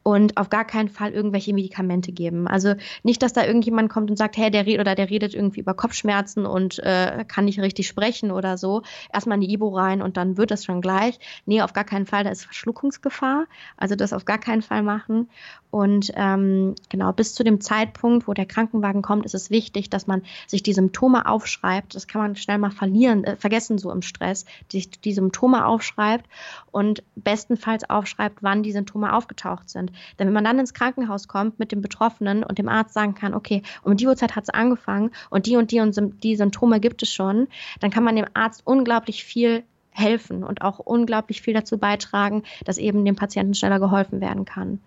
und 0.03 0.37
auf 0.37 0.49
gar 0.49 0.65
keinen 0.65 0.89
Fall 0.89 1.11
irgendwelche 1.11 1.53
Medikamente 1.53 2.11
geben. 2.11 2.47
Also 2.47 2.73
nicht, 3.03 3.21
dass 3.21 3.33
da 3.33 3.45
irgendjemand 3.45 3.89
kommt 3.89 4.09
und 4.09 4.17
sagt, 4.17 4.37
hey, 4.37 4.49
der 4.49 4.65
redet 4.65 4.81
oder 4.81 4.95
der 4.95 5.09
redet 5.09 5.33
irgendwie 5.33 5.59
über 5.59 5.73
Kopfschmerzen 5.73 6.45
und 6.45 6.79
äh, 6.79 7.23
kann 7.27 7.45
nicht 7.45 7.59
richtig 7.59 7.87
sprechen 7.87 8.31
oder 8.31 8.57
so. 8.57 8.81
Erstmal 9.13 9.35
in 9.35 9.41
die 9.41 9.53
Ibo 9.53 9.69
rein 9.69 10.01
und 10.01 10.17
dann 10.17 10.37
wird 10.37 10.51
das 10.51 10.65
schon 10.65 10.81
gleich. 10.81 11.19
Nee, 11.45 11.61
auf 11.61 11.73
gar 11.73 11.83
keinen 11.83 12.07
Fall, 12.07 12.23
da 12.23 12.31
ist 12.31 12.43
Verschluckungsgefahr. 12.45 13.45
Also 13.77 13.95
das 13.95 14.13
auf 14.13 14.25
gar 14.25 14.39
keinen 14.39 14.63
Fall 14.63 14.81
machen. 14.81 15.29
Und 15.71 16.11
ähm, 16.15 16.75
genau, 16.89 17.13
bis 17.13 17.33
zu 17.33 17.45
dem 17.45 17.61
Zeitpunkt, 17.61 18.27
wo 18.27 18.33
der 18.33 18.45
Krankenwagen 18.45 19.01
kommt, 19.01 19.25
ist 19.25 19.33
es 19.33 19.49
wichtig, 19.49 19.89
dass 19.89 20.05
man 20.05 20.21
sich 20.45 20.63
die 20.63 20.73
Symptome 20.73 21.25
aufschreibt. 21.25 21.95
Das 21.95 22.07
kann 22.07 22.21
man 22.21 22.35
schnell 22.35 22.57
mal 22.57 22.71
verlieren, 22.71 23.23
äh, 23.23 23.37
vergessen 23.37 23.77
so 23.77 23.89
im 23.89 24.01
Stress, 24.01 24.45
sich 24.69 24.91
die 24.91 25.13
Symptome 25.13 25.65
aufschreibt 25.65 26.25
und 26.71 27.03
bestenfalls 27.15 27.89
aufschreibt, 27.89 28.43
wann 28.43 28.63
die 28.63 28.73
Symptome 28.73 29.13
aufgetaucht 29.13 29.69
sind. 29.69 29.90
Denn 30.17 30.27
wenn 30.27 30.33
man 30.33 30.43
dann 30.43 30.59
ins 30.59 30.73
Krankenhaus 30.73 31.27
kommt 31.27 31.59
mit 31.59 31.71
dem 31.71 31.81
Betroffenen 31.81 32.43
und 32.43 32.57
dem 32.57 32.69
Arzt 32.69 32.93
sagen 32.93 33.15
kann, 33.15 33.33
okay, 33.33 33.63
um 33.83 33.97
die 33.97 34.07
Uhrzeit 34.07 34.35
hat 34.35 34.43
es 34.43 34.49
angefangen 34.49 35.11
und 35.29 35.45
die 35.45 35.57
und 35.57 35.71
die 35.71 35.79
und 35.79 36.23
die 36.23 36.35
Symptome 36.35 36.79
gibt 36.79 37.03
es 37.03 37.11
schon, 37.11 37.47
dann 37.79 37.91
kann 37.91 38.03
man 38.03 38.15
dem 38.15 38.27
Arzt 38.33 38.61
unglaublich 38.65 39.23
viel 39.23 39.63
helfen 39.91 40.43
und 40.43 40.61
auch 40.61 40.79
unglaublich 40.79 41.41
viel 41.41 41.53
dazu 41.53 41.77
beitragen, 41.77 42.43
dass 42.65 42.77
eben 42.77 43.03
dem 43.05 43.15
Patienten 43.15 43.53
schneller 43.53 43.79
geholfen 43.79 44.21
werden 44.21 44.45
kann. 44.45 44.79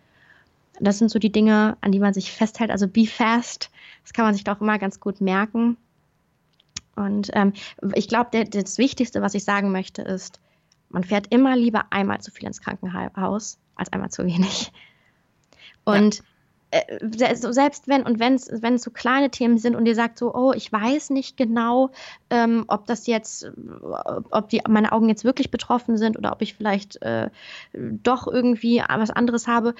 Das 0.81 0.99
sind 0.99 1.11
so 1.11 1.19
die 1.19 1.31
Dinge, 1.31 1.77
an 1.83 1.93
die 1.93 2.01
man 2.01 2.14
sich 2.14 2.33
festhält. 2.33 2.71
Also 2.71 2.88
be 2.88 3.07
fast, 3.07 3.71
das 4.03 4.12
kann 4.12 4.25
man 4.25 4.35
sich 4.35 4.45
doch 4.45 4.61
immer 4.61 4.79
ganz 4.79 4.99
gut 4.99 5.21
merken. 5.21 5.77
Und 6.97 7.31
ähm, 7.33 7.53
ich 7.95 8.09
glaube, 8.09 8.45
das 8.45 8.79
Wichtigste, 8.79 9.23
was 9.23 9.35
ich 9.35 9.45
sagen 9.45 9.73
möchte, 9.73 10.03
ist, 10.03 10.40
man 10.88 11.05
fährt 11.05 11.29
immer 11.33 11.57
lieber 11.57 11.87
einmal 11.90 12.21
zu 12.21 12.31
viel 12.31 12.47
ins 12.47 12.61
Krankenhaus 12.61 13.59
als 13.75 13.93
einmal 13.93 14.11
zu 14.11 14.25
wenig. 14.25 14.73
Und 15.85 16.23
ja. 16.73 16.81
äh, 16.81 16.99
selbst 17.03 17.88
wenn 17.88 18.03
und 18.03 18.18
wenn 18.18 18.35
es 18.35 18.83
so 18.83 18.90
kleine 18.90 19.31
Themen 19.31 19.59
sind 19.59 19.77
und 19.77 19.87
ihr 19.87 19.94
sagt 19.94 20.18
so, 20.18 20.35
oh, 20.35 20.53
ich 20.53 20.73
weiß 20.73 21.11
nicht 21.11 21.37
genau, 21.37 21.90
ähm, 22.31 22.64
ob 22.68 22.87
das 22.87 23.07
jetzt, 23.07 23.51
ob 24.31 24.49
die, 24.49 24.62
meine 24.68 24.92
Augen 24.92 25.09
jetzt 25.09 25.25
wirklich 25.25 25.51
betroffen 25.51 25.97
sind 25.97 26.16
oder 26.16 26.33
ob 26.33 26.42
ich 26.42 26.55
vielleicht 26.55 27.01
äh, 27.03 27.31
doch 27.73 28.27
irgendwie 28.27 28.83
was 28.88 29.11
anderes 29.11 29.47
habe, 29.47 29.75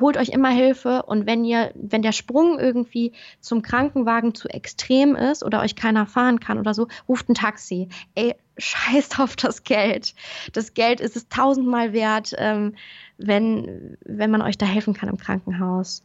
holt 0.00 0.16
euch 0.16 0.30
immer 0.30 0.50
Hilfe 0.50 1.02
und 1.04 1.26
wenn 1.26 1.44
ihr, 1.44 1.72
wenn 1.74 2.02
der 2.02 2.12
Sprung 2.12 2.58
irgendwie 2.58 3.12
zum 3.40 3.62
Krankenwagen 3.62 4.34
zu 4.34 4.48
extrem 4.48 5.16
ist 5.16 5.44
oder 5.44 5.60
euch 5.60 5.76
keiner 5.76 6.06
fahren 6.06 6.40
kann 6.40 6.58
oder 6.58 6.74
so, 6.74 6.88
ruft 7.08 7.28
ein 7.28 7.34
Taxi. 7.34 7.88
Ey, 8.14 8.34
scheißt 8.58 9.18
auf 9.20 9.36
das 9.36 9.64
Geld. 9.64 10.14
Das 10.52 10.74
Geld 10.74 11.00
ist 11.00 11.16
es 11.16 11.28
tausendmal 11.28 11.92
wert, 11.92 12.32
ähm, 12.38 12.74
wenn, 13.26 13.96
wenn 14.04 14.30
man 14.30 14.42
euch 14.42 14.58
da 14.58 14.66
helfen 14.66 14.94
kann 14.94 15.08
im 15.08 15.18
Krankenhaus. 15.18 16.02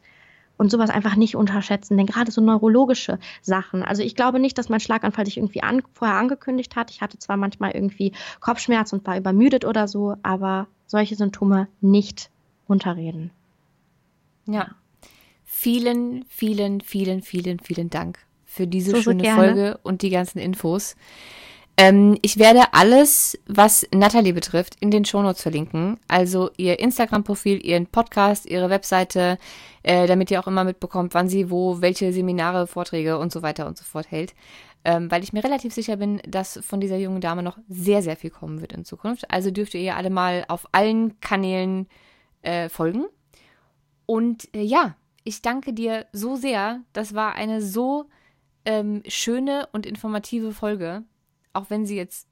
Und 0.56 0.72
sowas 0.72 0.90
einfach 0.90 1.14
nicht 1.14 1.36
unterschätzen, 1.36 1.96
denn 1.96 2.06
gerade 2.06 2.32
so 2.32 2.40
neurologische 2.40 3.20
Sachen. 3.42 3.84
Also 3.84 4.02
ich 4.02 4.16
glaube 4.16 4.40
nicht, 4.40 4.58
dass 4.58 4.68
mein 4.68 4.80
Schlaganfall 4.80 5.24
sich 5.24 5.36
irgendwie 5.36 5.62
an, 5.62 5.82
vorher 5.92 6.16
angekündigt 6.16 6.74
hat. 6.74 6.90
Ich 6.90 7.00
hatte 7.00 7.16
zwar 7.16 7.36
manchmal 7.36 7.70
irgendwie 7.70 8.10
Kopfschmerz 8.40 8.92
und 8.92 9.06
war 9.06 9.16
übermüdet 9.16 9.64
oder 9.64 9.86
so, 9.86 10.16
aber 10.24 10.66
solche 10.88 11.14
Symptome 11.14 11.68
nicht 11.80 12.30
unterreden. 12.66 13.30
Ja. 14.46 14.74
Vielen, 15.44 16.24
vielen, 16.28 16.80
vielen, 16.80 17.22
vielen, 17.22 17.60
vielen 17.60 17.88
Dank 17.88 18.18
für 18.44 18.66
diese 18.66 18.90
so, 18.92 19.02
schöne 19.02 19.24
so 19.24 19.30
Folge 19.30 19.78
und 19.84 20.02
die 20.02 20.10
ganzen 20.10 20.38
Infos. 20.38 20.96
Ähm, 21.80 22.18
ich 22.22 22.40
werde 22.40 22.72
alles, 22.72 23.38
was 23.46 23.86
Natalie 23.94 24.32
betrifft, 24.32 24.74
in 24.80 24.90
den 24.90 25.04
Shownotes 25.04 25.42
verlinken. 25.42 26.00
Also 26.08 26.50
ihr 26.56 26.80
Instagram-Profil, 26.80 27.64
ihren 27.64 27.86
Podcast, 27.86 28.46
ihre 28.46 28.68
Webseite, 28.68 29.38
äh, 29.84 30.08
damit 30.08 30.32
ihr 30.32 30.40
auch 30.40 30.48
immer 30.48 30.64
mitbekommt, 30.64 31.14
wann 31.14 31.28
sie 31.28 31.50
wo, 31.50 31.80
welche 31.80 32.12
Seminare, 32.12 32.66
Vorträge 32.66 33.16
und 33.18 33.30
so 33.32 33.42
weiter 33.42 33.68
und 33.68 33.78
so 33.78 33.84
fort 33.84 34.10
hält. 34.10 34.34
Ähm, 34.84 35.08
weil 35.08 35.22
ich 35.22 35.32
mir 35.32 35.44
relativ 35.44 35.72
sicher 35.72 35.96
bin, 35.96 36.20
dass 36.26 36.58
von 36.64 36.80
dieser 36.80 36.96
jungen 36.96 37.20
Dame 37.20 37.44
noch 37.44 37.58
sehr, 37.68 38.02
sehr 38.02 38.16
viel 38.16 38.30
kommen 38.30 38.60
wird 38.60 38.72
in 38.72 38.84
Zukunft. 38.84 39.30
Also 39.30 39.52
dürft 39.52 39.74
ihr 39.74 39.80
ihr 39.80 39.96
alle 39.96 40.10
mal 40.10 40.44
auf 40.48 40.66
allen 40.72 41.20
Kanälen 41.20 41.86
äh, 42.42 42.68
folgen. 42.68 43.06
Und 44.04 44.52
äh, 44.52 44.62
ja, 44.62 44.96
ich 45.22 45.42
danke 45.42 45.72
dir 45.72 46.06
so 46.12 46.34
sehr. 46.34 46.80
Das 46.92 47.14
war 47.14 47.36
eine 47.36 47.62
so 47.62 48.06
ähm, 48.64 49.04
schöne 49.06 49.68
und 49.70 49.86
informative 49.86 50.52
Folge, 50.52 51.04
auch 51.58 51.70
wenn 51.70 51.86
sie 51.86 51.96
jetzt 51.96 52.26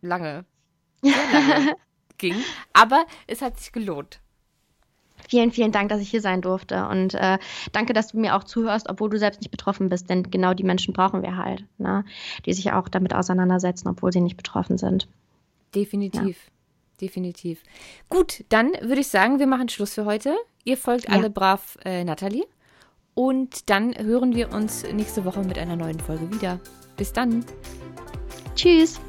lange, 0.00 0.44
lange 1.02 1.76
ging. 2.18 2.34
Aber 2.72 3.06
es 3.26 3.42
hat 3.42 3.58
sich 3.58 3.72
gelohnt. 3.72 4.20
Vielen, 5.28 5.50
vielen 5.50 5.72
Dank, 5.72 5.88
dass 5.88 6.00
ich 6.00 6.10
hier 6.10 6.20
sein 6.20 6.40
durfte. 6.40 6.86
Und 6.86 7.14
äh, 7.14 7.38
danke, 7.72 7.92
dass 7.92 8.08
du 8.08 8.18
mir 8.18 8.36
auch 8.36 8.44
zuhörst, 8.44 8.88
obwohl 8.88 9.10
du 9.10 9.18
selbst 9.18 9.40
nicht 9.40 9.50
betroffen 9.50 9.88
bist. 9.88 10.08
Denn 10.08 10.30
genau 10.30 10.54
die 10.54 10.64
Menschen 10.64 10.94
brauchen 10.94 11.22
wir 11.22 11.36
halt, 11.36 11.64
ne? 11.76 12.04
die 12.46 12.52
sich 12.52 12.72
auch 12.72 12.88
damit 12.88 13.14
auseinandersetzen, 13.14 13.88
obwohl 13.88 14.12
sie 14.12 14.20
nicht 14.20 14.36
betroffen 14.36 14.78
sind. 14.78 15.08
Definitiv. 15.74 16.44
Ja. 16.46 16.52
Definitiv. 17.00 17.62
Gut, 18.08 18.44
dann 18.48 18.72
würde 18.80 19.00
ich 19.00 19.08
sagen, 19.08 19.38
wir 19.38 19.46
machen 19.46 19.68
Schluss 19.68 19.94
für 19.94 20.04
heute. 20.04 20.34
Ihr 20.64 20.76
folgt 20.76 21.08
ja. 21.08 21.14
alle 21.14 21.30
brav 21.30 21.78
äh, 21.84 22.04
Nathalie. 22.04 22.46
Und 23.14 23.70
dann 23.70 23.96
hören 23.96 24.34
wir 24.34 24.52
uns 24.52 24.84
nächste 24.92 25.24
Woche 25.24 25.42
mit 25.42 25.58
einer 25.58 25.76
neuen 25.76 26.00
Folge 26.00 26.32
wieder. 26.32 26.60
Bis 26.98 27.12
dann. 27.12 27.44
Tschüss. 28.54 29.00